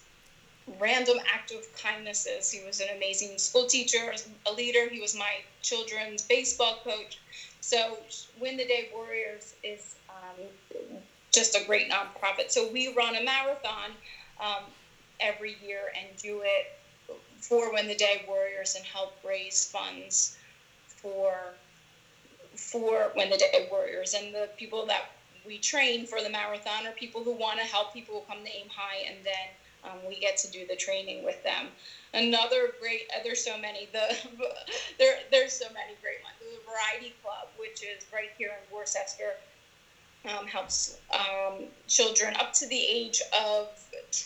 random 0.78 1.18
act 1.34 1.52
of 1.52 1.66
kindnesses. 1.74 2.52
He 2.52 2.62
was 2.62 2.80
an 2.80 2.90
amazing 2.96 3.38
school 3.38 3.66
teacher, 3.66 4.14
a 4.46 4.52
leader. 4.52 4.88
He 4.88 5.00
was 5.00 5.16
my 5.16 5.38
children's 5.62 6.24
baseball 6.24 6.80
coach. 6.84 7.18
So, 7.62 7.98
Win 8.40 8.58
the 8.58 8.66
Day 8.66 8.90
Warriors 8.92 9.54
is 9.64 9.96
um, 10.10 10.46
just 11.34 11.56
a 11.56 11.64
great 11.66 11.90
nonprofit. 11.90 12.52
So, 12.52 12.68
we 12.68 12.88
run 12.90 13.16
a 13.16 13.22
marathon 13.24 13.92
um, 14.40 14.64
every 15.20 15.56
year 15.62 15.92
and 15.96 16.16
do 16.22 16.42
it 16.42 16.66
for 17.40 17.74
Win 17.74 17.88
the 17.88 17.96
Day 17.96 18.24
Warriors 18.28 18.76
and 18.76 18.86
help 18.86 19.14
raise 19.24 19.66
funds 19.66 20.38
for 21.02 21.54
for 22.56 23.12
Win 23.16 23.30
the 23.30 23.38
Day 23.38 23.68
Warriors. 23.72 24.14
And 24.14 24.34
the 24.34 24.50
people 24.58 24.86
that 24.88 25.12
we 25.46 25.58
train 25.58 26.06
for 26.06 26.22
the 26.22 26.30
marathon 26.30 26.86
are 26.86 26.92
people 26.92 27.24
who 27.24 27.32
want 27.32 27.60
to 27.60 27.66
help 27.66 27.94
people 27.94 28.26
come 28.28 28.44
to 28.44 28.52
aim 28.52 28.68
high 28.70 29.06
and 29.08 29.18
then 29.24 29.48
um, 29.84 30.00
we 30.08 30.20
get 30.20 30.36
to 30.38 30.52
do 30.52 30.66
the 30.68 30.76
training 30.76 31.24
with 31.24 31.42
them. 31.44 31.70
Another 32.14 32.74
great 32.80 33.10
uh, 33.16 33.20
there's 33.24 33.44
so 33.44 33.58
many 33.58 33.88
the 33.94 34.16
there 35.00 35.20
there's 35.32 35.54
so 35.54 35.66
many 35.74 35.96
great 36.02 36.22
ones. 36.24 36.36
The 36.40 36.60
variety 36.70 37.16
club 37.24 37.48
which 37.58 37.82
is 37.84 38.06
right 38.14 38.32
here 38.38 38.50
in 38.50 38.76
worcester 38.76 39.36
um, 40.26 40.48
helps 40.48 40.98
um, 41.14 41.68
children 41.88 42.34
up 42.40 42.54
to 42.54 42.68
the 42.68 42.80
age 42.80 43.22
of 43.42 43.70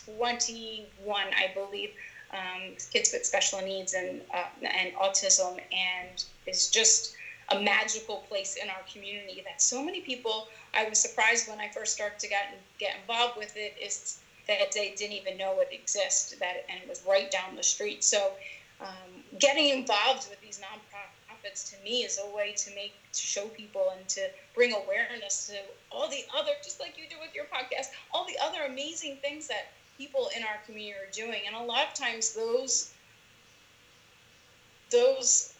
21 0.05 1.27
i 1.37 1.51
believe 1.53 1.91
um, 2.33 2.75
kids 2.91 3.11
with 3.13 3.25
special 3.25 3.61
needs 3.61 3.93
and 3.93 4.21
uh, 4.33 4.47
and 4.63 4.93
autism 4.95 5.59
and 5.71 6.25
is 6.47 6.67
just 6.67 7.13
a 7.49 7.59
magical 7.59 8.19
place 8.29 8.55
in 8.55 8.69
our 8.69 8.83
community 8.91 9.41
that 9.45 9.61
so 9.61 9.83
many 9.83 9.99
people 10.01 10.47
i 10.73 10.85
was 10.85 10.99
surprised 10.99 11.47
when 11.47 11.59
i 11.59 11.67
first 11.67 11.91
started 11.91 12.19
to 12.19 12.27
get 12.27 12.47
get 12.79 12.95
involved 12.95 13.35
with 13.35 13.55
it 13.55 13.73
is 13.79 14.17
that 14.47 14.71
they 14.71 14.89
didn't 14.89 15.13
even 15.13 15.37
know 15.37 15.59
it 15.59 15.67
existed 15.71 16.39
that 16.39 16.63
and 16.69 16.79
it 16.81 16.87
was 16.87 17.01
right 17.07 17.29
down 17.31 17.55
the 17.55 17.63
street. 17.63 18.03
So 18.03 18.33
um, 18.81 19.23
getting 19.39 19.69
involved 19.69 20.27
with 20.29 20.39
these 20.41 20.59
nonprofits 20.59 21.69
to 21.71 21.77
me 21.83 22.03
is 22.03 22.17
a 22.21 22.25
way 22.27 22.53
to 22.57 22.71
make 22.71 22.93
to 23.13 23.21
show 23.21 23.47
people 23.49 23.89
and 23.95 24.07
to 24.09 24.29
bring 24.53 24.73
awareness 24.73 25.45
to 25.47 25.53
all 25.91 26.07
the 26.07 26.25
other 26.35 26.51
just 26.63 26.79
like 26.79 26.97
you 26.97 27.07
do 27.07 27.19
with 27.19 27.33
your 27.35 27.45
podcast 27.45 27.87
all 28.11 28.25
the 28.25 28.37
other 28.43 28.63
amazing 28.63 29.17
things 29.21 29.47
that 29.47 29.67
people 30.03 30.29
in 30.35 30.43
our 30.43 30.59
community 30.65 30.93
are 30.93 31.11
doing. 31.11 31.41
And 31.47 31.55
a 31.55 31.63
lot 31.63 31.87
of 31.87 31.93
times 31.93 32.33
those 32.33 32.93
those 34.91 35.53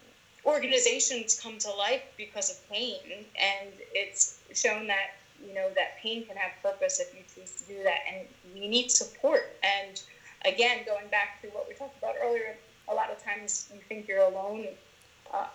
organizations 0.45 1.39
come 1.39 1.57
to 1.59 1.71
life 1.71 2.03
because 2.17 2.51
of 2.51 2.69
pain. 2.69 2.99
And 3.09 3.69
it's 3.93 4.39
shown 4.53 4.87
that 4.87 5.15
you 5.45 5.53
know 5.53 5.69
that 5.75 5.97
pain 6.01 6.25
can 6.25 6.35
have 6.37 6.51
purpose 6.61 6.99
if 6.99 7.13
you 7.13 7.23
choose 7.33 7.55
to 7.55 7.63
do 7.65 7.83
that. 7.83 7.99
And 8.11 8.27
we 8.53 8.67
need 8.67 8.91
support. 8.91 9.55
And 9.63 10.01
again 10.45 10.79
going 10.85 11.07
back 11.07 11.41
to 11.41 11.47
what 11.49 11.67
we 11.69 11.73
talked 11.73 11.97
about 11.97 12.15
earlier 12.21 12.55
a 12.89 12.93
lot 12.93 13.09
of 13.09 13.23
times 13.23 13.69
you 13.73 13.79
think 13.87 14.07
you're 14.07 14.23
alone. 14.23 14.67
Uh, 15.33 15.47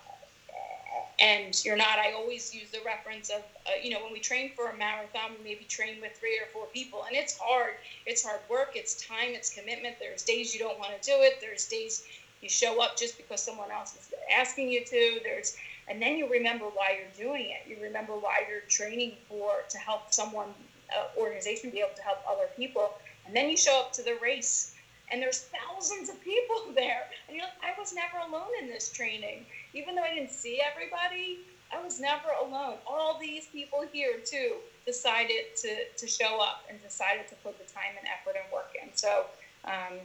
and 1.20 1.64
you're 1.64 1.76
not 1.76 1.98
i 1.98 2.12
always 2.12 2.54
use 2.54 2.70
the 2.70 2.80
reference 2.84 3.28
of 3.30 3.42
uh, 3.66 3.70
you 3.82 3.90
know 3.90 4.02
when 4.02 4.12
we 4.12 4.20
train 4.20 4.50
for 4.54 4.68
a 4.70 4.76
marathon 4.76 5.32
we 5.36 5.42
maybe 5.42 5.64
train 5.64 6.00
with 6.00 6.12
three 6.18 6.38
or 6.38 6.46
four 6.52 6.66
people 6.66 7.04
and 7.06 7.16
it's 7.16 7.36
hard. 7.38 7.74
It's 8.06 8.22
hard 8.22 8.40
work 8.48 8.72
it's 8.74 8.94
time 9.06 9.30
it's 9.30 9.50
commitment. 9.50 9.96
There's 10.00 10.22
days 10.22 10.54
you 10.54 10.60
don't 10.60 10.78
want 10.78 10.90
to 11.00 11.10
do 11.10 11.16
it. 11.22 11.34
There's 11.40 11.66
days 11.66 12.02
you 12.40 12.48
show 12.48 12.80
up 12.82 12.96
just 12.96 13.16
because 13.16 13.42
someone 13.42 13.70
else 13.70 13.94
is 13.94 14.12
asking 14.34 14.68
you 14.68 14.84
to. 14.84 15.20
There's 15.24 15.56
and 15.88 16.00
then 16.00 16.16
you 16.16 16.28
remember 16.28 16.66
why 16.66 16.98
you're 16.98 17.28
doing 17.28 17.46
it. 17.50 17.68
You 17.68 17.82
remember 17.82 18.12
why 18.12 18.44
you're 18.48 18.60
training 18.68 19.12
for 19.28 19.64
to 19.70 19.78
help 19.78 20.12
someone 20.12 20.48
uh, 20.96 21.18
organization 21.18 21.70
be 21.70 21.80
able 21.80 21.94
to 21.96 22.02
help 22.02 22.18
other 22.30 22.48
people 22.56 22.92
and 23.26 23.36
then 23.36 23.48
you 23.50 23.56
show 23.56 23.78
up 23.78 23.92
to 23.92 24.02
the 24.02 24.16
race 24.22 24.74
and 25.10 25.20
there's 25.22 25.44
thousands 25.52 26.08
of 26.08 26.20
people 26.22 26.56
there 26.74 27.02
and 27.26 27.36
you're 27.36 27.44
like 27.44 27.76
i 27.76 27.78
was 27.78 27.92
never 27.92 28.16
alone 28.26 28.48
in 28.60 28.68
this 28.68 28.88
training 28.88 29.44
even 29.74 29.94
though 29.94 30.02
i 30.02 30.14
didn't 30.14 30.32
see 30.32 30.60
everybody 30.60 31.38
i 31.72 31.82
was 31.82 32.00
never 32.00 32.28
alone. 32.42 32.76
All 32.86 33.18
these 33.20 33.46
people 33.46 33.84
here 33.92 34.14
too 34.24 34.56
decided 34.86 35.56
to, 35.56 35.84
to 35.96 36.06
show 36.06 36.40
up 36.40 36.64
and 36.68 36.82
decided 36.82 37.28
to 37.28 37.34
put 37.36 37.58
the 37.58 37.70
time 37.72 37.92
and 37.98 38.08
effort 38.08 38.40
and 38.42 38.52
work 38.52 38.74
in. 38.82 38.88
So 38.94 39.26
um, 39.64 39.98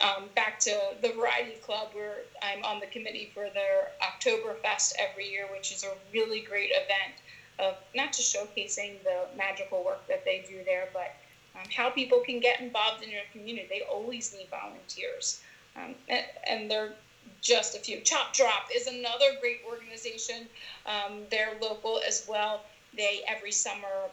um, 0.00 0.24
back 0.34 0.58
to 0.60 0.76
the 1.00 1.12
Variety 1.12 1.56
Club, 1.62 1.88
where 1.92 2.18
I'm 2.42 2.64
on 2.64 2.80
the 2.80 2.86
committee 2.86 3.30
for 3.34 3.48
their 3.50 3.90
Oktoberfest 4.02 4.94
every 4.98 5.30
year, 5.30 5.46
which 5.52 5.72
is 5.72 5.84
a 5.84 5.92
really 6.12 6.40
great 6.40 6.70
event 6.70 7.14
of 7.58 7.76
not 7.94 8.12
just 8.12 8.34
showcasing 8.34 9.02
the 9.04 9.26
magical 9.36 9.84
work 9.84 10.06
that 10.08 10.24
they 10.24 10.44
do 10.48 10.64
there, 10.64 10.88
but 10.92 11.14
um, 11.54 11.68
how 11.74 11.90
people 11.90 12.20
can 12.20 12.40
get 12.40 12.60
involved 12.60 13.04
in 13.04 13.10
your 13.10 13.22
community. 13.32 13.66
They 13.68 13.82
always 13.82 14.34
need 14.34 14.48
volunteers, 14.50 15.42
um, 15.76 15.94
and, 16.08 16.24
and, 16.48 16.70
they're 16.70 16.94
just 17.40 17.74
a 17.74 17.78
few. 17.78 18.00
Chop 18.00 18.32
Drop 18.32 18.68
is 18.74 18.86
another 18.86 19.36
great 19.40 19.60
organization. 19.66 20.48
Um, 20.86 21.24
they're 21.30 21.56
local 21.60 22.00
as 22.06 22.24
well. 22.28 22.62
They 22.96 23.22
every 23.26 23.52
summer 23.52 24.10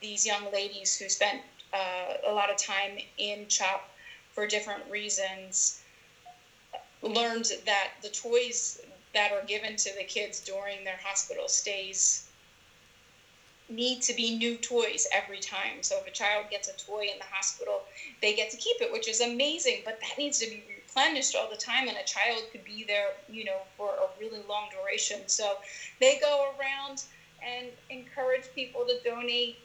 these 0.00 0.26
young 0.26 0.50
ladies 0.52 0.96
who 0.96 1.08
spent 1.08 1.42
uh, 1.72 2.14
a 2.26 2.32
lot 2.32 2.50
of 2.50 2.56
time 2.56 2.98
in 3.18 3.46
Chop 3.48 3.88
for 4.32 4.46
different 4.46 4.90
reasons 4.90 5.78
learned 7.02 7.52
that 7.66 7.90
the 8.02 8.08
toys 8.08 8.80
that 9.12 9.32
are 9.32 9.42
given 9.42 9.76
to 9.76 9.92
the 9.96 10.04
kids 10.04 10.40
during 10.40 10.84
their 10.84 10.98
hospital 11.02 11.48
stays 11.48 12.24
need 13.74 14.02
to 14.02 14.14
be 14.14 14.36
new 14.36 14.56
toys 14.56 15.06
every 15.12 15.38
time. 15.38 15.82
So 15.82 15.98
if 15.98 16.06
a 16.06 16.10
child 16.10 16.46
gets 16.50 16.68
a 16.68 16.72
toy 16.72 17.06
in 17.12 17.18
the 17.18 17.24
hospital, 17.24 17.82
they 18.20 18.34
get 18.34 18.50
to 18.50 18.56
keep 18.56 18.80
it, 18.80 18.92
which 18.92 19.08
is 19.08 19.20
amazing, 19.20 19.82
but 19.84 20.00
that 20.00 20.18
needs 20.18 20.38
to 20.38 20.46
be 20.48 20.62
replenished 20.76 21.34
all 21.34 21.48
the 21.48 21.56
time 21.56 21.88
and 21.88 21.96
a 21.96 22.04
child 22.04 22.42
could 22.52 22.64
be 22.64 22.84
there, 22.84 23.10
you 23.28 23.44
know, 23.44 23.62
for 23.76 23.90
a 23.94 24.20
really 24.20 24.40
long 24.48 24.68
duration. 24.70 25.20
So 25.26 25.56
they 26.00 26.18
go 26.18 26.52
around 26.58 27.04
and 27.44 27.68
encourage 27.90 28.44
people 28.54 28.84
to 28.86 28.98
donate 29.08 29.56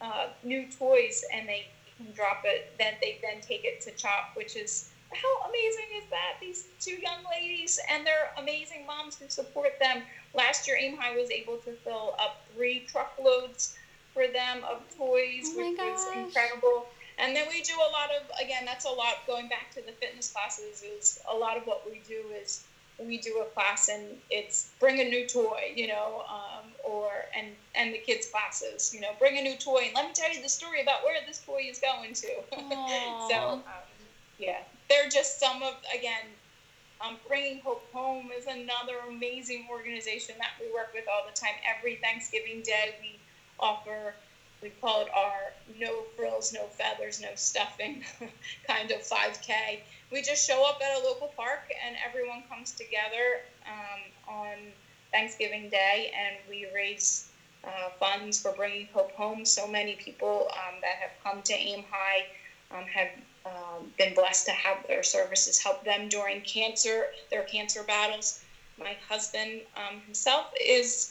uh, 0.00 0.28
new 0.42 0.66
toys 0.78 1.24
and 1.32 1.48
they 1.48 1.66
can 1.96 2.12
drop 2.12 2.42
it. 2.44 2.66
Then 2.78 2.94
they 3.00 3.18
then 3.22 3.40
take 3.40 3.64
it 3.64 3.80
to 3.82 3.92
Chop, 3.92 4.30
which 4.34 4.56
is 4.56 4.88
how 5.14 5.48
amazing 5.48 5.86
is 5.96 6.04
that? 6.10 6.36
These 6.40 6.66
two 6.80 6.96
young 7.00 7.20
ladies 7.30 7.78
and 7.90 8.06
their 8.06 8.32
amazing 8.38 8.86
moms 8.86 9.18
who 9.18 9.28
support 9.28 9.78
them. 9.80 10.02
Last 10.34 10.66
year, 10.66 10.76
Aim 10.80 10.96
High 10.96 11.16
was 11.16 11.30
able 11.30 11.58
to 11.58 11.72
fill 11.72 12.14
up 12.18 12.44
three 12.54 12.86
truckloads 12.90 13.76
for 14.14 14.26
them 14.26 14.62
of 14.70 14.82
toys, 14.96 15.48
oh 15.48 15.56
which 15.56 15.76
gosh. 15.76 15.92
was 15.92 16.16
incredible. 16.16 16.86
And 17.18 17.36
then 17.36 17.46
we 17.48 17.62
do 17.62 17.74
a 17.74 17.90
lot 17.92 18.10
of, 18.10 18.22
again, 18.42 18.64
that's 18.64 18.84
a 18.84 18.90
lot 18.90 19.26
going 19.26 19.48
back 19.48 19.70
to 19.74 19.82
the 19.82 19.92
fitness 19.92 20.32
classes, 20.32 20.82
is 20.82 21.20
a 21.30 21.36
lot 21.36 21.56
of 21.56 21.66
what 21.66 21.82
we 21.88 22.00
do 22.08 22.22
is 22.40 22.64
we 22.98 23.18
do 23.18 23.42
a 23.42 23.44
class 23.54 23.88
and 23.88 24.04
it's 24.30 24.70
bring 24.78 25.00
a 25.00 25.04
new 25.04 25.26
toy, 25.26 25.72
you 25.74 25.88
know, 25.88 26.24
um, 26.28 26.70
or 26.84 27.10
and 27.36 27.48
and 27.74 27.92
the 27.92 27.98
kids 27.98 28.28
classes, 28.28 28.92
you 28.94 29.00
know, 29.00 29.08
bring 29.18 29.38
a 29.38 29.42
new 29.42 29.56
toy 29.56 29.84
and 29.86 29.94
let 29.94 30.06
me 30.06 30.12
tell 30.14 30.32
you 30.32 30.42
the 30.42 30.48
story 30.48 30.82
about 30.82 31.02
where 31.04 31.16
this 31.26 31.40
toy 31.40 31.62
is 31.68 31.78
going 31.78 32.12
to. 32.14 32.28
so 33.30 33.48
um, 33.48 33.62
yeah, 34.38 34.58
they're 34.92 35.08
just 35.08 35.40
some 35.40 35.62
of 35.62 35.74
again. 35.96 36.26
Um, 37.00 37.18
Bringing 37.26 37.60
Hope 37.60 37.82
Home 37.92 38.30
is 38.30 38.46
another 38.46 38.98
amazing 39.08 39.66
organization 39.68 40.36
that 40.38 40.52
we 40.60 40.72
work 40.72 40.90
with 40.94 41.04
all 41.08 41.24
the 41.26 41.32
time. 41.32 41.54
Every 41.66 41.96
Thanksgiving 41.96 42.62
Day, 42.62 42.94
we 43.00 43.18
offer 43.58 44.14
we 44.62 44.70
call 44.80 45.00
it 45.00 45.08
our 45.12 45.54
no 45.80 46.04
frills, 46.16 46.52
no 46.52 46.68
feathers, 46.68 47.20
no 47.20 47.30
stuffing 47.34 48.04
kind 48.68 48.92
of 48.92 49.02
5K 49.02 49.80
we 50.12 50.22
just 50.22 50.46
show 50.46 50.68
up 50.68 50.80
at 50.82 51.00
a 51.00 51.04
local 51.04 51.28
park 51.36 51.62
and 51.84 51.96
everyone 52.06 52.42
comes 52.48 52.72
together 52.72 53.40
um, 53.66 54.00
on 54.28 54.56
Thanksgiving 55.10 55.70
Day 55.70 56.10
and 56.16 56.36
we 56.48 56.66
raise 56.74 57.24
uh, 57.64 57.88
funds 57.98 58.38
for 58.38 58.52
bringing 58.52 58.88
hope 58.92 59.12
home. 59.12 59.44
So 59.46 59.66
many 59.66 59.96
people 59.96 60.48
um, 60.52 60.80
that 60.82 60.96
have 61.00 61.12
come 61.24 61.42
to 61.44 61.54
Aim 61.54 61.84
High 61.90 62.26
um, 62.70 62.84
have 62.86 63.08
um, 63.44 63.92
been 63.98 64.14
blessed 64.14 64.46
to 64.46 64.52
have 64.52 64.86
their 64.86 65.02
services 65.02 65.58
help 65.58 65.84
them 65.84 66.08
during 66.08 66.40
cancer, 66.42 67.06
their 67.30 67.42
cancer 67.42 67.82
battles. 67.82 68.40
My 68.78 68.96
husband 69.08 69.62
um, 69.76 70.00
himself 70.00 70.46
is 70.64 71.08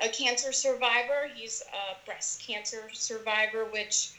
a 0.00 0.08
cancer 0.08 0.52
survivor. 0.52 1.28
He's 1.34 1.62
a 1.72 2.04
breast 2.04 2.42
cancer 2.44 2.88
survivor, 2.92 3.64
which 3.64 4.10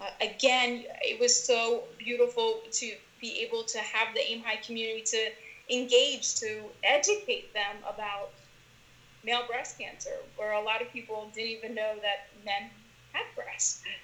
uh, 0.00 0.10
again, 0.20 0.84
it 1.02 1.18
was 1.18 1.34
so 1.34 1.84
beautiful 1.98 2.60
to 2.72 2.94
be 3.20 3.40
able 3.40 3.62
to 3.62 3.78
have 3.78 4.12
the 4.14 4.20
aim 4.20 4.40
high 4.40 4.56
community 4.56 5.02
to 5.02 5.30
engage 5.70 6.34
to 6.34 6.70
educate 6.82 7.52
them 7.54 7.76
about 7.88 8.30
male 9.24 9.44
breast 9.46 9.78
cancer 9.78 10.18
where 10.36 10.52
a 10.52 10.60
lot 10.60 10.82
of 10.82 10.92
people 10.92 11.26
didn't 11.34 11.50
even 11.50 11.74
know 11.74 11.94
that 12.02 12.20
men 12.44 12.68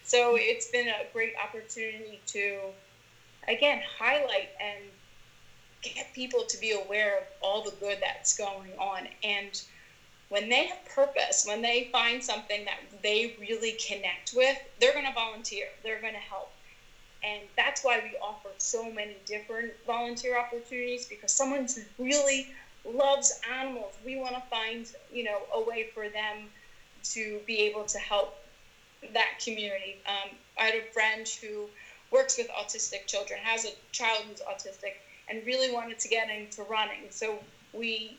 so 0.03 0.37
it's 0.37 0.67
been 0.67 0.89
a 0.89 1.05
great 1.13 1.35
opportunity 1.43 2.21
to 2.27 2.59
again 3.49 3.81
highlight 3.99 4.51
and 4.61 4.79
get 5.83 6.13
people 6.15 6.45
to 6.45 6.59
be 6.59 6.73
aware 6.73 7.19
of 7.19 7.25
all 7.41 7.63
the 7.63 7.73
good 7.81 7.99
that's 8.01 8.35
going 8.35 8.73
on. 8.79 9.09
And 9.23 9.61
when 10.29 10.49
they 10.49 10.67
have 10.67 10.85
purpose 10.85 11.45
when 11.47 11.63
they 11.63 11.89
find 11.93 12.23
something 12.23 12.65
that 12.65 12.79
they 13.03 13.33
really 13.39 13.73
connect 13.73 14.33
with 14.35 14.57
they're 14.81 14.93
going 14.93 15.07
to 15.07 15.13
volunteer. 15.13 15.67
They're 15.83 16.01
going 16.01 16.15
to 16.15 16.21
help. 16.21 16.51
And 17.23 17.43
that's 17.57 17.85
why 17.85 18.01
we 18.01 18.17
offer 18.23 18.51
so 18.59 18.91
many 18.91 19.17
different 19.27 19.75
volunteer 19.87 20.39
opportunities 20.39 21.05
because 21.05 21.33
someone 21.33 21.67
who 21.75 21.83
really 22.05 22.47
loves 22.85 23.33
animals, 23.51 23.95
we 24.05 24.17
want 24.17 24.35
to 24.35 24.43
find, 24.51 24.87
you 25.13 25.25
know, 25.25 25.43
a 25.55 25.61
way 25.61 25.85
for 25.93 26.09
them 26.09 26.51
to 27.03 27.41
be 27.47 27.61
able 27.61 27.85
to 27.85 27.99
help 27.99 28.31
that 29.13 29.41
community. 29.43 29.99
Um, 30.07 30.31
I 30.59 30.65
had 30.65 30.75
a 30.75 30.93
friend 30.93 31.27
who 31.27 31.69
works 32.11 32.39
with 32.39 32.49
autistic 32.49 33.07
children, 33.07 33.41
has 33.43 33.65
a 33.65 33.71
child 33.93 34.25
who's 34.29 34.41
autistic, 34.41 34.95
and 35.29 35.45
really 35.47 35.73
wanted 35.73 35.99
to 36.01 36.09
get 36.09 36.29
into 36.29 36.63
running. 36.65 37.07
So 37.11 37.39
we 37.73 38.17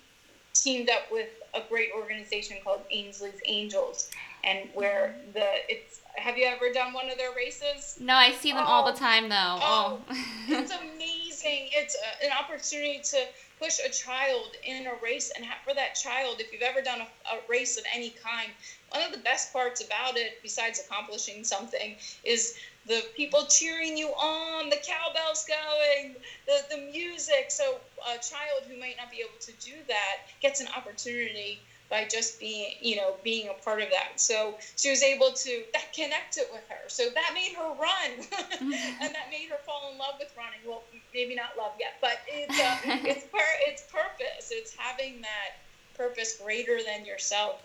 teamed 0.53 0.89
up 0.89 1.11
with 1.11 1.29
a 1.53 1.61
great 1.69 1.89
organization 1.95 2.57
called 2.63 2.81
Ainsley's 2.89 3.39
Angels, 3.45 4.09
and 4.43 4.69
where 4.73 5.15
the 5.33 5.45
it's. 5.69 5.99
Have 6.17 6.37
you 6.37 6.45
ever 6.45 6.73
done 6.73 6.91
one 6.91 7.09
of 7.09 7.17
their 7.17 7.33
races? 7.33 7.97
No, 8.01 8.15
I 8.15 8.33
see 8.33 8.51
them 8.51 8.63
oh, 8.65 8.69
all 8.69 8.85
the 8.85 8.91
oh. 8.91 8.95
time 8.95 9.29
though. 9.29 9.35
Oh, 9.61 10.01
oh. 10.09 10.25
it's 10.49 10.71
amazing! 10.81 11.69
It's 11.73 11.95
a, 11.95 12.25
an 12.25 12.31
opportunity 12.37 12.99
to 13.01 13.25
push 13.61 13.79
a 13.85 13.89
child 13.89 14.55
in 14.65 14.87
a 14.87 14.93
race 15.03 15.31
and 15.35 15.45
for 15.63 15.73
that 15.75 15.93
child 15.93 16.37
if 16.39 16.51
you've 16.51 16.63
ever 16.63 16.81
done 16.81 17.01
a, 17.01 17.35
a, 17.35 17.39
race 17.47 17.77
of 17.77 17.83
any 17.93 18.09
kind 18.09 18.49
one 18.89 19.03
of 19.03 19.11
the 19.11 19.19
best 19.19 19.53
parts 19.53 19.85
about 19.85 20.17
it 20.17 20.39
besides 20.41 20.79
accomplishing 20.79 21.43
something 21.43 21.95
is 22.23 22.57
the 22.87 23.03
people 23.15 23.45
cheering 23.45 23.95
you 23.95 24.07
on 24.09 24.69
the 24.69 24.77
cowbells 24.77 25.45
going 25.45 26.15
the, 26.47 26.75
the 26.75 26.81
music. 26.91 27.45
So 27.49 27.75
a 28.07 28.17
child 28.17 28.63
who 28.67 28.79
might 28.79 28.97
not 28.97 29.11
be 29.11 29.17
able 29.17 29.39
to 29.41 29.51
do 29.53 29.73
that 29.87 30.17
gets 30.41 30.61
an 30.61 30.67
opportunity 30.75 31.61
by 31.91 32.07
just 32.09 32.39
being 32.39 32.71
you 32.81 32.95
know 32.95 33.15
being 33.23 33.49
a 33.49 33.53
part 33.63 33.81
of 33.81 33.89
that. 33.91 34.19
So 34.19 34.55
she 34.77 34.89
was 34.89 35.03
able 35.03 35.31
to 35.31 35.63
that 35.73 35.93
connected 35.93 36.45
with 36.51 36.63
her. 36.69 36.87
So 36.87 37.09
that 37.13 37.31
made 37.35 37.53
her 37.55 37.73
run. 37.79 38.27
And 39.01 39.15
that 39.15 39.29
made 39.29 39.49
her 39.49 39.57
fall 39.65 39.91
in 39.91 39.97
love 39.97 40.15
with 40.17 40.33
running. 40.37 40.59
Well 40.65 40.81
maybe 41.13 41.35
not 41.35 41.57
love 41.57 41.73
yet 41.79 41.93
but 42.01 42.17
it's 42.27 42.59
uh, 42.59 42.77
it's 43.07 43.25
per- 43.25 43.59
it's 43.67 43.83
purpose. 43.83 44.49
It's 44.51 44.73
having 44.75 45.21
that 45.21 45.59
purpose 45.95 46.39
greater 46.43 46.79
than 46.83 47.05
yourself 47.05 47.61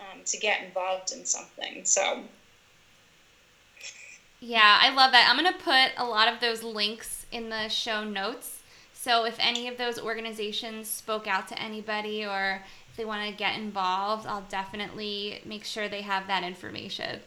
um, 0.00 0.20
to 0.26 0.36
get 0.38 0.62
involved 0.64 1.12
in 1.12 1.24
something. 1.24 1.84
So. 1.84 2.24
Yeah 4.40 4.78
i 4.80 4.90
love 4.90 5.12
that. 5.12 5.28
I'm 5.28 5.42
going 5.42 5.52
to 5.52 5.64
put 5.64 5.90
a 5.96 6.04
lot 6.04 6.32
of 6.32 6.40
those 6.40 6.62
links 6.62 7.26
in 7.32 7.48
the 7.48 7.68
show 7.68 8.04
notes. 8.04 8.58
So 8.92 9.24
if 9.24 9.36
any 9.38 9.68
of 9.68 9.78
those 9.78 9.98
organizations 9.98 10.88
spoke 10.88 11.26
out 11.26 11.48
to 11.48 11.60
anybody 11.60 12.24
or 12.24 12.62
they 12.98 13.06
want 13.06 13.26
to 13.26 13.34
get 13.34 13.58
involved, 13.58 14.26
I'll 14.26 14.44
definitely 14.50 15.40
make 15.46 15.64
sure 15.64 15.88
they 15.88 16.02
have 16.02 16.26
that 16.26 16.42
information. 16.42 17.20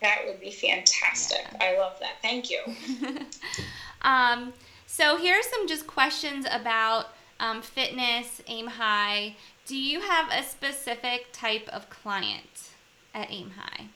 That 0.00 0.20
would 0.26 0.40
be 0.40 0.50
fantastic. 0.50 1.46
Yeah. 1.52 1.58
I 1.60 1.78
love 1.78 1.98
that. 2.00 2.14
Thank 2.22 2.50
you. 2.50 2.60
um, 4.02 4.54
so 4.86 5.18
here 5.18 5.34
are 5.34 5.42
some 5.42 5.68
just 5.68 5.86
questions 5.86 6.46
about 6.50 7.08
um, 7.40 7.60
fitness, 7.60 8.40
aim 8.46 8.68
high. 8.68 9.36
Do 9.66 9.76
you 9.76 10.00
have 10.00 10.30
a 10.30 10.42
specific 10.42 11.28
type 11.32 11.68
of 11.70 11.90
client 11.90 12.70
at 13.14 13.30
aim 13.30 13.52
high? 13.56 13.86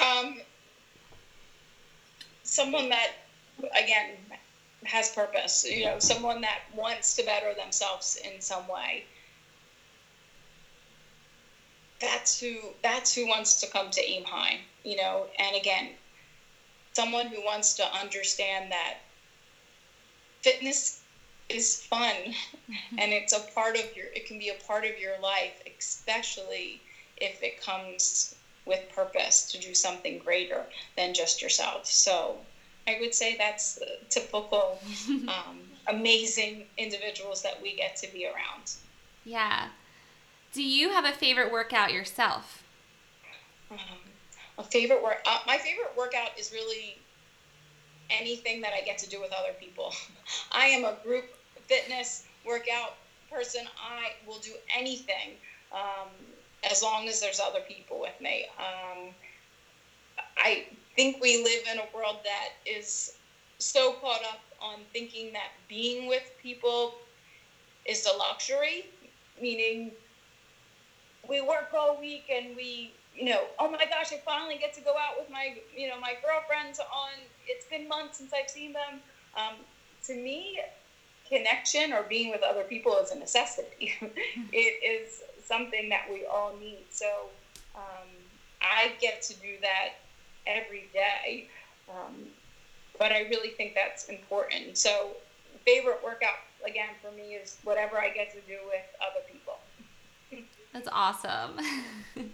Um, 0.00 0.38
someone 2.42 2.88
that, 2.88 3.10
again, 3.58 4.16
has 4.88 5.10
purpose, 5.10 5.64
you 5.68 5.84
know, 5.84 5.98
someone 5.98 6.40
that 6.40 6.60
wants 6.74 7.14
to 7.16 7.22
better 7.22 7.52
themselves 7.54 8.18
in 8.24 8.40
some 8.40 8.66
way. 8.68 9.04
That's 12.00 12.40
who 12.40 12.56
that's 12.82 13.14
who 13.14 13.26
wants 13.26 13.60
to 13.60 13.66
come 13.66 13.90
to 13.90 14.02
aim 14.02 14.24
high, 14.24 14.60
you 14.84 14.96
know, 14.96 15.26
and 15.38 15.56
again, 15.56 15.90
someone 16.94 17.26
who 17.26 17.44
wants 17.44 17.74
to 17.74 17.84
understand 17.94 18.72
that 18.72 18.98
fitness 20.42 21.00
is 21.48 21.82
fun 21.82 22.14
mm-hmm. 22.14 22.98
and 22.98 23.12
it's 23.12 23.32
a 23.32 23.40
part 23.54 23.76
of 23.76 23.96
your 23.96 24.06
it 24.14 24.26
can 24.26 24.38
be 24.38 24.48
a 24.48 24.66
part 24.66 24.84
of 24.84 24.98
your 24.98 25.18
life, 25.20 25.60
especially 25.78 26.80
if 27.18 27.42
it 27.42 27.60
comes 27.60 28.34
with 28.64 28.80
purpose 28.94 29.50
to 29.50 29.58
do 29.58 29.74
something 29.74 30.18
greater 30.18 30.64
than 30.96 31.14
just 31.14 31.42
yourself. 31.42 31.86
So 31.86 32.38
I 32.88 32.98
would 33.00 33.14
say 33.14 33.36
that's 33.36 33.78
typical 34.08 34.78
um, 35.28 35.60
amazing 35.86 36.64
individuals 36.78 37.42
that 37.42 37.60
we 37.60 37.76
get 37.76 37.96
to 37.96 38.12
be 38.12 38.26
around. 38.26 38.72
Yeah. 39.24 39.68
Do 40.52 40.62
you 40.62 40.90
have 40.90 41.04
a 41.04 41.12
favorite 41.12 41.52
workout 41.52 41.92
yourself? 41.92 42.62
Um, 43.70 43.78
a 44.56 44.64
favorite 44.64 45.02
work. 45.02 45.20
Uh, 45.26 45.40
my 45.46 45.58
favorite 45.58 45.92
workout 45.96 46.30
is 46.38 46.50
really 46.52 46.98
anything 48.08 48.62
that 48.62 48.72
I 48.72 48.80
get 48.80 48.96
to 48.98 49.08
do 49.08 49.20
with 49.20 49.32
other 49.32 49.52
people. 49.60 49.92
I 50.52 50.66
am 50.66 50.84
a 50.84 50.96
group 51.04 51.26
fitness 51.66 52.24
workout 52.46 52.94
person. 53.30 53.66
I 53.78 54.12
will 54.26 54.38
do 54.38 54.52
anything 54.74 55.36
um, 55.72 56.08
as 56.68 56.82
long 56.82 57.06
as 57.06 57.20
there's 57.20 57.40
other 57.40 57.60
people 57.60 58.00
with 58.00 58.18
me. 58.22 58.46
Um, 58.58 59.10
I 60.38 60.64
think 60.98 61.20
we 61.20 61.44
live 61.44 61.62
in 61.72 61.78
a 61.78 61.96
world 61.96 62.16
that 62.24 62.54
is 62.66 63.12
so 63.58 63.92
caught 64.00 64.22
up 64.24 64.40
on 64.60 64.78
thinking 64.92 65.32
that 65.32 65.50
being 65.68 66.08
with 66.08 66.28
people 66.42 66.96
is 67.86 68.04
a 68.04 68.16
luxury, 68.16 68.86
meaning 69.40 69.92
we 71.28 71.40
work 71.40 71.70
all 71.72 71.96
week 72.00 72.24
and 72.28 72.56
we, 72.56 72.90
you 73.14 73.26
know, 73.26 73.42
oh 73.60 73.70
my 73.70 73.86
gosh, 73.86 74.12
I 74.12 74.18
finally 74.24 74.58
get 74.58 74.74
to 74.74 74.80
go 74.80 74.90
out 74.90 75.16
with 75.16 75.30
my, 75.30 75.54
you 75.76 75.88
know, 75.88 76.00
my 76.00 76.16
girlfriends 76.20 76.80
on, 76.80 77.10
it's 77.46 77.66
been 77.66 77.86
months 77.86 78.18
since 78.18 78.32
I've 78.32 78.50
seen 78.50 78.72
them. 78.72 79.00
Um, 79.36 79.54
to 80.06 80.16
me, 80.16 80.58
connection 81.28 81.92
or 81.92 82.02
being 82.02 82.32
with 82.32 82.42
other 82.42 82.64
people 82.64 82.96
is 82.96 83.12
a 83.12 83.16
necessity. 83.16 83.94
it 84.52 84.56
is 84.84 85.22
something 85.44 85.90
that 85.90 86.06
we 86.10 86.24
all 86.26 86.56
need. 86.58 86.86
So 86.90 87.06
um, 87.76 88.08
I 88.60 88.90
get 89.00 89.22
to 89.22 89.34
do 89.34 89.58
that 89.62 89.90
every 90.48 90.88
day. 90.92 91.48
Um, 91.88 92.14
but 92.98 93.12
I 93.12 93.20
really 93.28 93.50
think 93.50 93.74
that's 93.74 94.06
important. 94.06 94.76
So, 94.76 95.10
favorite 95.64 96.00
workout 96.02 96.36
again 96.66 96.90
for 97.02 97.12
me 97.12 97.34
is 97.34 97.58
whatever 97.62 97.98
I 97.98 98.10
get 98.10 98.32
to 98.32 98.40
do 98.40 98.58
with 98.66 98.82
other 99.00 99.24
people. 99.30 99.58
That's 100.72 100.88
awesome. 100.90 101.58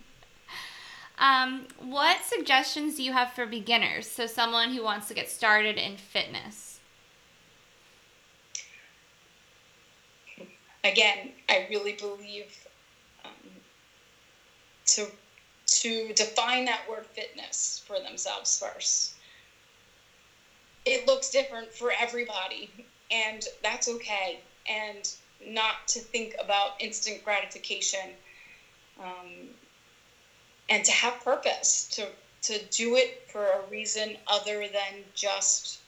um, 1.19 1.67
what 1.81 2.19
suggestions 2.25 2.97
do 2.97 3.03
you 3.03 3.13
have 3.13 3.33
for 3.33 3.47
beginners? 3.47 4.11
So, 4.11 4.27
someone 4.27 4.73
who 4.73 4.83
wants 4.83 5.09
to 5.09 5.15
get 5.15 5.29
started 5.29 5.77
in 5.77 5.97
fitness. 5.97 6.81
Again, 10.83 11.31
I 11.49 11.67
really 11.71 11.93
believe 11.95 12.67
um, 13.25 13.31
to 14.87 15.07
to 15.81 16.13
define 16.15 16.65
that 16.67 16.89
word 16.89 17.07
fitness 17.07 17.83
for 17.87 18.01
themselves 18.01 18.59
first. 18.59 19.13
It 20.85 21.07
looks 21.07 21.31
different 21.31 21.73
for 21.73 21.93
everybody, 21.99 22.71
and 23.11 23.47
that's 23.63 23.89
okay. 23.89 24.39
And 24.69 25.13
not 25.45 25.87
to 25.89 26.01
think 26.01 26.35
about 26.39 26.73
instant 26.79 27.23
gratification 27.25 28.11
um, 28.99 29.49
and 30.69 30.85
to 30.85 30.93
have 30.93 31.23
purpose, 31.23 31.87
to, 31.93 32.09
to 32.43 32.63
do 32.71 32.97
it 32.97 33.21
for 33.27 33.53
a 33.53 33.61
reason 33.71 34.17
other 34.27 34.69
than 34.69 35.05
just 35.15 35.79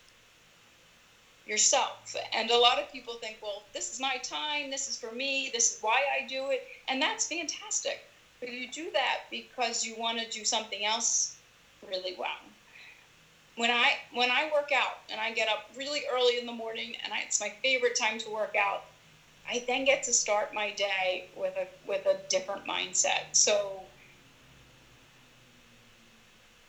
yourself. 1.46 2.14
And 2.32 2.50
a 2.50 2.58
lot 2.58 2.78
of 2.78 2.90
people 2.90 3.14
think, 3.14 3.38
well, 3.40 3.62
this 3.72 3.92
is 3.92 4.00
my 4.00 4.18
time, 4.18 4.70
this 4.70 4.88
is 4.88 4.96
for 4.96 5.12
me, 5.12 5.48
this 5.52 5.70
is 5.70 5.78
why 5.80 6.02
I 6.18 6.26
do 6.26 6.50
it, 6.50 6.62
and 6.88 7.00
that's 7.00 7.26
fantastic. 7.26 8.00
But 8.40 8.50
you 8.50 8.68
do 8.68 8.90
that 8.92 9.20
because 9.30 9.84
you 9.84 9.96
want 9.96 10.18
to 10.18 10.26
do 10.26 10.44
something 10.44 10.84
else 10.84 11.36
really 11.86 12.14
well. 12.18 12.38
When 13.56 13.70
I 13.70 13.94
when 14.12 14.30
I 14.30 14.50
work 14.52 14.70
out 14.72 14.98
and 15.10 15.20
I 15.20 15.32
get 15.32 15.48
up 15.48 15.60
really 15.74 16.02
early 16.12 16.36
in 16.36 16.46
the 16.46 16.52
morning 16.52 16.94
and 17.02 17.12
I, 17.12 17.20
it's 17.20 17.40
my 17.40 17.50
favorite 17.62 17.94
time 17.94 18.18
to 18.18 18.30
work 18.30 18.54
out, 18.54 18.82
I 19.48 19.62
then 19.66 19.84
get 19.84 20.02
to 20.04 20.12
start 20.12 20.52
my 20.52 20.70
day 20.72 21.24
with 21.34 21.56
a 21.56 21.66
with 21.86 22.04
a 22.06 22.14
different 22.28 22.66
mindset. 22.66 23.22
So 23.32 23.86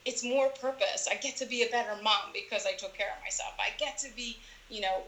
it's 0.05 0.23
more 0.23 0.47
purpose. 0.49 1.07
I 1.09 1.15
get 1.15 1.35
to 1.37 1.45
be 1.45 1.61
a 1.63 1.67
better 1.67 1.95
mom 1.95 2.31
because 2.33 2.65
I 2.65 2.71
took 2.71 2.93
care 2.93 3.11
of 3.13 3.19
myself. 3.21 3.53
I 3.59 3.71
get 3.77 3.97
to 3.97 4.09
be, 4.09 4.37
you 4.69 4.79
know, 4.79 5.03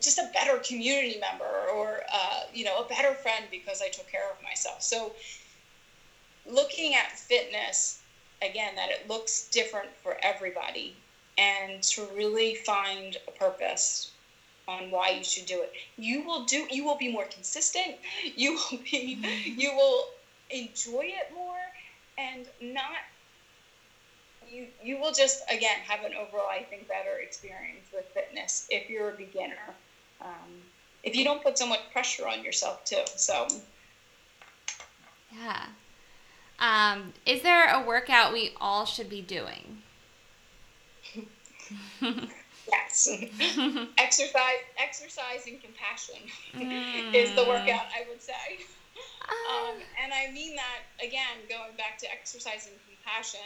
just 0.00 0.18
a 0.18 0.28
better 0.32 0.58
community 0.58 1.18
member 1.20 1.68
or 1.74 2.02
uh, 2.12 2.40
you 2.52 2.64
know 2.64 2.84
a 2.84 2.88
better 2.88 3.14
friend 3.14 3.44
because 3.50 3.82
I 3.82 3.88
took 3.88 4.10
care 4.10 4.30
of 4.30 4.42
myself. 4.42 4.82
So 4.82 5.12
looking 6.46 6.94
at 6.94 7.12
fitness 7.12 8.00
again 8.42 8.74
that 8.76 8.90
it 8.90 9.08
looks 9.08 9.48
different 9.48 9.88
for 10.02 10.16
everybody 10.22 10.94
and 11.38 11.82
to 11.82 12.06
really 12.14 12.54
find 12.54 13.16
a 13.26 13.30
purpose 13.32 14.10
on 14.66 14.90
why 14.90 15.10
you 15.10 15.24
should 15.24 15.46
do 15.46 15.62
it. 15.62 15.72
You 15.96 16.22
will 16.24 16.44
do 16.44 16.66
you 16.70 16.84
will 16.84 16.96
be 16.96 17.10
more 17.10 17.26
consistent. 17.26 17.96
You 18.36 18.52
will 18.54 18.78
be 18.78 19.18
mm-hmm. 19.20 19.60
you 19.60 19.74
will 19.74 20.08
enjoy 20.50 21.04
it 21.04 21.32
more 21.34 21.56
and 22.18 22.46
not 22.60 22.98
you 24.54 24.66
you 24.82 24.98
will 24.98 25.12
just 25.12 25.42
again 25.50 25.78
have 25.86 26.04
an 26.04 26.12
overall 26.14 26.48
I 26.48 26.62
think 26.62 26.86
better 26.88 27.18
experience 27.20 27.86
with 27.92 28.04
fitness 28.14 28.66
if 28.70 28.88
you're 28.88 29.10
a 29.10 29.16
beginner 29.16 29.74
um, 30.20 30.62
if 31.04 31.14
you 31.14 31.24
don't 31.24 31.42
put 31.42 31.58
so 31.58 31.66
much 31.66 31.80
pressure 31.92 32.26
on 32.26 32.42
yourself 32.42 32.84
too. 32.84 33.02
So, 33.16 33.46
yeah. 35.32 35.66
Um, 36.58 37.12
is 37.26 37.42
there 37.42 37.68
a 37.68 37.84
workout 37.84 38.32
we 38.32 38.52
all 38.60 38.86
should 38.86 39.10
be 39.10 39.20
doing? 39.20 39.82
Yes. 42.00 43.08
exercise, 43.98 44.64
exercise 44.78 45.46
and 45.46 45.60
compassion 45.60 46.16
mm. 46.54 47.14
is 47.14 47.34
the 47.34 47.44
workout, 47.44 47.86
I 47.92 48.06
would 48.08 48.22
say. 48.22 48.64
Ah. 49.22 49.68
Um, 49.68 49.76
and 50.02 50.12
I 50.14 50.32
mean 50.32 50.56
that 50.56 51.06
again, 51.06 51.44
going 51.48 51.76
back 51.76 51.98
to 51.98 52.10
exercise 52.10 52.68
and 52.68 52.76
compassion 52.88 53.40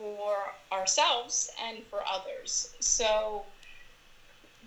for 0.00 0.36
ourselves 0.72 1.50
and 1.62 1.78
for 1.90 2.00
others. 2.10 2.74
So 2.80 3.44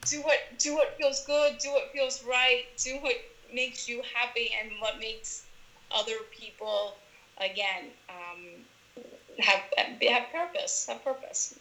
do 0.06 0.22
what 0.22 0.38
do 0.60 0.76
what 0.76 0.96
feels 0.98 1.26
good, 1.26 1.58
do 1.58 1.72
what 1.72 1.92
feels 1.92 2.24
right, 2.24 2.66
do 2.78 2.98
what 2.98 3.16
makes 3.52 3.90
you 3.90 4.04
happy, 4.14 4.52
and 4.62 4.72
what 4.80 5.00
makes 5.00 5.46
other 5.92 6.18
people 6.32 6.96
again 7.38 7.86
um, 8.10 9.04
have 9.40 9.62
have 9.78 10.32
purpose, 10.32 10.86
have 10.88 11.04
purpose. 11.04 11.58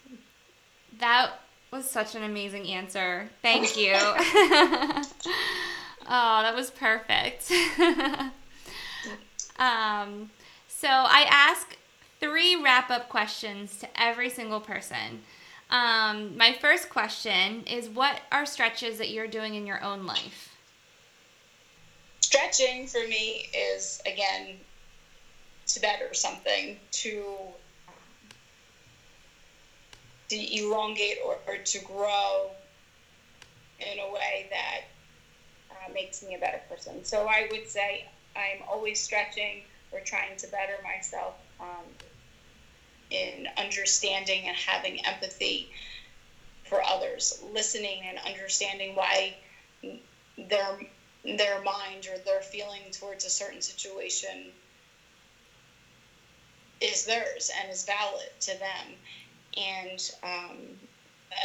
That 0.98 1.40
was 1.70 1.88
such 1.90 2.14
an 2.14 2.22
amazing 2.22 2.68
answer. 2.68 3.30
Thank 3.40 3.76
you. 3.78 3.92
oh, 3.96 5.02
that 6.06 6.54
was 6.54 6.70
perfect. 6.70 7.50
um, 9.58 10.30
so 10.68 10.88
I 10.88 11.26
ask 11.30 11.76
three 12.22 12.54
wrap 12.54 12.88
up 12.88 13.08
questions 13.08 13.76
to 13.78 13.88
every 14.00 14.30
single 14.30 14.60
person. 14.60 15.22
Um, 15.70 16.36
my 16.36 16.52
first 16.52 16.88
question 16.88 17.64
is 17.64 17.88
What 17.88 18.20
are 18.30 18.46
stretches 18.46 18.98
that 18.98 19.10
you're 19.10 19.26
doing 19.26 19.54
in 19.54 19.66
your 19.66 19.82
own 19.82 20.06
life? 20.06 20.54
Stretching 22.20 22.86
for 22.86 23.06
me 23.08 23.48
is, 23.54 24.00
again, 24.06 24.56
to 25.66 25.80
better 25.80 26.14
something, 26.14 26.78
to 26.92 27.24
to 30.28 30.56
elongate 30.58 31.18
or, 31.26 31.36
or 31.46 31.58
to 31.58 31.78
grow 31.80 32.50
in 33.80 33.98
a 33.98 34.12
way 34.12 34.46
that 34.50 34.80
uh, 35.70 35.92
makes 35.92 36.22
me 36.22 36.34
a 36.34 36.38
better 36.38 36.60
person. 36.70 37.04
So 37.04 37.26
I 37.28 37.48
would 37.50 37.68
say 37.68 38.06
I'm 38.34 38.62
always 38.66 38.98
stretching 38.98 39.62
or 39.90 40.00
trying 40.00 40.36
to 40.38 40.46
better 40.46 40.76
myself 40.82 41.34
um, 41.60 41.84
in 43.12 43.46
understanding 43.56 44.46
and 44.46 44.56
having 44.56 45.04
empathy 45.04 45.66
for 46.64 46.82
others, 46.82 47.32
listening 47.52 48.02
and 48.06 48.18
understanding 48.18 48.94
why 48.94 49.34
their 50.38 50.76
their 51.24 51.58
mind 51.58 52.06
or 52.06 52.18
their 52.18 52.40
feeling 52.40 52.90
towards 52.90 53.24
a 53.24 53.30
certain 53.30 53.60
situation 53.60 54.52
is 56.80 57.04
theirs 57.04 57.50
and 57.60 57.70
is 57.70 57.84
valid 57.84 58.28
to 58.40 58.58
them. 58.58 58.96
And 59.56 60.10
um, 60.24 60.56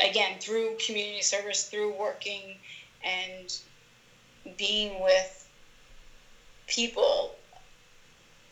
again 0.04 0.38
through 0.38 0.76
community 0.76 1.22
service 1.22 1.64
through 1.64 1.92
working 1.92 2.58
and 3.04 3.60
being 4.58 5.02
with 5.02 5.48
people 6.68 7.32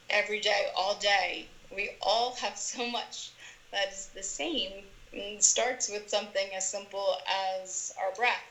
every 0.09 0.39
day 0.39 0.66
all 0.76 0.95
day 0.95 1.45
we 1.76 1.89
all 2.01 2.32
have 2.32 2.57
so 2.57 2.86
much 2.86 3.32
that 3.71 3.89
is 3.89 4.07
the 4.15 4.23
same 4.23 4.86
and 5.13 5.43
starts 5.43 5.88
with 5.89 6.09
something 6.09 6.55
as 6.55 6.65
simple 6.65 7.17
as 7.28 7.93
our 7.99 8.11
breath 8.11 8.43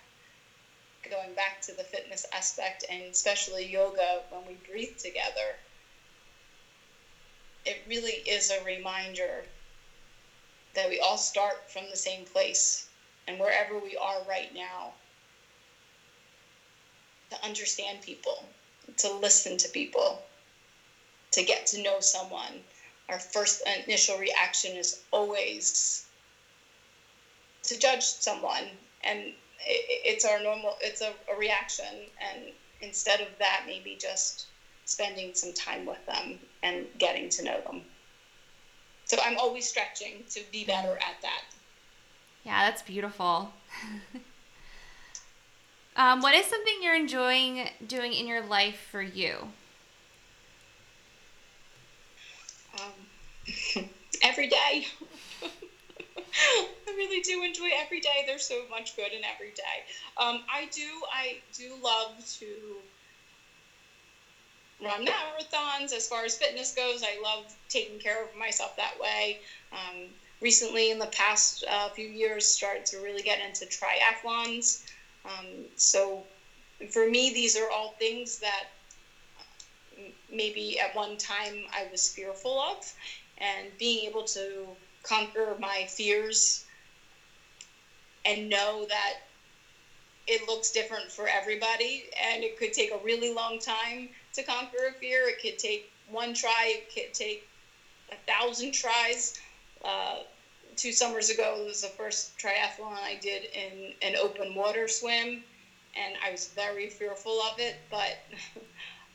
going 1.11 1.33
back 1.35 1.61
to 1.61 1.72
the 1.75 1.85
fitness 1.85 2.25
aspect 2.33 2.85
and 2.89 3.03
especially 3.11 3.64
yoga 3.66 4.22
when 4.31 4.47
we 4.47 4.55
breathe 4.66 4.97
together 4.99 5.57
it 7.66 7.79
really 7.87 8.22
is 8.27 8.51
a 8.51 8.61
reminder 8.61 9.45
that 10.75 10.89
we 10.89 10.99
all 10.99 11.16
start 11.18 11.59
from 11.66 11.89
the 11.91 11.97
same 11.97 12.25
place 12.25 12.87
and 13.27 13.39
wherever 13.39 13.79
we 13.79 13.97
are 13.97 14.20
right 14.22 14.53
now 14.55 14.93
to 17.31 17.45
understand 17.45 18.01
people, 18.03 18.45
to 18.99 19.09
listen 19.09 19.57
to 19.59 19.68
people, 19.68 20.20
to 21.33 21.43
get 21.43 21.66
to 21.66 21.83
know 21.83 22.01
someone. 22.01 22.62
Our 23.09 23.19
first 23.19 23.63
initial 23.87 24.19
reaction 24.19 24.77
is 24.77 25.03
always 25.11 26.07
to 27.65 27.79
judge 27.79 28.03
someone, 28.03 28.65
and 29.03 29.33
it's 29.67 30.25
our 30.25 30.43
normal, 30.43 30.77
it's 30.81 31.01
a, 31.01 31.13
a 31.33 31.39
reaction. 31.39 31.87
And 32.21 32.45
instead 32.81 33.21
of 33.21 33.29
that, 33.39 33.65
maybe 33.67 33.97
just 34.01 34.47
spending 34.85 35.35
some 35.35 35.53
time 35.53 35.87
with 35.87 36.05
them 36.07 36.39
and 36.63 36.87
getting 36.99 37.29
to 37.31 37.45
know 37.45 37.61
them. 37.67 37.83
So 39.07 39.19
I'm 39.23 39.39
always 39.39 39.69
stretching 39.69 40.25
to 40.31 40.41
be 40.51 40.65
better 40.65 40.97
at 40.97 41.21
that. 41.23 41.43
Yeah, 42.45 42.69
that's 42.69 42.83
beautiful. 42.83 43.53
um, 45.97 46.21
what 46.21 46.35
is 46.35 46.47
something 46.47 46.75
you're 46.83 46.97
enjoying 46.97 47.69
doing 47.87 48.13
in 48.13 48.27
your 48.27 48.45
life 48.45 48.89
for 48.91 49.03
you? 49.03 49.49
Um, 52.75 53.89
every 54.25 54.49
day. 54.49 54.85
I 56.87 56.91
really 56.97 57.20
do 57.20 57.43
enjoy 57.43 57.70
every 57.75 58.01
day. 58.01 58.22
There's 58.25 58.45
so 58.47 58.66
much 58.68 58.95
good 58.97 59.12
in 59.12 59.25
every 59.25 59.53
day. 59.53 59.85
Um, 60.16 60.41
I 60.49 60.66
do. 60.66 61.03
I 61.12 61.41
do 61.53 61.77
love 61.81 62.11
to 62.39 62.85
run 64.81 65.07
marathons. 65.07 65.93
As 65.93 66.07
far 66.07 66.25
as 66.25 66.37
fitness 66.37 66.72
goes, 66.72 67.03
I 67.03 67.16
love 67.20 67.45
taking 67.68 67.99
care 67.99 68.22
of 68.22 68.35
myself 68.35 68.72
that 68.77 68.99
way. 68.99 69.39
Um, 69.72 70.14
recently, 70.41 70.91
in 70.91 70.99
the 70.99 71.07
past 71.09 71.64
uh, 71.68 71.89
few 71.91 72.09
years, 72.09 72.47
started 72.47 72.85
to 72.87 72.99
really 72.99 73.22
get 73.22 73.41
into 73.41 73.66
triathlons. 73.66 74.79
Um, 75.25 75.68
so 75.77 76.27
for 76.93 77.07
me, 77.07 77.31
these 77.31 77.57
are 77.57 77.70
all 77.70 77.95
things 77.99 78.39
that 78.41 78.64
uh, 79.39 80.11
maybe 80.29 80.79
at 80.79 80.95
one 80.95 81.16
time 81.16 81.66
I 81.72 81.85
was 81.85 82.09
fearful 82.09 82.59
of, 82.61 82.77
and 83.39 83.76
being 83.78 84.05
able 84.05 84.22
to 84.24 84.76
conquer 85.03 85.55
my 85.59 85.85
fears 85.89 86.61
and 88.24 88.49
know 88.49 88.85
that 88.87 89.14
it 90.26 90.41
looks 90.43 90.70
different 90.70 91.11
for 91.11 91.28
everybody 91.28 92.05
and 92.22 92.43
it 92.43 92.57
could 92.57 92.72
take 92.72 92.91
a 92.91 92.97
really 92.97 93.30
long 93.30 93.59
time 93.59 94.09
to 94.32 94.43
conquer 94.43 94.87
a 94.89 94.93
fear. 94.93 95.28
It 95.28 95.39
could 95.41 95.59
take 95.59 95.82
one 96.07 96.32
try, 96.32 96.66
it 96.78 96.85
could 96.93 97.12
take 97.12 97.41
a 98.11 98.16
thousand 98.26 98.72
tries. 98.72 99.32
Uh, 99.85 100.20
two 100.76 100.93
summers 100.93 101.30
ago, 101.30 101.61
it 101.61 101.64
was 101.66 101.80
the 101.80 101.91
first 101.91 102.30
triathlon 102.39 102.97
I 103.03 103.16
did 103.16 103.47
in 103.53 103.93
an 104.03 104.16
open 104.16 104.55
water 104.55 104.89
swim, 104.89 105.43
and 105.95 106.16
I 106.22 106.30
was 106.30 106.47
very 106.47 106.89
fearful 106.89 107.41
of 107.41 107.59
it, 107.59 107.76
but 107.91 108.16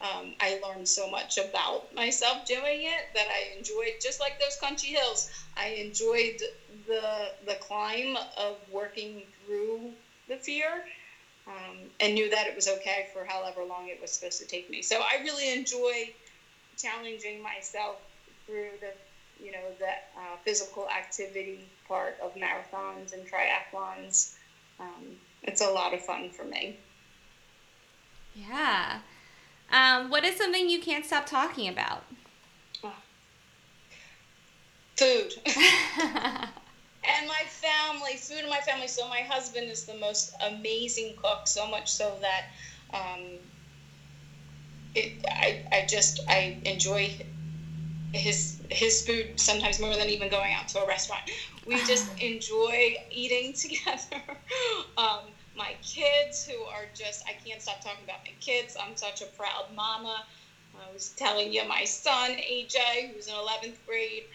um, 0.02 0.34
I 0.40 0.56
learned 0.62 0.88
so 0.88 1.08
much 1.08 1.38
about 1.38 1.84
myself 1.94 2.46
doing 2.46 2.84
it 2.84 3.06
that 3.14 3.28
I 3.28 3.52
enjoyed, 3.58 3.94
just 4.02 4.20
like 4.20 4.40
those 4.40 4.56
country 4.56 4.90
hills, 4.90 5.28
I 5.58 5.68
enjoyed 5.70 6.42
the, 6.88 7.34
the 7.46 7.56
climb 7.56 8.18
of 8.38 8.58
working 8.70 9.28
through 9.38 9.94
the 10.28 10.38
fear 10.38 10.84
um, 11.48 11.90
and 12.00 12.14
knew 12.14 12.30
that 12.30 12.48
it 12.48 12.56
was 12.56 12.68
okay 12.68 13.06
for 13.12 13.26
however 13.26 13.64
long 13.66 13.88
it 13.88 14.00
was 14.00 14.12
supposed 14.12 14.38
to 14.40 14.46
take 14.46 14.70
me. 14.70 14.82
So 14.82 15.00
I 15.02 15.16
really 15.24 15.52
enjoy 15.52 16.14
challenging 16.78 17.42
myself 17.42 18.00
through 18.46 18.78
the 18.82 18.94
you 19.40 19.52
know 19.52 19.74
the 19.80 19.90
uh, 20.20 20.38
physical 20.44 20.88
activity 20.90 21.72
part 21.88 22.16
of 22.22 22.34
marathons 22.36 23.14
and 23.14 23.28
triathlons. 23.30 24.30
Um, 24.80 25.20
it's 25.44 25.62
a 25.62 25.70
lot 25.70 25.94
of 25.94 26.02
fun 26.02 26.30
for 26.30 26.46
me. 26.46 26.78
Yeah. 28.34 29.02
Um, 29.72 30.10
what 30.10 30.24
is 30.26 30.36
something 30.38 30.70
you 30.70 30.80
can't 30.80 31.06
stop 31.06 31.26
talking 31.26 31.68
about? 31.68 32.04
Food. 34.98 35.34
and 35.46 37.28
my 37.28 37.44
family, 37.48 38.18
food 38.18 38.44
in 38.44 38.50
my 38.50 38.60
family. 38.60 38.88
So 38.88 39.08
my 39.08 39.22
husband 39.22 39.70
is 39.70 39.86
the 39.86 39.96
most 39.96 40.36
amazing 40.46 41.16
cook, 41.22 41.48
so 41.48 41.68
much 41.68 41.90
so 41.90 42.18
that 42.22 42.46
um, 42.94 43.40
it, 44.96 45.14
I, 45.30 45.64
I 45.72 45.86
just 45.88 46.20
I 46.28 46.58
enjoy 46.66 47.16
his 48.14 48.62
his 48.70 49.06
food 49.06 49.40
sometimes 49.40 49.80
more 49.80 49.96
than 49.96 50.10
even 50.10 50.30
going 50.30 50.54
out 50.54 50.68
to 50.70 50.80
a 50.80 50.88
restaurant. 50.88 51.24
We 51.66 51.76
just 51.86 52.10
enjoy 52.22 52.98
eating 53.12 53.54
together. 53.54 54.22
um, 54.98 55.22
my 55.60 55.78
kids, 55.84 56.46
who 56.46 56.64
are 56.66 56.88
just 56.96 57.24
I 57.28 57.34
can't 57.34 57.62
stop 57.62 57.82
talking 57.82 58.06
about 58.06 58.22
my 58.26 58.34
kids. 58.42 58.78
I'm 58.82 58.98
such 58.98 59.22
a 59.22 59.28
proud 59.28 59.66
mama. 59.76 60.26
I 60.76 60.92
was 60.94 61.12
telling 61.18 61.52
you, 61.54 61.64
my 61.66 61.86
son 61.86 62.38
AJ, 62.50 63.12
who's 63.14 63.28
in 63.28 63.36
11th 63.36 63.80
grade. 63.86 64.26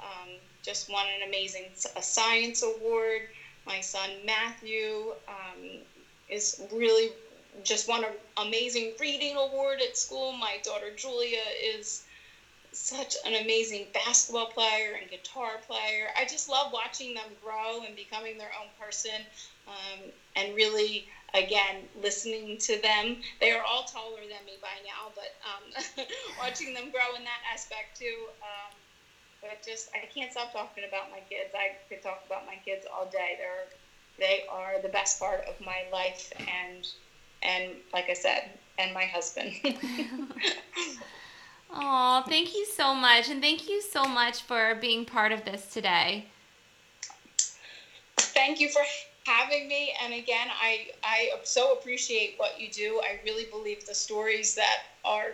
Um, 0.00 0.30
just 0.62 0.88
won 0.90 1.06
an 1.08 1.22
amazing 1.22 1.72
science 2.00 2.62
award. 2.62 3.22
My 3.66 3.80
son 3.80 4.26
Matthew 4.26 5.14
um, 5.28 5.82
is 6.28 6.56
really 6.72 7.10
just 7.64 7.88
won 7.88 8.04
an 8.04 8.12
amazing 8.38 8.94
reading 9.00 9.36
award 9.36 9.80
at 9.82 9.96
school. 9.96 10.32
My 10.32 10.58
daughter 10.64 10.90
Julia 10.90 11.42
is 11.62 12.02
such 12.72 13.16
an 13.24 13.34
amazing 13.34 13.88
basketball 13.94 14.46
player 14.46 14.94
and 15.00 15.08
guitar 15.10 15.58
player. 15.58 16.10
I 16.16 16.24
just 16.24 16.48
love 16.48 16.72
watching 16.72 17.14
them 17.14 17.36
grow 17.42 17.82
and 17.82 17.94
becoming 17.96 18.38
their 18.38 18.52
own 18.60 18.70
person 18.78 19.26
um, 19.68 20.10
and 20.36 20.54
really, 20.54 21.06
again, 21.34 21.82
listening 22.00 22.58
to 22.58 22.80
them. 22.80 23.16
They 23.40 23.52
are 23.52 23.62
all 23.62 23.84
taller 23.84 24.20
than 24.20 24.44
me 24.46 24.58
by 24.60 24.76
now, 24.84 25.12
but 25.14 25.34
um, 25.44 26.06
watching 26.38 26.74
them 26.74 26.90
grow 26.90 27.16
in 27.16 27.24
that 27.24 27.42
aspect 27.52 27.98
too. 27.98 28.26
Um, 28.42 28.74
but 29.40 29.62
just, 29.64 29.90
I 29.94 30.06
can't 30.06 30.32
stop 30.32 30.52
talking 30.52 30.84
about 30.88 31.10
my 31.10 31.20
kids. 31.28 31.50
I 31.54 31.76
could 31.88 32.02
talk 32.02 32.22
about 32.26 32.46
my 32.46 32.56
kids 32.64 32.86
all 32.92 33.06
day. 33.06 33.36
They're, 33.38 33.66
they 34.18 34.44
are 34.48 34.80
the 34.80 34.88
best 34.88 35.18
part 35.18 35.44
of 35.46 35.60
my 35.60 35.84
life 35.92 36.32
and 36.38 36.86
and 37.42 37.72
like 37.92 38.08
I 38.08 38.14
said, 38.14 38.48
and 38.78 38.94
my 38.94 39.04
husband. 39.04 39.52
Oh, 41.76 42.22
thank 42.28 42.54
you 42.54 42.64
so 42.66 42.94
much. 42.94 43.28
And 43.28 43.42
thank 43.42 43.68
you 43.68 43.82
so 43.82 44.04
much 44.04 44.42
for 44.42 44.76
being 44.76 45.04
part 45.04 45.32
of 45.32 45.44
this 45.44 45.72
today. 45.72 46.26
Thank 48.16 48.60
you 48.60 48.68
for 48.68 48.82
having 49.24 49.68
me. 49.68 49.92
And 50.02 50.14
again, 50.14 50.48
I, 50.50 50.88
I 51.02 51.30
so 51.42 51.72
appreciate 51.72 52.34
what 52.36 52.60
you 52.60 52.70
do. 52.70 53.00
I 53.02 53.18
really 53.24 53.46
believe 53.46 53.84
the 53.84 53.94
stories 53.94 54.54
that 54.54 54.82
are 55.04 55.32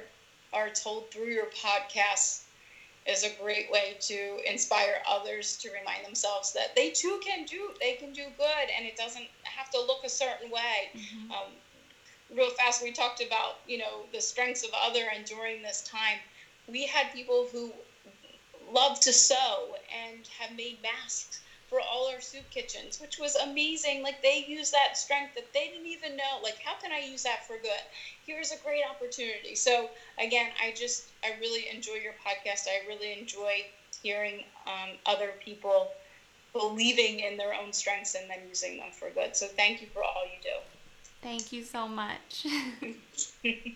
are 0.52 0.70
told 0.70 1.08
through 1.10 1.28
your 1.28 1.46
podcast 1.46 2.40
is 3.06 3.22
a 3.22 3.30
great 3.40 3.70
way 3.70 3.96
to 4.00 4.40
inspire 4.44 5.00
others 5.08 5.56
to 5.56 5.70
remind 5.70 6.04
themselves 6.04 6.52
that 6.52 6.74
they 6.74 6.90
too 6.90 7.20
can 7.24 7.44
do 7.44 7.70
they 7.80 7.92
can 7.92 8.12
do 8.12 8.24
good 8.36 8.66
and 8.76 8.84
it 8.84 8.96
doesn't 8.96 9.26
have 9.44 9.70
to 9.70 9.78
look 9.78 10.04
a 10.04 10.08
certain 10.08 10.50
way. 10.50 10.90
Mm-hmm. 10.96 11.30
Um, 11.30 11.52
real 12.36 12.50
fast, 12.50 12.82
we 12.82 12.92
talked 12.92 13.22
about 13.22 13.58
you 13.66 13.78
know 13.78 14.04
the 14.12 14.20
strengths 14.20 14.64
of 14.64 14.70
other, 14.74 15.04
and 15.14 15.24
during 15.24 15.62
this 15.62 15.82
time, 15.82 16.18
we 16.68 16.86
had 16.86 17.12
people 17.12 17.48
who 17.50 17.72
love 18.72 19.00
to 19.00 19.12
sew 19.12 19.74
and 20.08 20.28
have 20.38 20.56
made 20.56 20.78
masks 20.82 21.40
for 21.70 21.80
all 21.80 22.10
our 22.12 22.20
soup 22.20 22.50
kitchens, 22.50 23.00
which 23.00 23.18
was 23.18 23.36
amazing. 23.36 24.02
Like 24.02 24.20
they 24.20 24.44
use 24.46 24.72
that 24.72 24.98
strength 24.98 25.36
that 25.36 25.52
they 25.54 25.68
didn't 25.68 25.86
even 25.86 26.16
know. 26.16 26.42
Like, 26.42 26.58
how 26.62 26.74
can 26.82 26.90
I 26.92 26.98
use 26.98 27.22
that 27.22 27.46
for 27.46 27.56
good? 27.56 27.80
Here's 28.26 28.50
a 28.50 28.56
great 28.58 28.82
opportunity. 28.84 29.54
So 29.54 29.88
again, 30.18 30.50
I 30.62 30.74
just 30.76 31.06
I 31.24 31.38
really 31.40 31.68
enjoy 31.72 31.94
your 32.02 32.14
podcast. 32.26 32.66
I 32.66 32.86
really 32.88 33.18
enjoy 33.18 33.64
hearing 34.02 34.42
um, 34.66 34.96
other 35.06 35.30
people 35.42 35.88
believing 36.52 37.20
in 37.20 37.36
their 37.36 37.54
own 37.54 37.72
strengths 37.72 38.16
and 38.16 38.28
then 38.28 38.40
using 38.48 38.78
them 38.78 38.90
for 38.92 39.08
good. 39.10 39.36
So 39.36 39.46
thank 39.46 39.80
you 39.80 39.86
for 39.94 40.02
all 40.02 40.24
you 40.24 40.42
do. 40.42 40.56
Thank 41.22 41.52
you 41.52 41.62
so 41.62 41.86
much. 41.86 42.46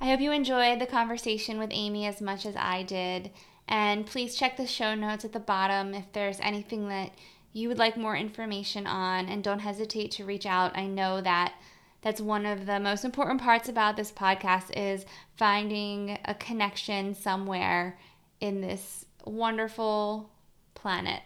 I 0.00 0.06
hope 0.06 0.20
you 0.20 0.32
enjoyed 0.32 0.80
the 0.80 0.86
conversation 0.86 1.58
with 1.58 1.70
Amy 1.72 2.06
as 2.06 2.20
much 2.20 2.46
as 2.46 2.54
I 2.56 2.82
did. 2.82 3.30
And 3.72 4.04
please 4.04 4.34
check 4.34 4.58
the 4.58 4.66
show 4.66 4.94
notes 4.94 5.24
at 5.24 5.32
the 5.32 5.40
bottom 5.40 5.94
if 5.94 6.04
there's 6.12 6.38
anything 6.40 6.90
that 6.90 7.10
you 7.54 7.68
would 7.68 7.78
like 7.78 7.96
more 7.96 8.14
information 8.14 8.86
on. 8.86 9.30
And 9.30 9.42
don't 9.42 9.60
hesitate 9.60 10.10
to 10.12 10.26
reach 10.26 10.44
out. 10.44 10.76
I 10.76 10.86
know 10.86 11.22
that 11.22 11.54
that's 12.02 12.20
one 12.20 12.44
of 12.44 12.66
the 12.66 12.78
most 12.78 13.02
important 13.02 13.40
parts 13.40 13.70
about 13.70 13.96
this 13.96 14.12
podcast 14.12 14.76
is 14.76 15.06
finding 15.36 16.18
a 16.26 16.34
connection 16.34 17.14
somewhere 17.14 17.98
in 18.40 18.60
this 18.60 19.06
wonderful 19.24 20.28
planet. 20.74 21.22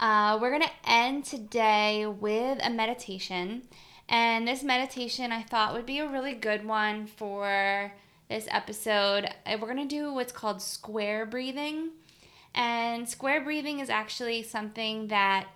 Uh, 0.00 0.38
we're 0.40 0.56
going 0.56 0.62
to 0.62 0.90
end 0.90 1.26
today 1.26 2.06
with 2.06 2.58
a 2.62 2.70
meditation. 2.70 3.64
And 4.08 4.48
this 4.48 4.62
meditation 4.62 5.30
I 5.30 5.42
thought 5.42 5.74
would 5.74 5.84
be 5.84 5.98
a 5.98 6.08
really 6.08 6.32
good 6.32 6.64
one 6.64 7.06
for 7.06 7.92
this 8.28 8.48
episode. 8.50 9.28
Uh, 9.44 9.56
we're 9.60 9.72
going 9.72 9.88
to 9.88 9.94
do 9.94 10.12
what's 10.12 10.32
called 10.32 10.60
square 10.60 11.26
breathing. 11.26 11.90
And 12.54 13.08
square 13.08 13.42
breathing 13.42 13.80
is 13.80 13.90
actually 13.90 14.42
something 14.42 15.08
that 15.08 15.46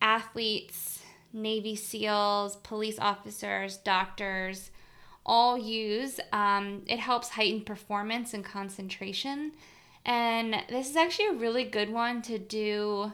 athletes, 0.00 1.00
Navy 1.32 1.74
SEALs, 1.74 2.56
police 2.56 2.98
officers, 2.98 3.76
doctors 3.78 4.70
all 5.26 5.58
use. 5.58 6.20
Um, 6.32 6.82
it 6.86 6.98
helps 6.98 7.30
heighten 7.30 7.62
performance 7.62 8.34
and 8.34 8.44
concentration. 8.44 9.52
And 10.04 10.54
this 10.68 10.90
is 10.90 10.96
actually 10.96 11.28
a 11.28 11.32
really 11.32 11.64
good 11.64 11.90
one 11.90 12.22
to 12.22 12.38
do. 12.38 13.12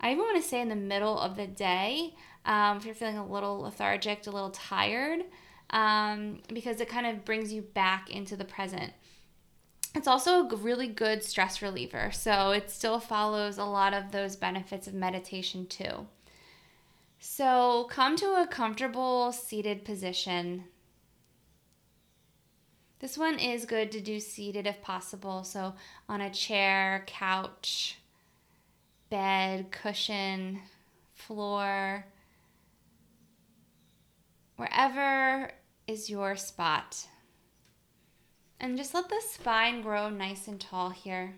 I 0.00 0.12
even 0.12 0.24
want 0.24 0.42
to 0.42 0.48
say 0.48 0.60
in 0.60 0.68
the 0.68 0.76
middle 0.76 1.18
of 1.18 1.36
the 1.36 1.46
day 1.46 2.14
um, 2.44 2.78
if 2.78 2.84
you're 2.84 2.94
feeling 2.94 3.18
a 3.18 3.26
little 3.26 3.60
lethargic, 3.60 4.26
a 4.26 4.30
little 4.30 4.50
tired, 4.50 5.20
um, 5.72 6.40
because 6.52 6.80
it 6.80 6.88
kind 6.88 7.06
of 7.06 7.24
brings 7.24 7.52
you 7.52 7.62
back 7.62 8.10
into 8.10 8.36
the 8.36 8.44
present. 8.44 8.92
It's 9.94 10.08
also 10.08 10.48
a 10.48 10.56
really 10.56 10.86
good 10.86 11.22
stress 11.22 11.60
reliever, 11.60 12.10
so 12.12 12.50
it 12.50 12.70
still 12.70 12.98
follows 12.98 13.58
a 13.58 13.64
lot 13.64 13.92
of 13.92 14.10
those 14.10 14.36
benefits 14.36 14.86
of 14.86 14.94
meditation 14.94 15.66
too. 15.66 16.06
So 17.18 17.84
come 17.90 18.16
to 18.16 18.42
a 18.42 18.46
comfortable 18.46 19.32
seated 19.32 19.84
position. 19.84 20.64
This 23.00 23.18
one 23.18 23.38
is 23.38 23.64
good 23.64 23.92
to 23.92 24.00
do 24.00 24.18
seated 24.18 24.66
if 24.66 24.80
possible, 24.80 25.44
so 25.44 25.74
on 26.08 26.20
a 26.20 26.30
chair, 26.30 27.04
couch, 27.06 27.98
bed, 29.10 29.70
cushion, 29.70 30.60
floor, 31.14 32.06
wherever 34.56 35.50
is 35.92 36.08
your 36.08 36.34
spot. 36.36 37.06
And 38.58 38.78
just 38.78 38.94
let 38.94 39.10
the 39.10 39.20
spine 39.20 39.82
grow 39.82 40.08
nice 40.08 40.48
and 40.48 40.58
tall 40.58 40.90
here. 40.90 41.34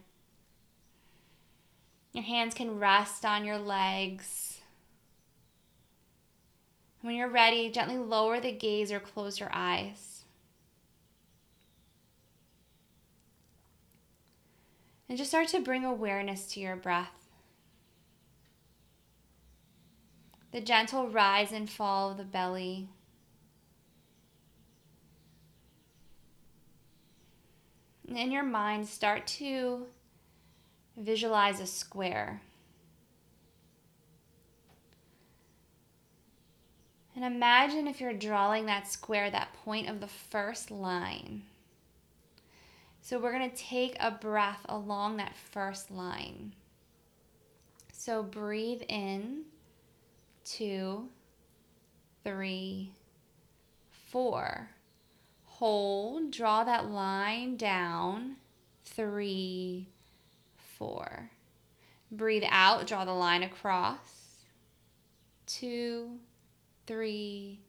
Your 2.12 2.22
hands 2.22 2.54
can 2.54 2.78
rest 2.78 3.24
on 3.24 3.44
your 3.44 3.58
legs. 3.58 4.60
When 7.00 7.16
you're 7.16 7.28
ready, 7.28 7.68
gently 7.70 7.98
lower 7.98 8.40
the 8.40 8.52
gaze 8.52 8.92
or 8.92 9.00
close 9.00 9.40
your 9.40 9.50
eyes. 9.52 10.22
And 15.08 15.18
just 15.18 15.30
start 15.30 15.48
to 15.48 15.60
bring 15.60 15.84
awareness 15.84 16.46
to 16.52 16.60
your 16.60 16.76
breath. 16.76 17.28
The 20.52 20.60
gentle 20.60 21.08
rise 21.08 21.50
and 21.50 21.68
fall 21.68 22.12
of 22.12 22.16
the 22.16 22.24
belly. 22.24 22.88
In 28.16 28.30
your 28.30 28.42
mind, 28.42 28.88
start 28.88 29.26
to 29.26 29.86
visualize 30.96 31.60
a 31.60 31.66
square. 31.66 32.40
And 37.16 37.24
imagine 37.24 37.86
if 37.86 38.00
you're 38.00 38.12
drawing 38.12 38.66
that 38.66 38.88
square, 38.88 39.30
that 39.30 39.54
point 39.64 39.88
of 39.88 40.00
the 40.00 40.08
first 40.08 40.70
line. 40.70 41.42
So 43.00 43.18
we're 43.18 43.32
going 43.32 43.50
to 43.50 43.56
take 43.56 43.96
a 44.00 44.10
breath 44.10 44.64
along 44.68 45.18
that 45.18 45.36
first 45.36 45.90
line. 45.90 46.54
So 47.92 48.22
breathe 48.22 48.82
in, 48.88 49.42
two, 50.44 51.08
three, 52.24 52.90
four 54.08 54.68
hold, 55.58 56.32
draw 56.32 56.64
that 56.64 56.90
line 56.90 57.56
down. 57.56 58.36
Three, 58.84 59.88
four. 60.56 61.30
Breathe 62.10 62.42
out, 62.48 62.88
draw 62.88 63.04
the 63.04 63.12
line 63.12 63.44
across. 63.44 63.98
Two, 65.46 66.18
three, 66.86 67.60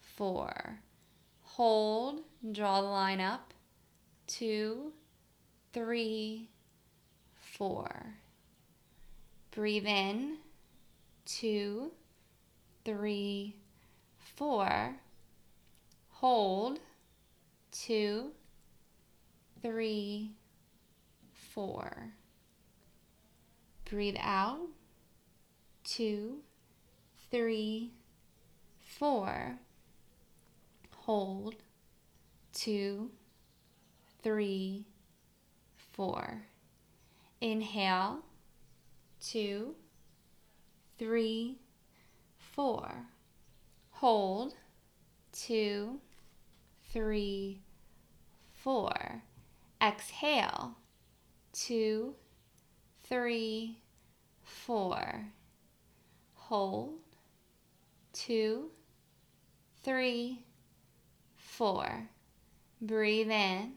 four. 0.00 0.78
Hold, 1.42 2.20
draw 2.52 2.80
the 2.80 2.86
line 2.86 3.20
up. 3.20 3.52
Two, 4.28 4.92
three, 5.72 6.48
four. 7.34 8.14
Breathe 9.50 9.86
in. 9.86 10.36
Two, 11.26 11.90
three, 12.84 13.56
four. 14.36 14.94
Hold 16.10 16.78
two, 17.86 18.32
three, 19.62 20.32
four. 21.32 22.12
Breathe 23.88 24.16
out, 24.20 24.68
two, 25.84 26.38
three, 27.30 27.92
four. 28.80 29.58
Hold, 30.96 31.54
two, 32.52 33.10
three, 34.22 34.84
four. 35.92 36.42
Inhale, 37.40 38.18
two, 39.20 39.74
three, 40.98 41.58
four. 42.36 43.06
Hold, 43.90 44.54
two, 45.32 46.00
three, 46.92 47.60
four. 48.68 49.22
Exhale. 49.82 50.76
Two, 51.54 52.14
three, 53.02 53.78
four. 54.42 55.24
Hold. 56.34 56.98
Two, 58.12 58.68
three, 59.82 60.44
four. 61.34 62.10
Breathe 62.82 63.30
in 63.30 63.72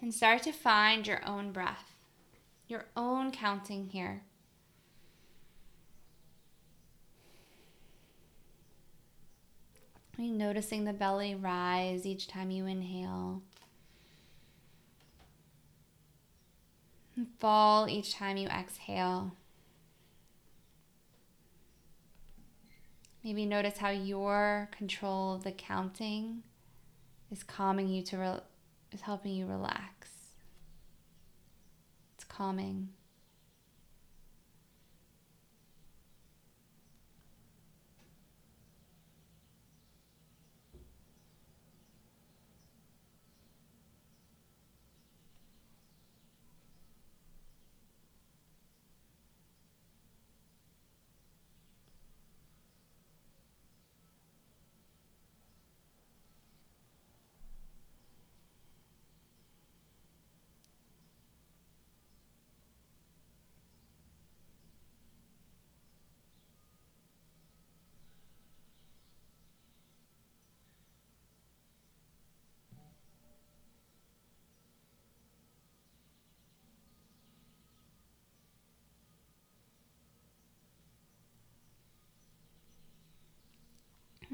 and 0.00 0.12
start 0.12 0.42
to 0.42 0.52
find 0.52 1.06
your 1.06 1.24
own 1.24 1.52
breath, 1.52 1.94
your 2.66 2.86
own 2.96 3.30
counting 3.30 3.86
here. 3.86 4.22
Noticing 10.18 10.86
the 10.86 10.92
belly 10.92 11.36
rise 11.36 12.04
each 12.04 12.26
time 12.26 12.50
you 12.50 12.66
inhale. 12.66 13.42
And 17.16 17.26
fall 17.38 17.88
each 17.88 18.14
time 18.14 18.36
you 18.36 18.48
exhale. 18.48 19.36
Maybe 23.22 23.46
notice 23.46 23.78
how 23.78 23.90
your 23.90 24.68
control 24.76 25.34
of 25.34 25.44
the 25.44 25.52
counting 25.52 26.42
is 27.30 27.42
calming 27.42 27.88
you 27.88 28.02
to 28.02 28.18
re- 28.18 28.40
is 28.90 29.02
helping 29.02 29.32
you 29.32 29.46
relax. 29.46 30.08
It's 32.14 32.24
calming. 32.24 32.88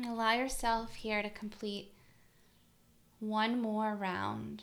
Allow 0.09 0.33
yourself 0.33 0.95
here 0.95 1.23
to 1.23 1.29
complete 1.29 1.93
one 3.21 3.61
more 3.61 3.95
round. 3.95 4.63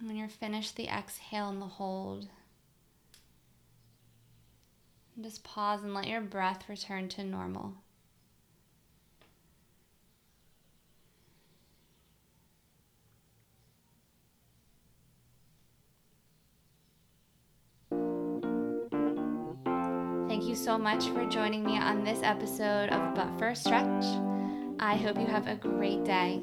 When 0.00 0.16
you're 0.16 0.28
finished, 0.28 0.76
the 0.76 0.88
exhale 0.88 1.50
and 1.50 1.60
the 1.60 1.66
hold. 1.66 2.28
And 5.14 5.22
just 5.22 5.44
pause 5.44 5.82
and 5.82 5.92
let 5.92 6.08
your 6.08 6.22
breath 6.22 6.70
return 6.70 7.10
to 7.10 7.22
normal. 7.22 7.74
So 20.62 20.78
much 20.78 21.08
for 21.08 21.28
joining 21.28 21.64
me 21.64 21.76
on 21.76 22.04
this 22.04 22.20
episode 22.22 22.88
of 22.90 23.16
But 23.16 23.56
Stretch. 23.56 24.04
I 24.78 24.94
hope 24.94 25.18
you 25.18 25.26
have 25.26 25.48
a 25.48 25.56
great 25.56 26.04
day. 26.04 26.40